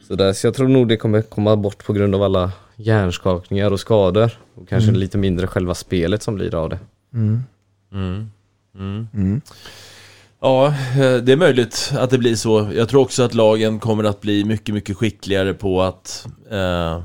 sådär. 0.08 0.34
Så 0.34 0.48
jag 0.48 0.54
tror 0.54 0.68
nog 0.68 0.88
det 0.88 0.98
kommer 0.98 1.22
komma 1.22 1.56
bort 1.56 1.86
på 1.86 1.94
grund 1.94 2.16
av 2.16 2.24
alla 2.24 2.52
hjärnskakningar 2.76 3.72
och 3.72 3.80
skador. 3.80 4.32
Och 4.56 4.70
kanske 4.70 4.90
Mm. 4.90 5.00
lite 5.00 5.18
mindre 5.18 5.48
själva 5.48 5.74
spelet 5.76 6.24
som 6.24 6.36
blir 6.36 6.56
av 6.56 6.70
det. 6.70 6.80
Mm. 7.14 7.44
Mm. 9.14 9.42
Ja, 10.42 10.68
eh, 10.68 11.16
det 11.18 11.32
är 11.32 11.36
möjligt 11.36 11.92
att 11.98 12.10
det 12.10 12.18
blir 12.18 12.36
så. 12.36 12.70
Jag 12.76 12.90
tror 12.90 13.02
också 13.02 13.24
att 13.24 13.34
lagen 13.34 13.80
kommer 13.80 14.04
att 14.04 14.22
bli 14.22 14.44
mycket, 14.46 14.76
mycket 14.76 14.98
skickligare 14.98 15.54
på 15.54 15.82
att 15.82 16.28
eh, 16.52 17.02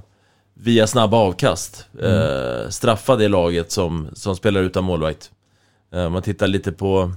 via 0.55 0.86
snabba 0.86 1.16
avkast 1.16 1.86
eh, 2.03 2.68
straffa 2.68 3.16
det 3.16 3.28
laget 3.28 3.70
som, 3.72 4.09
som 4.14 4.36
spelar 4.36 4.61
utan 4.62 4.84
målvakt. 4.84 5.30
Eh, 5.93 6.07
om 6.07 6.12
man 6.12 6.22
tittar 6.22 6.47
lite 6.47 6.72
på 6.72 7.12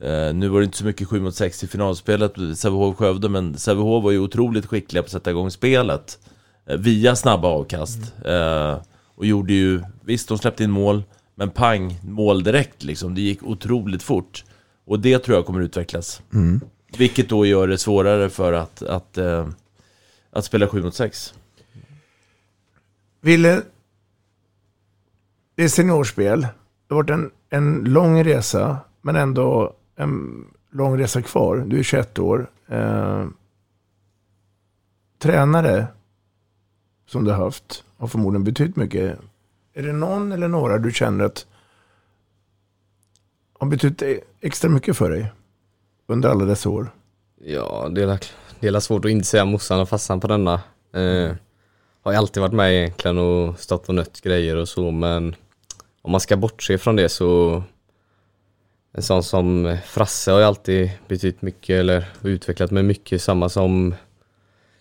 eh, 0.00 0.34
nu 0.34 0.48
var 0.48 0.60
det 0.60 0.64
inte 0.64 0.78
så 0.78 0.84
mycket 0.84 1.08
7 1.08 1.20
mot 1.20 1.34
6 1.34 1.64
i 1.64 1.66
finalspelet, 1.66 2.36
Sävehof-Skövde, 2.36 3.28
men 3.28 3.58
Sävehof 3.58 4.04
var 4.04 4.10
ju 4.10 4.18
otroligt 4.18 4.66
skickliga 4.66 5.02
på 5.02 5.06
att 5.06 5.12
sätta 5.12 5.30
igång 5.30 5.50
spelet 5.50 6.18
eh, 6.66 6.76
via 6.76 7.16
snabba 7.16 7.48
avkast. 7.48 8.14
Eh, 8.24 8.78
och 9.16 9.26
gjorde 9.26 9.52
ju, 9.52 9.82
visst 10.04 10.28
de 10.28 10.38
släppte 10.38 10.64
in 10.64 10.70
mål, 10.70 11.02
men 11.34 11.50
pang, 11.50 11.98
mål 12.02 12.42
direkt 12.42 12.82
liksom. 12.82 13.14
Det 13.14 13.20
gick 13.20 13.42
otroligt 13.42 14.02
fort. 14.02 14.44
Och 14.84 15.00
det 15.00 15.18
tror 15.18 15.36
jag 15.36 15.46
kommer 15.46 15.60
utvecklas. 15.60 16.22
Mm. 16.32 16.60
Vilket 16.98 17.28
då 17.28 17.46
gör 17.46 17.68
det 17.68 17.78
svårare 17.78 18.30
för 18.30 18.52
att, 18.52 18.82
att, 18.82 19.18
eh, 19.18 19.48
att 20.30 20.44
spela 20.44 20.68
7 20.68 20.82
mot 20.82 20.94
6. 20.94 21.34
Ville, 23.20 23.62
det 25.54 25.64
är 25.64 25.68
seniorspel. 25.68 26.40
Det 26.40 26.94
har 26.94 26.96
varit 26.96 27.10
en, 27.10 27.30
en 27.50 27.84
lång 27.84 28.24
resa, 28.24 28.78
men 29.00 29.16
ändå 29.16 29.72
en 29.96 30.44
lång 30.70 30.98
resa 30.98 31.22
kvar. 31.22 31.56
Du 31.66 31.78
är 31.78 31.82
21 31.82 32.18
år. 32.18 32.50
Eh, 32.68 33.26
tränare 35.18 35.86
som 37.06 37.24
du 37.24 37.30
har 37.30 37.44
haft 37.44 37.84
har 37.96 38.08
förmodligen 38.08 38.44
betytt 38.44 38.76
mycket. 38.76 39.18
Är 39.74 39.82
det 39.82 39.92
någon 39.92 40.32
eller 40.32 40.48
några 40.48 40.78
du 40.78 40.92
känner 40.92 41.24
att 41.24 41.46
har 43.58 43.66
betytt 43.66 44.02
extra 44.40 44.70
mycket 44.70 44.96
för 44.96 45.10
dig 45.10 45.32
under 46.06 46.28
alla 46.28 46.44
dessa 46.44 46.68
år? 46.68 46.90
Ja, 47.44 47.88
det 47.90 48.02
är, 48.02 48.20
det 48.60 48.68
är 48.68 48.80
svårt 48.80 49.04
att 49.04 49.10
inte 49.10 49.26
säga 49.26 49.44
morsan 49.44 49.80
och 49.80 49.88
farsan 49.88 50.20
på 50.20 50.26
denna. 50.26 50.54
Eh, 50.92 51.32
har 52.02 52.12
ju 52.12 52.18
alltid 52.18 52.40
varit 52.40 52.52
med 52.52 52.74
egentligen 52.74 53.18
och 53.18 53.58
stått 53.58 53.88
och 53.88 53.94
nött 53.94 54.20
grejer 54.20 54.56
och 54.56 54.68
så 54.68 54.90
men 54.90 55.34
om 56.06 56.12
man 56.12 56.20
ska 56.20 56.36
bortse 56.36 56.78
från 56.78 56.96
det 56.96 57.08
så 57.08 57.62
en 58.92 59.02
sån 59.02 59.22
som 59.22 59.76
Frasse 59.86 60.32
har 60.32 60.38
ju 60.38 60.44
alltid 60.44 60.90
betytt 61.08 61.42
mycket 61.42 61.74
eller 61.74 62.04
utvecklat 62.22 62.70
mig 62.70 62.82
mycket. 62.82 63.22
Samma 63.22 63.48
som 63.48 63.94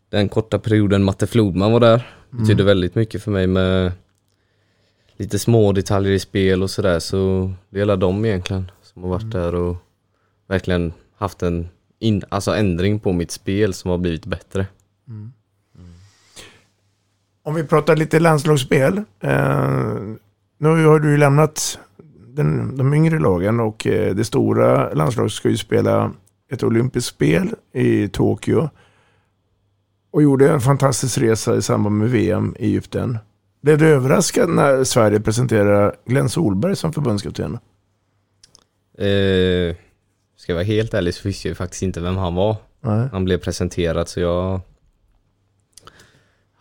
den 0.10 0.30
korta 0.30 0.60
perioden 0.60 1.04
Matte 1.04 1.28
Flodman 1.28 1.72
var 1.72 1.80
där. 1.80 2.08
Betydde 2.30 2.54
Mm. 2.54 2.66
väldigt 2.66 2.96
mycket 2.96 3.24
för 3.24 3.32
mig 3.32 3.48
med 3.48 3.92
lite 5.18 5.40
små 5.40 5.72
detaljer 5.72 6.12
i 6.14 6.20
spel 6.20 6.64
och 6.64 6.70
sådär. 6.70 7.00
Så 7.00 7.52
det 7.70 7.80
är 7.80 7.84
alla 7.84 7.96
de 7.96 8.26
egentligen 8.26 8.72
som 8.82 9.04
har 9.04 9.10
varit 9.10 9.32
där 9.32 9.56
och 9.56 9.76
verkligen 10.48 10.94
haft 11.18 11.44
en 11.44 11.70
in, 12.00 12.24
alltså 12.30 12.56
ändring 12.56 13.00
på 13.00 13.12
mitt 13.14 13.32
spel 13.32 13.74
som 13.74 13.92
har 13.92 13.98
blivit 13.98 14.26
bättre. 14.26 14.68
Om 17.44 17.56
vi 17.56 17.64
pratar 17.64 17.96
lite 17.96 18.20
landslagsspel. 18.20 19.02
Eh, 19.20 19.96
nu 20.58 20.86
har 20.86 21.00
du 21.00 21.12
ju 21.12 21.18
lämnat 21.18 21.80
den, 22.28 22.78
de 22.78 22.94
yngre 22.94 23.20
lagen 23.20 23.60
och 23.60 23.88
eh, 23.88 24.16
det 24.16 24.26
stora 24.26 24.94
landslaget 24.94 25.32
ska 25.32 25.50
ju 25.50 25.58
spela 25.58 26.12
ett 26.52 26.64
olympiskt 26.64 27.10
spel 27.16 27.56
i 27.74 28.08
Tokyo. 28.08 28.70
Och 30.12 30.24
gjorde 30.24 30.50
en 30.50 30.62
fantastisk 30.62 31.18
resa 31.18 31.56
i 31.56 31.62
samband 31.62 31.98
med 31.98 32.10
VM 32.10 32.56
i 32.60 32.66
Egypten. 32.66 33.18
Blev 33.62 33.78
du 33.78 33.88
överraskad 33.88 34.50
när 34.50 34.84
Sverige 34.84 35.20
presenterade 35.20 35.96
Glenn 36.06 36.30
Solberg 36.30 36.76
som 36.76 36.94
förbundskapten? 36.94 37.54
Eh, 38.98 39.76
ska 40.38 40.52
jag 40.52 40.56
vara 40.56 40.64
helt 40.64 40.94
ärlig 40.94 41.14
så 41.14 41.28
visste 41.28 41.48
jag 41.48 41.52
ju 41.52 41.56
faktiskt 41.56 41.84
inte 41.84 42.02
vem 42.02 42.18
han 42.18 42.36
var. 42.36 42.56
Nej. 42.82 43.08
Han 43.12 43.26
blev 43.26 43.38
presenterad 43.38 44.08
så 44.08 44.20
jag 44.20 44.62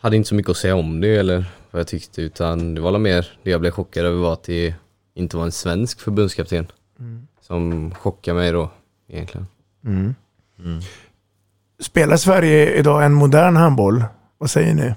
hade 0.01 0.16
inte 0.16 0.28
så 0.28 0.34
mycket 0.34 0.51
att 0.51 0.57
säga 0.57 0.76
om 0.76 1.01
det 1.01 1.16
eller 1.16 1.45
vad 1.74 1.80
jag 1.80 1.86
tyckte 1.86 2.22
utan 2.22 2.74
det 2.74 2.80
var 2.80 2.98
mer 2.98 3.38
det 3.42 3.50
jag 3.50 3.60
blev 3.60 3.70
chockad 3.70 4.04
över 4.04 4.18
var 4.18 4.32
att 4.32 4.42
det 4.42 4.74
inte 5.14 5.36
var 5.36 5.44
en 5.44 5.52
svensk 5.52 6.00
förbundskapten. 6.00 6.66
Mm. 6.98 7.26
Som 7.40 7.94
chockade 7.94 8.38
mig 8.38 8.52
då 8.52 8.70
egentligen. 9.08 9.46
Mm. 9.84 10.14
Spelar 11.80 12.16
Sverige 12.16 12.74
idag 12.74 13.04
en 13.04 13.14
modern 13.14 13.56
handboll? 13.56 14.04
Vad 14.38 14.50
säger 14.50 14.74
ni? 14.74 14.94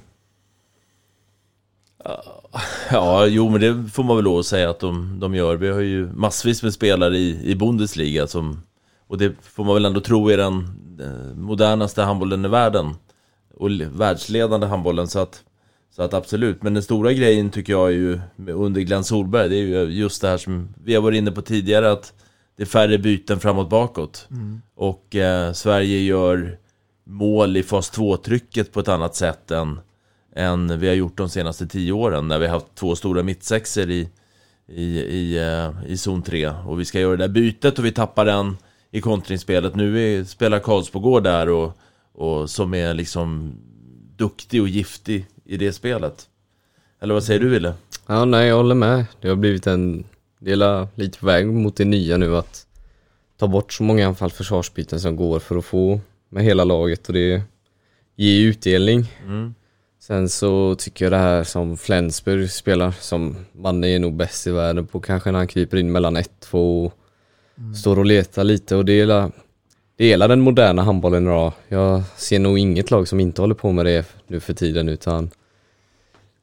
Ja, 2.91 3.25
jo 3.25 3.49
men 3.49 3.61
det 3.61 3.89
får 3.89 4.03
man 4.03 4.15
väl 4.15 4.25
lov 4.25 4.39
att 4.39 4.45
säga 4.45 4.69
att 4.69 4.79
de, 4.79 5.19
de 5.19 5.35
gör. 5.35 5.55
Vi 5.55 5.69
har 5.69 5.79
ju 5.79 6.13
massvis 6.13 6.63
med 6.63 6.73
spelare 6.73 7.17
i, 7.17 7.51
i 7.51 7.55
Bundesliga 7.55 8.27
som 8.27 8.61
Och 9.07 9.17
det 9.17 9.33
får 9.41 9.63
man 9.63 9.73
väl 9.73 9.85
ändå 9.85 9.99
tro 9.99 10.29
är 10.29 10.37
den 10.37 10.57
eh, 11.01 11.37
modernaste 11.37 12.03
handbollen 12.03 12.45
i 12.45 12.47
världen 12.47 12.95
Och 13.53 13.69
världsledande 13.71 14.67
handbollen 14.67 15.07
så 15.07 15.19
att 15.19 15.43
Så 15.97 16.03
att 16.03 16.13
absolut, 16.13 16.63
men 16.63 16.73
den 16.73 16.83
stora 16.83 17.13
grejen 17.13 17.49
tycker 17.49 17.73
jag 17.73 17.87
är 17.87 17.93
ju 17.93 18.19
under 18.47 18.81
Glenn 18.81 19.03
Solberg 19.03 19.49
Det 19.49 19.55
är 19.55 19.59
ju 19.59 19.83
just 19.83 20.21
det 20.21 20.27
här 20.27 20.37
som 20.37 20.73
vi 20.83 20.95
har 20.95 21.01
varit 21.01 21.17
inne 21.17 21.31
på 21.31 21.41
tidigare 21.41 21.91
att 21.91 22.13
Det 22.55 22.63
är 22.63 22.67
färre 22.67 22.97
byten 22.97 23.39
framåt 23.39 23.69
bakåt 23.69 24.27
Mm. 24.31 24.61
Och 24.75 25.15
eh, 25.15 25.53
Sverige 25.53 25.99
gör 25.99 26.57
mål 27.03 27.57
i 27.57 27.63
fas 27.63 27.93
2-trycket 27.93 28.71
på 28.71 28.79
ett 28.79 28.87
annat 28.87 29.15
sätt 29.15 29.51
än, 29.51 29.79
än 30.35 30.79
vi 30.79 30.87
har 30.87 30.95
gjort 30.95 31.17
de 31.17 31.29
senaste 31.29 31.67
tio 31.67 31.91
åren 31.91 32.27
när 32.27 32.39
vi 32.39 32.45
har 32.45 32.53
haft 32.53 32.75
två 32.75 32.95
stora 32.95 33.23
mittsexer 33.23 33.89
i, 33.89 34.09
i, 34.67 34.99
i, 34.99 35.37
eh, 35.37 35.91
i 35.91 35.97
zon 35.97 36.21
3 36.21 36.49
och 36.49 36.79
vi 36.79 36.85
ska 36.85 36.99
göra 36.99 37.17
det 37.17 37.27
där 37.27 37.33
bytet 37.33 37.79
och 37.79 37.85
vi 37.85 37.91
tappar 37.91 38.25
den 38.25 38.57
i 38.91 39.01
kontringsspelet. 39.01 39.75
Nu 39.75 39.99
är, 39.99 40.23
spelar 40.23 40.59
Karlsbogård 40.59 41.23
där 41.23 41.49
och, 41.49 41.77
och 42.13 42.49
som 42.49 42.73
är 42.73 42.93
liksom 42.93 43.55
duktig 44.17 44.61
och 44.61 44.67
giftig 44.67 45.25
i 45.47 45.57
det 45.57 45.73
spelet. 45.73 46.29
Eller 46.99 47.13
vad 47.13 47.23
säger 47.23 47.39
du 47.39 47.49
Wille? 47.49 47.73
Ja, 48.07 48.25
nej, 48.25 48.47
jag 48.47 48.55
håller 48.55 48.75
med. 48.75 49.05
Det 49.21 49.29
har 49.29 49.35
blivit 49.35 49.67
en 49.67 50.03
del 50.39 50.61
av- 50.61 50.87
lite 50.95 51.19
på 51.19 51.25
väg 51.25 51.47
mot 51.47 51.75
det 51.75 51.85
nya 51.85 52.17
nu 52.17 52.35
att 52.37 52.65
ta 53.37 53.47
bort 53.47 53.73
så 53.73 53.83
många 53.83 54.07
anfall 54.07 54.31
försvarsbyten 54.31 54.99
som 54.99 55.15
går 55.15 55.39
för 55.39 55.57
att 55.57 55.65
få 55.65 55.99
med 56.29 56.43
hela 56.43 56.63
laget 56.63 57.07
och 57.07 57.13
det 57.13 57.41
ger 58.15 58.47
utdelning. 58.47 59.13
Mm. 59.25 59.53
Sen 59.99 60.29
så 60.29 60.75
tycker 60.75 61.05
jag 61.05 61.11
det 61.11 61.17
här 61.17 61.43
som 61.43 61.77
Flensburg 61.77 62.51
spelar, 62.51 62.91
som 62.91 63.35
Manne 63.51 63.87
är 63.87 63.99
nog 63.99 64.13
bäst 64.15 64.47
i 64.47 64.51
världen 64.51 64.87
på 64.87 64.99
kanske 64.99 65.31
när 65.31 65.39
han 65.39 65.47
kryper 65.47 65.77
in 65.77 65.91
mellan 65.91 66.17
1-2 66.17 66.85
och 66.85 66.93
står 67.77 67.99
och 67.99 68.05
letar 68.05 68.43
lite 68.43 68.75
och 68.75 68.85
det 68.85 68.93
är 69.01 69.31
det 69.97 70.03
är 70.05 70.09
hela 70.09 70.27
den 70.27 70.41
moderna 70.41 70.81
handbollen 70.83 71.23
idag. 71.27 71.53
Jag 71.67 72.03
ser 72.17 72.39
nog 72.39 72.59
inget 72.59 72.91
lag 72.91 73.07
som 73.07 73.19
inte 73.19 73.41
håller 73.41 73.55
på 73.55 73.71
med 73.71 73.85
det 73.85 74.05
nu 74.27 74.39
för 74.39 74.53
tiden 74.53 74.89
utan 74.89 75.29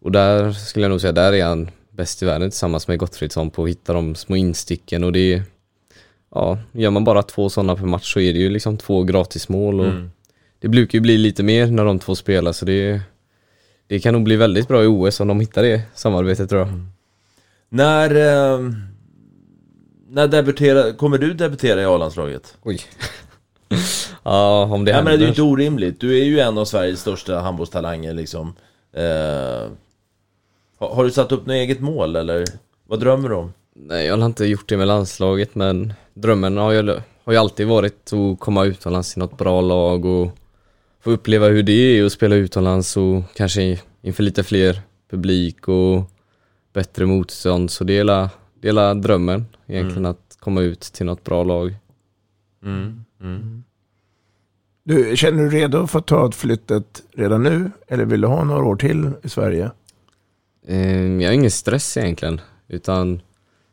och 0.03 0.13
där 0.13 0.53
skulle 0.53 0.85
jag 0.85 0.91
nog 0.91 1.01
säga, 1.01 1.13
där 1.13 1.33
är 1.33 1.45
han 1.45 1.71
bäst 1.91 2.23
i 2.23 2.27
världen 2.27 2.51
tillsammans 2.51 2.89
med 2.89 2.99
Gottfridsson 2.99 3.51
på 3.51 3.63
att 3.65 3.71
hitta 3.71 3.93
de 3.93 4.15
små 4.15 4.37
insticken 4.37 5.05
och 5.05 5.13
det 5.13 5.33
är 5.35 5.43
Ja, 6.35 6.59
gör 6.73 6.91
man 6.91 7.05
bara 7.05 7.23
två 7.23 7.49
sådana 7.49 7.77
per 7.77 7.87
match 7.87 8.13
så 8.13 8.21
är 8.21 8.33
det 8.33 8.39
ju 8.39 8.49
liksom 8.51 8.77
två 8.77 9.03
gratismål 9.03 9.81
och 9.81 9.87
Mm. 9.87 10.11
det 10.59 10.69
brukar 10.69 10.97
ju 10.99 11.01
bli 11.01 11.19
lite 11.19 11.43
mer 11.43 11.67
när 11.67 11.85
de 11.85 11.99
två 11.99 12.15
spelar 12.15 12.53
så 12.53 12.65
det 12.65 13.01
Det 13.87 14.01
kan 14.01 14.15
nog 14.15 14.23
bli 14.25 14.37
väldigt 14.37 14.69
bra 14.69 14.85
i 14.85 14.87
OS 14.87 15.21
om 15.21 15.29
de 15.29 15.41
hittar 15.41 15.63
det 15.63 15.83
samarbetet 15.95 16.49
tror 16.51 16.61
jag. 16.61 16.69
När, 17.69 18.11
eh, 18.11 18.71
när 20.09 20.29
debuterar, 20.29 20.93
kommer 20.93 21.19
du 21.19 21.35
debutera 21.35 21.83
i 21.83 21.85
A-landslaget? 21.85 22.57
Oj. 22.63 22.81
ja, 24.22 24.62
om 24.64 24.85
det 24.85 24.93
Nej 24.93 25.03
men 25.03 25.05
det 25.05 25.09
är 25.09 25.11
händer. 25.11 25.25
ju 25.25 25.29
inte 25.29 25.43
orimligt, 25.43 26.01
du 26.01 26.20
är 26.20 26.25
ju 26.25 26.41
en 26.41 26.59
av 26.59 26.64
Sveriges 26.64 27.01
största 27.01 27.39
handbollstalanger 27.41 28.14
liksom 28.14 28.49
eh, 28.93 29.68
har, 30.79 30.95
har 30.95 31.05
du 31.05 31.11
satt 31.11 31.33
upp 31.33 31.47
något 31.47 31.55
eget 31.55 31.81
mål 31.81 32.16
eller? 32.16 32.45
Vad 32.87 33.01
drömmer 33.01 33.29
du 33.29 33.35
om? 33.35 33.53
Nej, 33.77 34.07
jag 34.07 34.16
har 34.16 34.27
inte 34.27 34.45
gjort 34.45 34.68
det 34.68 34.77
med 34.77 34.87
landslaget 34.89 35.55
men 35.55 35.93
drömmen 36.14 36.57
har 36.57 36.72
ju, 36.72 36.89
har 37.25 37.33
ju 37.33 37.37
alltid 37.39 37.66
varit 37.66 38.12
att 38.12 38.41
komma 38.41 38.64
utomlands 38.64 39.16
i 39.16 39.20
något 39.20 39.39
bra 39.39 39.61
lag 39.61 40.05
och 40.05 40.31
få 41.01 41.11
uppleva 41.11 41.47
hur 41.49 41.62
det 41.62 41.72
är 41.72 42.05
att 42.05 42.12
spela 42.12 42.35
utomlands 42.35 42.97
och 42.97 43.22
kanske 43.35 43.79
inför 44.03 44.22
lite 44.22 44.43
fler 44.43 44.81
publik 45.11 45.68
och 45.68 46.03
bättre 46.72 47.07
motstånd. 47.07 47.70
Så 47.70 47.85
det 47.85 47.99
är 47.99 48.05
la- 48.05 48.31
det 48.61 48.68
är 48.68 48.72
la 48.72 48.95
drömmen 48.95 49.47
egentligen 49.66 50.05
Mm. 50.07 50.11
att 50.11 50.37
komma 50.41 50.61
ut 50.61 50.81
till 50.81 51.07
något 51.07 51.25
bra 51.25 51.45
lag. 51.45 51.75
Mm. 52.64 53.05
Mm. 53.25 53.64
Du, 54.85 55.16
känner 55.16 55.43
du 55.43 55.51
redo 55.51 55.87
för 55.87 55.99
att 55.99 56.07
ta 56.07 56.29
ett 56.29 56.35
flyttet 56.35 57.03
redan 57.12 57.43
nu? 57.43 57.70
Eller 57.89 58.05
vill 58.05 58.20
du 58.20 58.27
ha 58.27 58.45
några 58.45 58.64
år 58.64 58.77
till 58.77 59.11
i 59.22 59.29
Sverige? 59.29 59.70
Um, 60.68 61.20
jag 61.20 61.29
har 61.29 61.35
ingen 61.35 61.51
stress 61.51 61.97
egentligen, 61.97 62.41
utan 62.68 63.22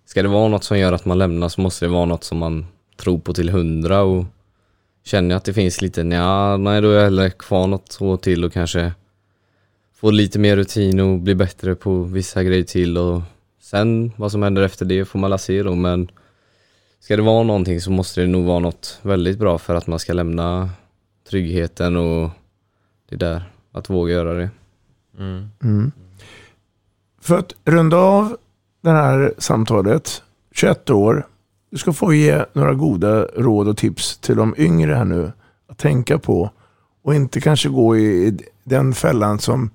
ska 0.06 0.22
det 0.22 0.30
vara 0.30 0.48
något 0.48 0.64
som 0.64 0.80
gör 0.80 0.94
att 0.94 1.06
man 1.06 1.18
lämnar 1.18 1.50
så 1.50 1.62
måste 1.62 1.86
det 1.86 1.90
vara 1.90 2.06
något 2.06 2.24
som 2.24 2.38
man 2.38 2.66
tror 2.98 3.20
på 3.20 3.34
till 3.34 3.50
hundra 3.50 4.02
och 4.02 4.26
känner 5.04 5.30
jag 5.30 5.38
att 5.38 5.46
det 5.46 5.54
finns 5.54 5.82
lite, 5.82 6.04
nja, 6.04 6.58
nej 6.58 6.82
då 6.82 6.90
är 6.90 6.96
jag 6.96 7.04
hellre 7.04 7.30
kvar 7.30 7.68
något 7.68 7.98
år 8.02 8.18
till 8.18 8.44
och 8.44 8.54
kanske 8.54 8.94
få 9.96 10.12
lite 10.12 10.40
mer 10.40 10.56
rutin 10.56 11.00
och 11.00 11.20
bli 11.20 11.36
bättre 11.36 11.76
på 11.76 12.04
vissa 12.04 12.44
grejer 12.44 12.64
till 12.64 12.98
och 12.98 13.22
sen 13.62 14.12
vad 14.16 14.32
som 14.32 14.44
händer 14.44 14.62
efter 14.62 14.86
det 14.86 15.06
får 15.06 15.20
man 15.20 15.30
la 15.30 15.38
se 15.38 15.64
då 15.64 15.76
men 15.76 16.12
ska 17.02 17.16
det 17.16 17.22
vara 17.22 17.44
någonting 17.44 17.82
så 17.82 17.92
måste 17.92 18.22
det 18.22 18.28
nog 18.28 18.46
vara 18.46 18.60
något 18.60 19.00
väldigt 19.02 19.40
bra 19.40 19.58
för 19.58 19.76
att 19.76 19.88
man 19.88 20.00
ska 20.00 20.14
lämna 20.14 20.70
tryggheten 21.30 21.98
och 21.98 22.30
det 23.10 23.16
där, 23.16 23.44
att 23.72 23.90
våga 23.90 24.14
göra 24.14 24.34
det. 24.34 24.50
Mm. 25.20 25.92
För 27.22 27.38
att 27.38 27.54
runda 27.66 27.98
av 27.98 28.38
det 28.82 28.90
här 28.90 29.34
samtalet, 29.38 30.24
21 30.52 30.90
år, 30.90 31.28
du 31.70 31.78
ska 31.78 31.94
få 31.94 32.14
ge 32.14 32.46
några 32.54 32.74
goda 32.74 33.26
råd 33.26 33.68
och 33.68 33.78
tips 33.78 34.18
till 34.18 34.36
de 34.36 34.56
yngre 34.58 34.94
här 34.94 35.06
nu 35.06 35.32
att 35.68 35.78
tänka 35.78 36.20
på 36.20 36.50
och 37.02 37.16
inte 37.16 37.42
kanske 37.42 37.70
gå 37.70 37.98
i 37.98 38.38
den 38.64 38.94
fällan 38.94 39.40
som, 39.40 39.70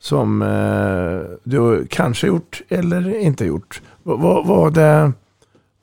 som 0.00 0.42
eh, 0.42 1.36
du 1.44 1.86
kanske 1.90 2.26
gjort 2.26 2.62
eller 2.68 3.18
inte 3.18 3.44
gjort. 3.44 3.82
Vad, 4.02 4.20
vad, 4.20 4.46
vad, 4.46 4.74
det, 4.74 5.12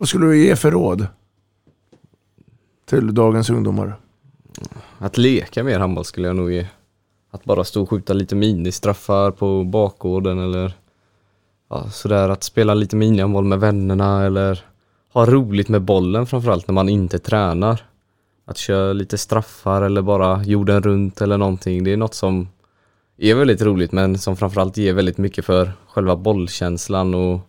vad 0.06 0.10
skulle 0.10 0.26
du 0.26 0.46
ge 0.46 0.56
för 0.56 0.72
råd 0.72 1.08
till 2.86 3.14
dagens 3.14 3.50
ungdomar? 3.50 3.96
Att 4.98 5.18
leka 5.18 5.64
mer 5.64 5.80
handboll 5.80 6.06
skulle 6.06 6.28
jag 6.28 6.36
nog 6.36 6.52
ge. 6.52 6.68
Att 7.32 7.44
bara 7.44 7.64
stå 7.64 7.82
och 7.82 7.90
skjuta 7.90 8.14
lite 8.14 8.36
ministraffar 8.36 9.32
på 9.32 9.64
bakgården 9.64 10.40
eller 10.40 10.74
ja, 11.70 11.90
sådär 11.90 12.30
att 12.30 12.44
spela 12.44 12.74
lite 12.74 12.96
minihandboll 12.96 13.44
med 13.44 13.60
vännerna 13.60 14.26
eller 14.26 14.66
ha 15.14 15.26
roligt 15.26 15.70
med 15.70 15.82
bollen 15.82 16.26
framförallt 16.26 16.68
när 16.68 16.74
man 16.74 16.90
inte 16.90 17.20
tränar. 17.20 17.82
Att 18.46 18.58
köra 18.58 18.94
lite 18.94 19.18
straffar 19.18 19.82
eller 19.82 20.02
bara 20.02 20.44
jorden 20.44 20.84
runt 20.84 21.22
eller 21.22 21.38
någonting. 21.38 21.84
Det 21.84 21.94
är 21.94 21.98
något 21.98 22.14
som 22.14 22.48
är 23.18 23.36
väldigt 23.36 23.62
roligt 23.62 23.92
men 23.92 24.18
som 24.18 24.38
framförallt 24.38 24.78
ger 24.78 24.94
väldigt 24.94 25.18
mycket 25.18 25.46
för 25.46 25.72
själva 25.88 26.16
bollkänslan 26.16 27.16
och 27.16 27.40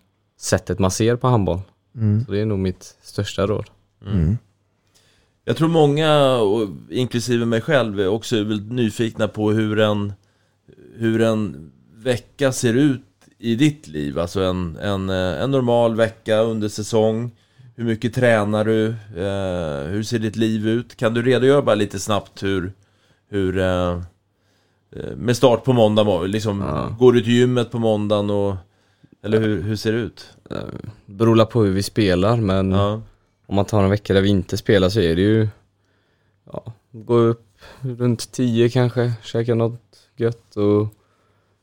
sättet 0.40 0.78
man 0.78 0.90
ser 0.90 1.16
på 1.16 1.28
handboll. 1.28 1.60
Mm. 1.96 2.24
Så 2.24 2.32
det 2.32 2.40
är 2.40 2.46
nog 2.46 2.58
mitt 2.58 2.96
största 3.02 3.46
råd. 3.46 3.66
Mm. 4.06 4.38
Jag 5.44 5.56
tror 5.56 5.68
många, 5.68 6.36
och 6.36 6.68
inklusive 6.90 7.44
mig 7.44 7.60
själv, 7.60 8.00
är 8.00 8.08
också 8.08 8.36
väldigt 8.36 8.72
nyfikna 8.72 9.28
på 9.28 9.50
hur 9.50 9.80
en, 9.80 10.12
hur 10.96 11.20
en 11.20 11.72
vecka 11.94 12.52
ser 12.52 12.74
ut 12.74 13.02
i 13.38 13.54
ditt 13.54 13.86
liv. 13.86 14.18
Alltså 14.18 14.40
en, 14.40 14.76
en, 14.76 15.10
eh, 15.10 15.42
en 15.42 15.50
normal 15.50 15.96
vecka 15.96 16.40
under 16.40 16.68
säsong. 16.68 17.30
Hur 17.76 17.84
mycket 17.84 18.14
tränar 18.14 18.64
du? 18.64 18.86
Eh, 19.16 19.90
hur 19.90 20.02
ser 20.02 20.18
ditt 20.18 20.36
liv 20.36 20.68
ut? 20.68 20.96
Kan 20.96 21.14
du 21.14 21.22
redogöra 21.22 21.62
bara 21.62 21.74
lite 21.74 21.98
snabbt 21.98 22.42
hur, 22.42 22.72
hur 23.28 23.58
eh, 23.58 24.00
eh, 24.96 25.16
med 25.16 25.36
start 25.36 25.64
på 25.64 25.72
måndag, 25.72 26.22
liksom, 26.26 26.64
går 26.98 27.12
du 27.12 27.20
till 27.20 27.32
gymmet 27.32 27.70
på 27.70 27.78
måndagen 27.78 28.30
och 28.30 28.56
eller 29.26 29.40
hur, 29.40 29.62
hur 29.62 29.76
ser 29.76 29.92
det 29.92 29.98
ut? 29.98 30.36
Beror 31.06 31.44
på 31.44 31.62
hur 31.62 31.72
vi 31.72 31.82
spelar 31.82 32.36
men 32.36 32.72
om 33.46 33.54
man 33.54 33.64
tar 33.64 33.84
en 33.84 33.90
vecka 33.90 34.14
där 34.14 34.20
vi 34.20 34.28
inte 34.28 34.56
spelar 34.56 34.88
så 34.88 35.00
är 35.00 35.16
det 35.16 35.22
ju 35.22 35.48
ja, 36.52 36.72
gå 36.92 37.14
upp 37.14 37.46
runt 37.80 38.32
10 38.32 38.68
kanske, 38.68 39.12
käka 39.22 39.54
något 39.54 39.98
gött 40.16 40.56
och 40.56 40.88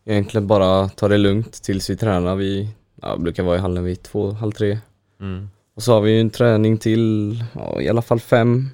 egentligen 0.06 0.48
bara 0.48 0.90
ta 0.90 1.08
det 1.08 1.18
lugnt 1.18 1.64
tills 1.64 1.90
vi 1.90 1.96
tränar. 1.96 2.36
Vi 2.36 2.70
ja, 3.02 3.18
brukar 3.18 3.44
vara 3.44 3.58
i 3.58 3.60
hallen 3.60 3.84
vid 3.84 4.04
två, 4.04 4.32
halv 4.32 4.52
tre. 4.52 4.80
Mm. 5.20 5.50
Och 5.76 5.84
så 5.84 5.94
har 5.94 6.02
vi 6.02 6.12
ju 6.12 6.20
en 6.20 6.30
träning 6.30 6.78
till 6.78 7.44
ja, 7.54 7.82
i 7.82 7.90
alla 7.90 8.02
fall 8.02 8.20
fem. 8.20 8.70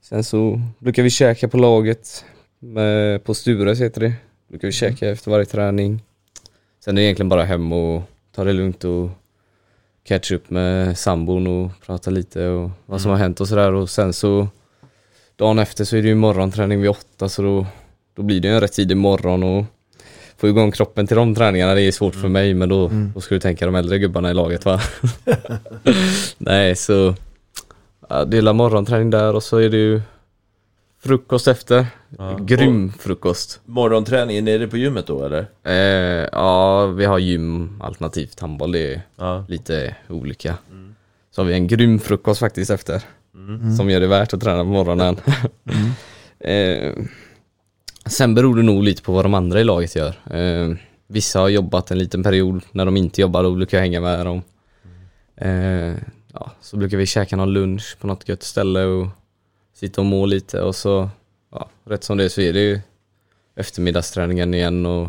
Sen 0.00 0.24
så 0.24 0.60
brukar 0.78 1.02
vi 1.02 1.10
käka 1.10 1.48
på 1.48 1.56
laget 1.56 2.24
med, 2.58 3.24
på 3.24 3.34
Stures 3.34 3.80
heter 3.80 4.00
det. 4.00 4.12
Brukar 4.48 4.68
vi 4.68 4.72
käka 4.72 5.08
efter 5.08 5.30
varje 5.30 5.46
träning. 5.46 6.02
Sen 6.84 6.98
är 6.98 7.00
det 7.02 7.06
egentligen 7.06 7.28
bara 7.28 7.44
hem 7.44 7.72
och 7.72 8.02
ta 8.34 8.44
det 8.44 8.52
lugnt 8.52 8.84
och 8.84 9.10
catch 10.04 10.30
upp 10.32 10.50
med 10.50 10.98
sambon 10.98 11.46
och 11.46 11.70
prata 11.86 12.10
lite 12.10 12.46
och 12.48 12.70
vad 12.86 13.00
som 13.00 13.10
Mm. 13.10 13.18
har 13.18 13.24
hänt 13.24 13.40
och 13.40 13.48
sådär 13.48 13.72
och 13.72 13.90
sen 13.90 14.12
så 14.12 14.48
dagen 15.36 15.58
efter 15.58 15.84
så 15.84 15.96
är 15.96 16.02
det 16.02 16.08
ju 16.08 16.14
morgonträning 16.14 16.80
vid 16.80 16.90
åtta 16.90 17.28
så 17.28 17.42
då, 17.42 17.66
då 18.16 18.22
blir 18.22 18.40
det 18.40 18.48
ju 18.48 18.54
en 18.54 18.60
rätt 18.60 18.72
tidig 18.72 18.96
morgon 18.96 19.42
och 19.42 19.64
få 20.36 20.48
igång 20.48 20.72
kroppen 20.72 21.06
till 21.06 21.16
de 21.16 21.34
träningarna 21.34 21.74
det 21.74 21.82
är 21.82 21.92
svårt 21.92 22.14
för 22.14 22.28
mig 22.28 22.54
men 22.54 22.68
då, 22.68 22.86
Mm. 22.86 23.12
då 23.14 23.20
ska 23.20 23.34
du 23.34 23.40
tänka 23.40 23.66
de 23.66 23.74
äldre 23.74 23.98
gubbarna 23.98 24.30
i 24.30 24.34
laget 24.34 24.64
va? 24.64 24.80
Nej 26.38 26.76
så 26.76 27.14
ja, 28.08 28.24
dela 28.24 28.52
morgonträning 28.52 29.10
där 29.10 29.34
och 29.34 29.42
så 29.42 29.56
är 29.58 29.68
det 29.68 29.76
ju 29.76 30.00
frukost 31.04 31.48
efter. 31.48 31.86
Ja. 32.18 32.38
Grym 32.40 32.92
frukost. 32.98 33.60
Morgonträningen, 33.64 34.48
är 34.48 34.58
det 34.58 34.68
på 34.68 34.76
gymmet 34.76 35.06
då 35.06 35.24
eller? 35.24 35.46
Eh, 35.64 36.28
ja, 36.32 36.86
vi 36.86 37.04
har 37.04 37.18
gym 37.18 37.80
alternativt 37.82 38.40
handboll. 38.40 38.72
Det 38.72 38.94
är 38.94 39.02
Ja. 39.16 39.44
lite 39.48 39.96
olika. 40.08 40.54
Så 41.30 41.40
har 41.42 41.46
vi 41.46 41.54
en 41.54 41.66
grym 41.66 41.98
frukost 41.98 42.40
faktiskt 42.40 42.70
efter. 42.70 43.02
Mm. 43.34 43.76
Som 43.76 43.90
gör 43.90 44.00
det 44.00 44.06
värt 44.06 44.34
att 44.34 44.40
träna 44.40 44.58
på 44.58 44.64
morgonen. 44.70 45.16
eh, 46.40 46.92
sen 48.06 48.34
beror 48.34 48.56
det 48.56 48.62
nog 48.62 48.82
lite 48.82 49.02
på 49.02 49.12
vad 49.12 49.24
de 49.24 49.34
andra 49.34 49.60
i 49.60 49.64
laget 49.64 49.96
gör. 49.96 50.14
Eh, 50.38 50.76
vissa 51.06 51.40
har 51.40 51.48
jobbat 51.48 51.90
en 51.90 51.98
liten 51.98 52.22
period. 52.22 52.62
När 52.72 52.84
de 52.84 52.96
inte 52.96 53.20
jobbar 53.20 53.42
då 53.42 53.54
brukar 53.54 53.78
jag 53.78 53.82
hänga 53.82 54.00
med 54.00 54.26
dem. 54.26 54.42
Eh, 55.36 55.94
ja, 56.32 56.50
så 56.60 56.76
brukar 56.76 56.96
vi 56.96 57.06
käka 57.06 57.36
någon 57.36 57.52
lunch 57.52 57.96
på 58.00 58.06
något 58.06 58.28
gött 58.28 58.42
ställe 58.42 58.84
och 58.84 59.06
sitta 59.74 60.00
och 60.00 60.04
må 60.06 60.26
lite 60.26 60.60
och 60.62 60.76
så 60.76 61.08
ja, 61.52 61.68
rätt 61.84 62.04
som 62.04 62.16
det 62.16 62.24
är 62.24 62.28
så 62.28 62.40
är 62.40 62.52
det 62.52 62.60
ju 62.60 62.80
eftermiddagsträningen 63.56 64.54
igen 64.54 64.86
och 64.86 65.08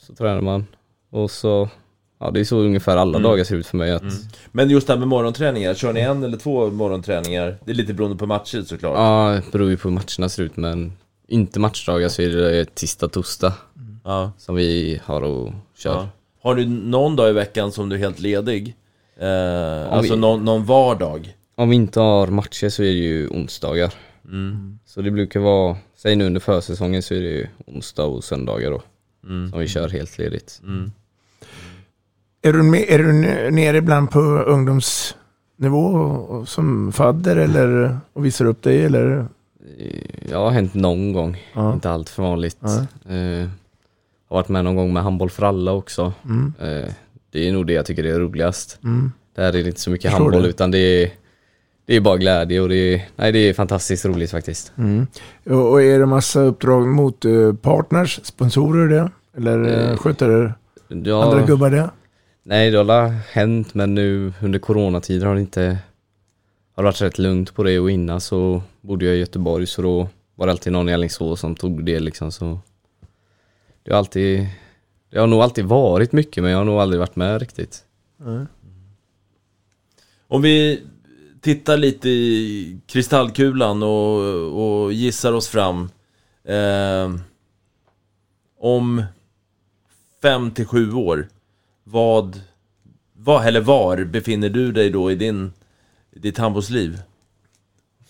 så 0.00 0.14
tränar 0.14 0.40
man. 0.40 0.66
Och 1.10 1.30
så, 1.30 1.68
ja 2.20 2.30
det 2.30 2.40
är 2.40 2.44
så 2.44 2.56
ungefär 2.58 2.96
alla 2.96 3.18
Mm. 3.18 3.22
dagar 3.30 3.44
ser 3.44 3.56
ut 3.56 3.66
för 3.66 3.76
mig 3.76 3.92
att 3.92 4.02
Mm. 4.02 4.14
Men 4.52 4.70
just 4.70 4.86
det 4.86 4.92
här 4.92 4.98
med 4.98 5.08
morgonträningar, 5.08 5.74
kör 5.74 5.92
ni 5.92 6.00
en 6.00 6.22
eller 6.24 6.36
två 6.36 6.70
morgonträningar? 6.70 7.58
Det 7.64 7.70
är 7.70 7.74
lite 7.74 7.94
beroende 7.94 8.16
på 8.16 8.26
matcher 8.26 8.62
såklart. 8.62 8.96
Ja, 8.98 9.40
det 9.44 9.52
beror 9.52 9.70
ju 9.70 9.76
på 9.76 9.88
hur 9.88 9.94
matcherna 9.94 10.28
ser 10.28 10.42
ut 10.42 10.56
men 10.56 10.92
inte 11.28 11.60
matchdagar 11.60 12.08
så 12.08 12.22
är 12.22 12.28
det 12.28 12.74
tisdag, 12.74 13.08
torsdag 13.08 13.52
Ja. 14.04 14.32
som 14.38 14.54
vi 14.54 15.00
har 15.04 15.22
och 15.22 15.52
kör. 15.76 15.94
Ja. 15.94 16.08
Har 16.42 16.54
du 16.54 16.66
någon 16.66 17.16
dag 17.16 17.30
i 17.30 17.32
veckan 17.32 17.72
som 17.72 17.88
du 17.88 17.96
är 17.96 18.00
helt 18.00 18.18
ledig? 18.20 18.76
Eh, 19.16 19.92
alltså 19.92 20.14
vi- 20.14 20.20
någon, 20.20 20.44
någon 20.44 20.64
vardag? 20.64 21.36
Om 21.54 21.68
vi 21.70 21.76
inte 21.76 22.00
har 22.00 22.26
matcher 22.26 22.68
så 22.68 22.82
är 22.82 22.86
det 22.86 22.92
ju 22.92 23.28
onsdagar. 23.28 23.94
Mm. 24.24 24.78
Så 24.84 25.02
det 25.02 25.10
brukar 25.10 25.40
vara, 25.40 25.76
säg 25.96 26.16
nu 26.16 26.26
under 26.26 26.40
försäsongen 26.40 27.02
så 27.02 27.14
är 27.14 27.20
det 27.20 27.28
ju 27.28 27.46
onsdag 27.66 28.04
och 28.04 28.24
söndagar 28.24 28.70
då. 28.70 28.82
Mm. 29.26 29.50
Som 29.50 29.58
vi 29.60 29.68
kör 29.68 29.88
helt 29.88 30.18
ledigt. 30.18 30.60
Mm. 30.64 30.92
Är 32.42 32.52
du, 32.52 32.62
med, 32.62 32.84
är 32.88 32.98
du 32.98 33.12
ne- 33.12 33.50
nere 33.50 33.76
ibland 33.76 34.10
på 34.10 34.18
ungdomsnivå 35.58 36.44
som 36.46 36.92
fadder 36.92 37.36
eller 37.36 37.98
och 38.12 38.24
visar 38.24 38.44
upp 38.44 38.62
dig 38.62 38.84
eller? 38.84 39.26
Jag 40.30 40.38
har 40.38 40.50
hänt 40.50 40.74
någon 40.74 41.12
gång, 41.12 41.42
Ja. 41.54 41.72
inte 41.72 41.90
allt 41.90 42.08
för 42.08 42.22
vanligt. 42.22 42.58
Ja. 42.60 42.78
Eh, 43.14 43.48
har 44.28 44.36
varit 44.36 44.48
med 44.48 44.64
någon 44.64 44.76
gång 44.76 44.92
med 44.92 45.02
handboll 45.02 45.30
för 45.30 45.42
alla 45.46 45.72
också. 45.72 46.12
Mm. 46.24 46.52
Eh, 46.60 46.92
det 47.30 47.48
är 47.48 47.52
nog 47.52 47.66
det 47.66 47.72
jag 47.72 47.86
tycker 47.86 48.04
är 48.04 48.18
roligast. 48.20 48.78
Mm. 48.84 49.12
Där 49.36 49.44
är 49.48 49.52
det 49.52 49.60
inte 49.66 49.80
så 49.80 49.90
mycket 49.90 50.12
handboll 50.12 50.42
det. 50.42 50.48
utan 50.48 50.70
det 50.70 50.78
är, 50.78 51.10
det 51.86 51.96
är 51.96 52.00
bara 52.00 52.16
glädje 52.16 52.60
och 52.60 52.68
det 52.68 52.94
är, 52.94 53.08
nej, 53.16 53.32
det 53.32 53.38
är 53.38 53.54
fantastiskt 53.54 54.04
roligt 54.04 54.30
faktiskt. 54.30 54.72
Mm. 54.78 55.06
Och, 55.44 55.82
är 55.82 55.98
det 55.98 56.06
massa 56.06 56.40
uppdrag 56.40 56.86
mot 56.86 57.24
eh, 57.24 57.54
partners, 57.54 58.20
sponsorer 58.22 58.88
det? 58.88 59.10
Eller 59.36 59.64
eh, 59.64 59.90
Eh, 59.90 59.96
sköter 59.96 60.54
Ja, 60.88 61.24
andra 61.24 61.46
gubbar 61.46 61.70
det? 61.70 61.90
Nej 62.42 62.70
det 62.70 62.78
har 62.78 63.08
hänt 63.08 63.74
men 63.74 63.94
nu 63.94 64.32
under 64.42 64.58
coronatider 64.58 65.26
har 65.26 65.34
det 65.34 65.40
inte 65.40 65.78
har 66.74 66.84
varit 66.84 67.02
rätt 67.02 67.18
lugnt 67.18 67.54
på 67.54 67.62
det 67.62 67.78
och 67.78 67.90
innan 67.90 68.20
så 68.20 68.62
bodde 68.80 69.04
jag 69.04 69.14
i 69.14 69.18
Göteborg 69.18 69.66
så 69.66 69.82
då 69.82 70.08
var 70.34 70.46
det 70.46 70.52
alltid 70.52 70.72
någon 70.72 70.88
i 70.88 70.94
Alingsås 70.94 71.40
som 71.40 71.54
tog 71.54 71.84
det 71.84 72.00
liksom 72.00 72.32
så 72.32 72.58
Det 73.82 73.90
har 73.90 73.98
alltid 73.98 74.46
Det 75.10 75.18
har 75.18 75.26
nog 75.26 75.42
alltid 75.42 75.64
varit 75.64 76.12
mycket 76.12 76.42
men 76.42 76.52
jag 76.52 76.58
har 76.58 76.64
nog 76.64 76.78
aldrig 76.80 77.00
varit 77.00 77.16
med 77.16 77.40
riktigt. 77.40 77.84
Mm. 78.20 78.46
Om 80.28 80.42
vi 80.42 80.82
tittar 81.42 81.76
lite 81.76 82.08
i 82.08 82.78
kristallkulan 82.86 83.82
och, 83.82 84.82
och 84.84 84.92
gissar 84.92 85.32
oss 85.32 85.48
fram. 85.48 85.90
Eh, 86.44 87.14
om 88.58 89.04
fem 90.22 90.50
till 90.50 90.66
sju 90.66 90.92
år, 90.92 91.28
vad, 91.84 92.40
vad, 93.12 93.46
eller 93.46 93.60
var 93.60 94.04
befinner 94.04 94.48
du 94.48 94.72
dig 94.72 94.90
då 94.90 95.10
i 95.10 95.14
din, 95.14 95.52
ditt 96.10 96.38
handbollsliv? 96.38 97.00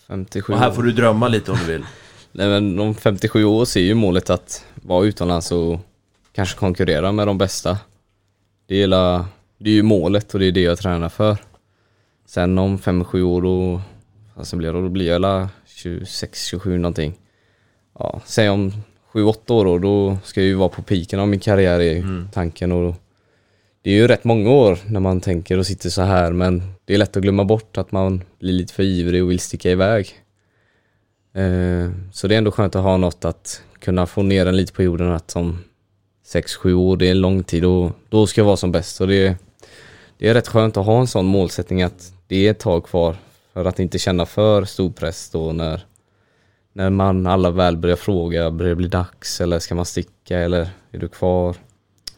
57 0.07 0.53
Och 0.53 0.59
här 0.59 0.71
får 0.71 0.83
du 0.83 0.91
drömma 0.91 1.27
lite 1.27 1.51
om 1.51 1.57
du 1.57 1.65
vill. 1.65 1.83
Nej 2.31 2.47
men 2.47 2.79
om 2.79 2.95
57 2.95 3.43
år 3.43 3.65
så 3.65 3.79
är 3.79 3.83
ju 3.83 3.93
målet 3.93 4.29
att 4.29 4.65
vara 4.75 5.05
utomlands 5.05 5.51
och 5.51 5.79
kanske 6.31 6.57
konkurrera 6.57 7.11
med 7.11 7.27
de 7.27 7.37
bästa. 7.37 7.77
Det 8.67 8.75
är, 8.75 8.79
hela, 8.79 9.27
det 9.57 9.69
är 9.69 9.73
ju 9.73 9.83
målet 9.83 10.33
och 10.33 10.39
det 10.39 10.45
är 10.45 10.51
det 10.51 10.61
jag 10.61 10.77
tränar 10.77 11.09
för. 11.09 11.37
Sen 12.33 12.57
om 12.57 12.77
5-7 12.77 13.21
år 13.21 13.41
då, 13.41 13.81
alltså 14.35 14.55
blir 14.55 14.73
det, 14.73 14.81
då 14.81 14.89
blir 14.89 15.05
jag 15.05 15.13
hela 15.13 15.49
26-27 15.67 16.77
någonting. 16.77 17.13
Ja, 17.99 18.21
säg 18.25 18.49
om 18.49 18.71
7-8 19.13 19.51
år 19.51 19.65
då, 19.65 19.77
då 19.77 20.17
ska 20.23 20.41
jag 20.41 20.47
ju 20.47 20.53
vara 20.55 20.69
på 20.69 20.81
piken 20.81 21.19
av 21.19 21.27
min 21.27 21.39
karriär 21.39 21.81
i 21.81 22.03
tanken 22.31 22.71
och 22.71 22.95
det 23.81 23.89
är 23.89 23.93
ju 23.93 24.07
rätt 24.07 24.23
många 24.23 24.49
år 24.49 24.79
när 24.87 24.99
man 24.99 25.21
tänker 25.21 25.57
och 25.57 25.65
sitter 25.67 25.89
så 25.89 26.01
här 26.01 26.31
men 26.31 26.63
det 26.85 26.93
är 26.93 26.97
lätt 26.97 27.17
att 27.17 27.23
glömma 27.23 27.43
bort 27.43 27.77
att 27.77 27.91
man 27.91 28.23
blir 28.39 28.53
lite 28.53 28.73
för 28.73 28.83
ivrig 28.83 29.23
och 29.23 29.31
vill 29.31 29.39
sticka 29.39 29.71
iväg. 29.71 30.07
Eh, 31.33 31.91
Så 32.11 32.27
det 32.27 32.35
är 32.35 32.37
ändå 32.37 32.51
skönt 32.51 32.75
att 32.75 32.83
ha 32.83 32.97
något 32.97 33.25
att 33.25 33.61
kunna 33.79 34.05
få 34.05 34.23
ner 34.23 34.45
den 34.45 34.57
lite 34.57 34.73
på 34.73 34.83
jorden 34.83 35.11
att 35.11 35.35
om 35.35 35.57
6-7 36.33 36.73
år, 36.73 36.97
det 36.97 37.07
är 37.07 37.11
en 37.11 37.21
lång 37.21 37.43
tid 37.43 37.65
och 37.65 37.91
då 38.09 38.27
ska 38.27 38.41
jag 38.41 38.45
vara 38.45 38.57
som 38.57 38.71
bäst. 38.71 38.95
Så 38.95 39.05
det, 39.05 39.35
det 40.17 40.29
är 40.29 40.33
rätt 40.33 40.47
skönt 40.47 40.77
att 40.77 40.85
ha 40.85 40.99
en 40.99 41.07
sån 41.07 41.25
målsättning 41.25 41.83
att 41.83 42.13
det 42.33 42.47
är 42.47 42.51
ett 42.51 42.59
tag 42.59 42.85
kvar 42.85 43.15
för 43.53 43.65
att 43.65 43.79
inte 43.79 43.99
känna 43.99 44.25
för 44.25 44.65
stor 44.65 44.89
press 44.91 45.29
då 45.29 45.51
när, 45.51 45.85
när 46.73 46.89
man 46.89 47.27
alla 47.27 47.51
väl 47.51 47.77
börjar 47.77 47.95
fråga, 47.95 48.51
börjar 48.51 48.69
det 48.69 48.75
bli 48.75 48.87
dags 48.87 49.41
eller 49.41 49.59
ska 49.59 49.75
man 49.75 49.85
sticka 49.85 50.39
eller 50.39 50.69
är 50.91 50.99
du 50.99 51.07
kvar? 51.07 51.55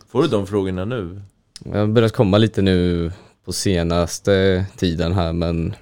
Får 0.07 0.21
du 0.21 0.27
de 0.27 0.47
frågorna 0.47 0.85
nu? 0.85 1.21
Jag 1.63 1.79
har 1.79 1.87
börjat 1.87 2.11
komma 2.11 2.37
lite 2.37 2.61
nu 2.61 3.11
på 3.45 3.53
senaste 3.53 4.65
tiden 4.77 5.13
här 5.13 5.33
men 5.33 5.75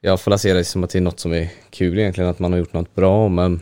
jag 0.00 0.20
får 0.20 0.36
se 0.36 0.52
det 0.52 0.64
som 0.64 0.84
att 0.84 0.90
det 0.90 0.98
är 0.98 1.02
något 1.02 1.20
som 1.20 1.32
är 1.32 1.50
kul 1.70 1.98
egentligen, 1.98 2.30
att 2.30 2.38
man 2.38 2.52
har 2.52 2.58
gjort 2.58 2.72
något 2.72 2.94
bra 2.94 3.28
men 3.28 3.60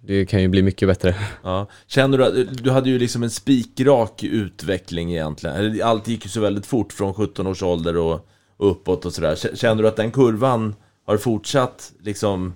det 0.00 0.26
kan 0.26 0.42
ju 0.42 0.48
bli 0.48 0.62
mycket 0.62 0.88
bättre. 0.88 1.14
Ja. 1.42 1.66
Känner 1.86 2.18
du 2.18 2.24
att, 2.24 2.64
du 2.64 2.70
hade 2.70 2.90
ju 2.90 2.98
liksom 2.98 3.22
en 3.22 3.30
spikrak 3.30 4.22
utveckling 4.22 5.12
egentligen, 5.12 5.82
allt 5.82 6.08
gick 6.08 6.24
ju 6.24 6.30
så 6.30 6.40
väldigt 6.40 6.66
fort 6.66 6.92
från 6.92 7.14
17 7.14 7.46
års 7.46 7.62
ålder 7.62 7.96
och 7.96 8.28
uppåt 8.58 9.04
och 9.04 9.12
sådär. 9.12 9.56
Känner 9.56 9.82
du 9.82 9.88
att 9.88 9.96
den 9.96 10.10
kurvan 10.10 10.74
har 11.06 11.16
fortsatt 11.16 11.92
liksom 12.02 12.54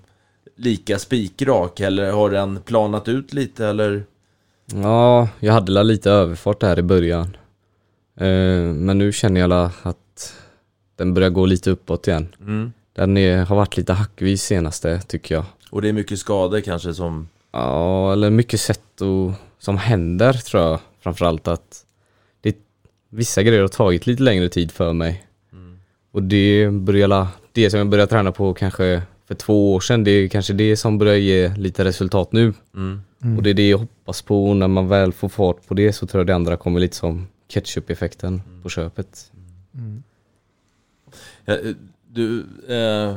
lika 0.56 0.98
spikrak 0.98 1.80
eller 1.80 2.12
har 2.12 2.30
den 2.30 2.60
planat 2.60 3.08
ut 3.08 3.32
lite 3.32 3.66
eller? 3.66 4.04
Ja, 4.74 5.28
jag 5.40 5.52
hade 5.52 5.72
la 5.72 5.82
lite 5.82 6.10
överfart 6.10 6.60
där 6.60 6.78
i 6.78 6.82
början. 6.82 7.36
Eh, 8.16 8.72
Men 8.74 8.98
nu 8.98 9.12
känner 9.12 9.40
jag 9.40 9.70
att 9.82 10.34
den 10.96 11.14
börjar 11.14 11.30
gå 11.30 11.46
lite 11.46 11.70
uppåt 11.70 12.08
igen. 12.08 12.28
Mm. 12.40 12.72
Den 12.92 13.16
är, 13.16 13.44
har 13.44 13.56
varit 13.56 13.76
lite 13.76 13.92
hackvis 13.92 14.42
senaste 14.42 15.00
tycker 15.00 15.34
jag. 15.34 15.44
Och 15.70 15.82
det 15.82 15.88
är 15.88 15.92
mycket 15.92 16.18
skador 16.18 16.60
kanske 16.60 16.94
som... 16.94 17.28
Ja, 17.52 18.12
eller 18.12 18.30
mycket 18.30 18.60
sätt 18.60 19.00
och, 19.00 19.32
som 19.58 19.76
händer 19.78 20.32
tror 20.32 20.62
jag 20.62 20.80
framförallt 21.00 21.48
att 21.48 21.84
det, 22.40 22.56
vissa 23.08 23.42
grejer 23.42 23.60
har 23.60 23.68
tagit 23.68 24.06
lite 24.06 24.22
längre 24.22 24.48
tid 24.48 24.72
för 24.72 24.92
mig. 24.92 25.26
Och 26.12 26.22
det 26.22 26.70
börjar 26.70 27.08
la, 27.08 27.28
det 27.52 27.70
som 27.70 27.78
jag 27.78 27.88
började 27.88 28.10
träna 28.10 28.32
på 28.32 28.54
kanske 28.54 29.02
för 29.28 29.34
två 29.34 29.74
år 29.74 29.80
sedan, 29.80 30.04
det 30.04 30.10
är 30.10 30.28
kanske 30.28 30.52
det 30.52 30.76
som 30.76 30.98
börjar 30.98 31.16
ge 31.16 31.54
lite 31.56 31.84
resultat 31.84 32.32
nu. 32.32 32.52
Mm. 32.74 33.02
Mm. 33.22 33.36
Och 33.36 33.42
det 33.42 33.50
är 33.50 33.54
det 33.54 33.68
jag 33.68 33.78
hoppas 33.78 34.22
på 34.22 34.48
och 34.48 34.56
när 34.56 34.68
man 34.68 34.88
väl 34.88 35.12
får 35.12 35.28
fart 35.28 35.68
på 35.68 35.74
det 35.74 35.92
så 35.92 36.06
tror 36.06 36.20
jag 36.20 36.26
det 36.26 36.34
andra 36.34 36.56
kommer 36.56 36.80
lite 36.80 36.96
som 36.96 37.28
ketchup-effekten 37.48 38.42
på 38.62 38.68
köpet. 38.68 39.32
Ja, 41.44 41.54
eh, 41.54 41.74
Du, 42.12 42.46
eh, 42.68 43.08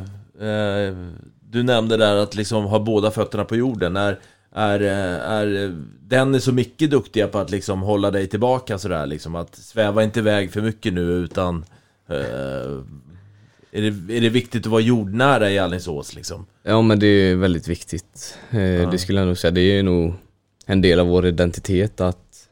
eh, 0.48 0.96
du 1.50 1.64
nämnde 1.64 1.98
där 1.98 2.16
att 2.16 2.36
liksom 2.36 2.66
ha 2.66 2.80
båda 2.80 3.12
fötterna 3.12 3.46
på 3.46 3.56
jorden. 3.56 3.98
Är, 3.98 4.20
är, 4.52 4.82
eh, 4.82 5.32
är 5.32 5.76
Dennis 6.08 6.48
och 6.48 6.54
Micke 6.54 6.90
duktiga 6.90 7.28
på 7.28 7.38
att 7.38 7.52
liksom 7.52 7.82
hålla 7.82 8.12
dig 8.12 8.28
tillbaka 8.28 8.78
sådär 8.78 9.06
liksom? 9.06 9.36
Att 9.36 9.56
sväva 9.56 10.04
inte 10.04 10.20
iväg 10.20 10.52
för 10.52 10.62
mycket 10.62 10.94
nu 10.94 11.02
utan 11.02 11.66
är, 12.08 13.82
det, 13.82 14.18
är 14.18 14.22
det 14.22 14.30
viktigt 14.30 14.66
att 14.66 14.72
vara 14.72 14.82
jordnära 14.82 15.52
i 15.52 15.60
Alingsås 15.60 16.16
liksom? 16.16 16.46
Ja 16.64 16.82
men 16.82 17.00
det 17.00 17.08
är 17.08 17.36
väldigt 17.36 17.68
viktigt. 17.68 18.38
Eh, 18.52 18.92
Det 18.92 18.98
skulle 18.98 19.20
jag 19.20 19.28
nog 19.28 19.38
säga. 19.38 19.52
Det 19.52 19.62
är 19.62 19.84
nog 19.84 20.14
en 20.66 20.82
del 20.82 21.00
av 21.00 21.08
vår 21.08 21.26
identitet 21.26 22.02
att 22.02 22.50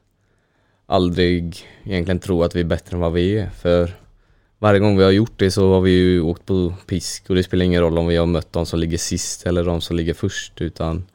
aldrig 0.86 1.66
egentligen 1.84 2.20
tro 2.20 2.44
att 2.44 2.56
vi 2.56 2.60
är 2.60 2.64
bättre 2.66 2.96
än 2.96 3.02
vad 3.02 3.14
vi 3.14 3.38
är. 3.38 3.50
För 3.50 3.92
varje 4.60 4.80
gång 4.80 4.98
vi 4.98 5.04
har 5.04 5.12
gjort 5.12 5.40
det 5.40 5.52
så 5.52 5.74
har 5.74 5.82
vi 5.82 5.92
ju 5.92 6.22
åkt 6.22 6.46
på 6.46 6.74
pisk 6.88 7.30
och 7.30 7.36
det 7.36 7.44
spelar 7.44 7.66
ingen 7.66 7.82
roll 7.82 7.98
om 7.98 8.08
vi 8.08 8.16
har 8.16 8.26
mött 8.26 8.54
de 8.54 8.66
som 8.66 8.80
ligger 8.80 8.98
sist 8.98 9.46
eller 9.46 9.64
de 9.64 9.82
som 9.82 9.96
ligger 9.96 10.14
först 10.14 10.62
utan 10.62 11.06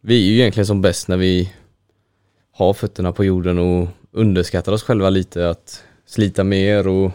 vi 0.00 0.22
är 0.22 0.30
ju 0.30 0.34
egentligen 0.40 0.66
som 0.66 0.82
bäst 0.82 1.08
när 1.08 1.16
vi 1.16 1.52
har 2.52 2.72
fötterna 2.74 3.12
på 3.12 3.24
jorden 3.24 3.58
och 3.58 3.88
underskattar 4.12 4.72
oss 4.72 4.82
själva 4.82 5.10
lite 5.10 5.50
att 5.50 5.84
slita 6.06 6.44
mer 6.44 6.88
och 6.88 7.12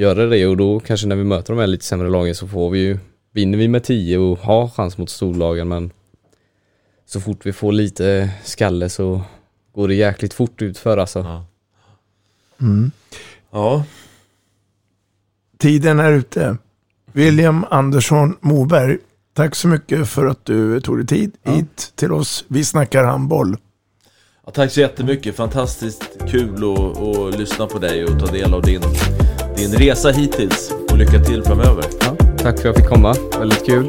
göra 0.00 0.26
det 0.26 0.46
och 0.46 0.56
då 0.56 0.80
kanske 0.80 1.06
när 1.06 1.16
vi 1.16 1.24
möter 1.24 1.52
de 1.52 1.60
här 1.60 1.66
lite 1.66 1.84
sämre 1.84 2.10
lagen 2.10 2.34
så 2.34 2.48
får 2.48 2.70
vi 2.70 2.78
ju 2.78 2.98
vinner 3.32 3.58
vi 3.58 3.68
med 3.68 3.84
10 3.84 4.18
och 4.18 4.38
har 4.38 4.68
chans 4.68 4.98
mot 4.98 5.10
storlagen 5.10 5.68
men 5.68 5.90
så 7.06 7.20
fort 7.20 7.46
vi 7.46 7.52
får 7.52 7.72
lite 7.72 8.30
skalle 8.44 8.88
så 8.88 9.22
går 9.74 9.88
det 9.88 9.94
jäkligt 9.94 10.34
fort 10.34 10.62
ut 10.62 10.78
för 10.78 10.98
alltså. 10.98 11.44
Mm. 12.60 12.90
Ja. 13.50 13.84
Tiden 15.58 16.00
är 16.00 16.12
ute. 16.12 16.56
William 17.12 17.64
Andersson 17.70 18.36
Moberg, 18.40 18.98
tack 19.34 19.54
så 19.54 19.68
mycket 19.68 20.08
för 20.08 20.26
att 20.26 20.44
du 20.44 20.80
tog 20.80 20.98
dig 20.98 21.06
tid 21.06 21.32
hit 21.42 21.92
till 21.94 22.12
oss. 22.12 22.44
Vi 22.48 22.64
snackar 22.64 23.04
handboll. 23.04 23.56
Ja, 24.46 24.52
tack 24.52 24.72
så 24.72 24.80
jättemycket, 24.80 25.36
fantastiskt 25.36 26.18
kul 26.28 26.54
att 26.54 27.38
lyssna 27.38 27.66
på 27.66 27.78
dig 27.78 28.04
och 28.04 28.20
ta 28.20 28.26
del 28.26 28.54
av 28.54 28.62
din, 28.62 28.82
din 29.60 29.78
resa 29.78 30.10
hittills. 30.10 30.72
Och 30.90 30.98
lycka 30.98 31.20
till 31.20 31.42
framöver. 31.42 31.82
Tack 31.82 32.38
för 32.38 32.48
att 32.48 32.64
jag 32.64 32.76
fick 32.76 32.86
komma, 32.86 33.14
väldigt 33.38 33.66
kul. 33.66 33.86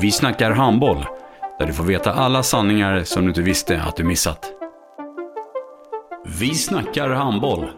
Vi 0.00 0.12
snackar 0.12 0.50
handboll, 0.50 1.04
där 1.58 1.66
du 1.66 1.72
får 1.72 1.84
veta 1.84 2.12
alla 2.12 2.42
sanningar 2.42 3.02
som 3.04 3.22
du 3.22 3.28
inte 3.28 3.42
visste 3.42 3.82
att 3.82 3.96
du 3.96 4.04
missat. 4.04 4.52
Vi 6.40 6.54
snackar 6.54 7.08
handboll. 7.08 7.70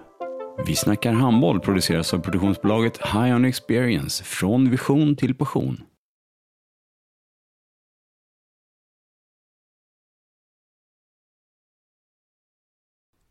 Vi 0.66 0.74
snackar 0.76 1.12
handboll 1.12 1.60
produceras 1.60 2.14
av 2.14 2.18
produktionsbolaget 2.18 2.98
High 2.98 3.36
On 3.36 3.44
Experience, 3.44 4.24
från 4.24 4.70
vision 4.70 5.16
till 5.16 5.34
passion. 5.34 5.80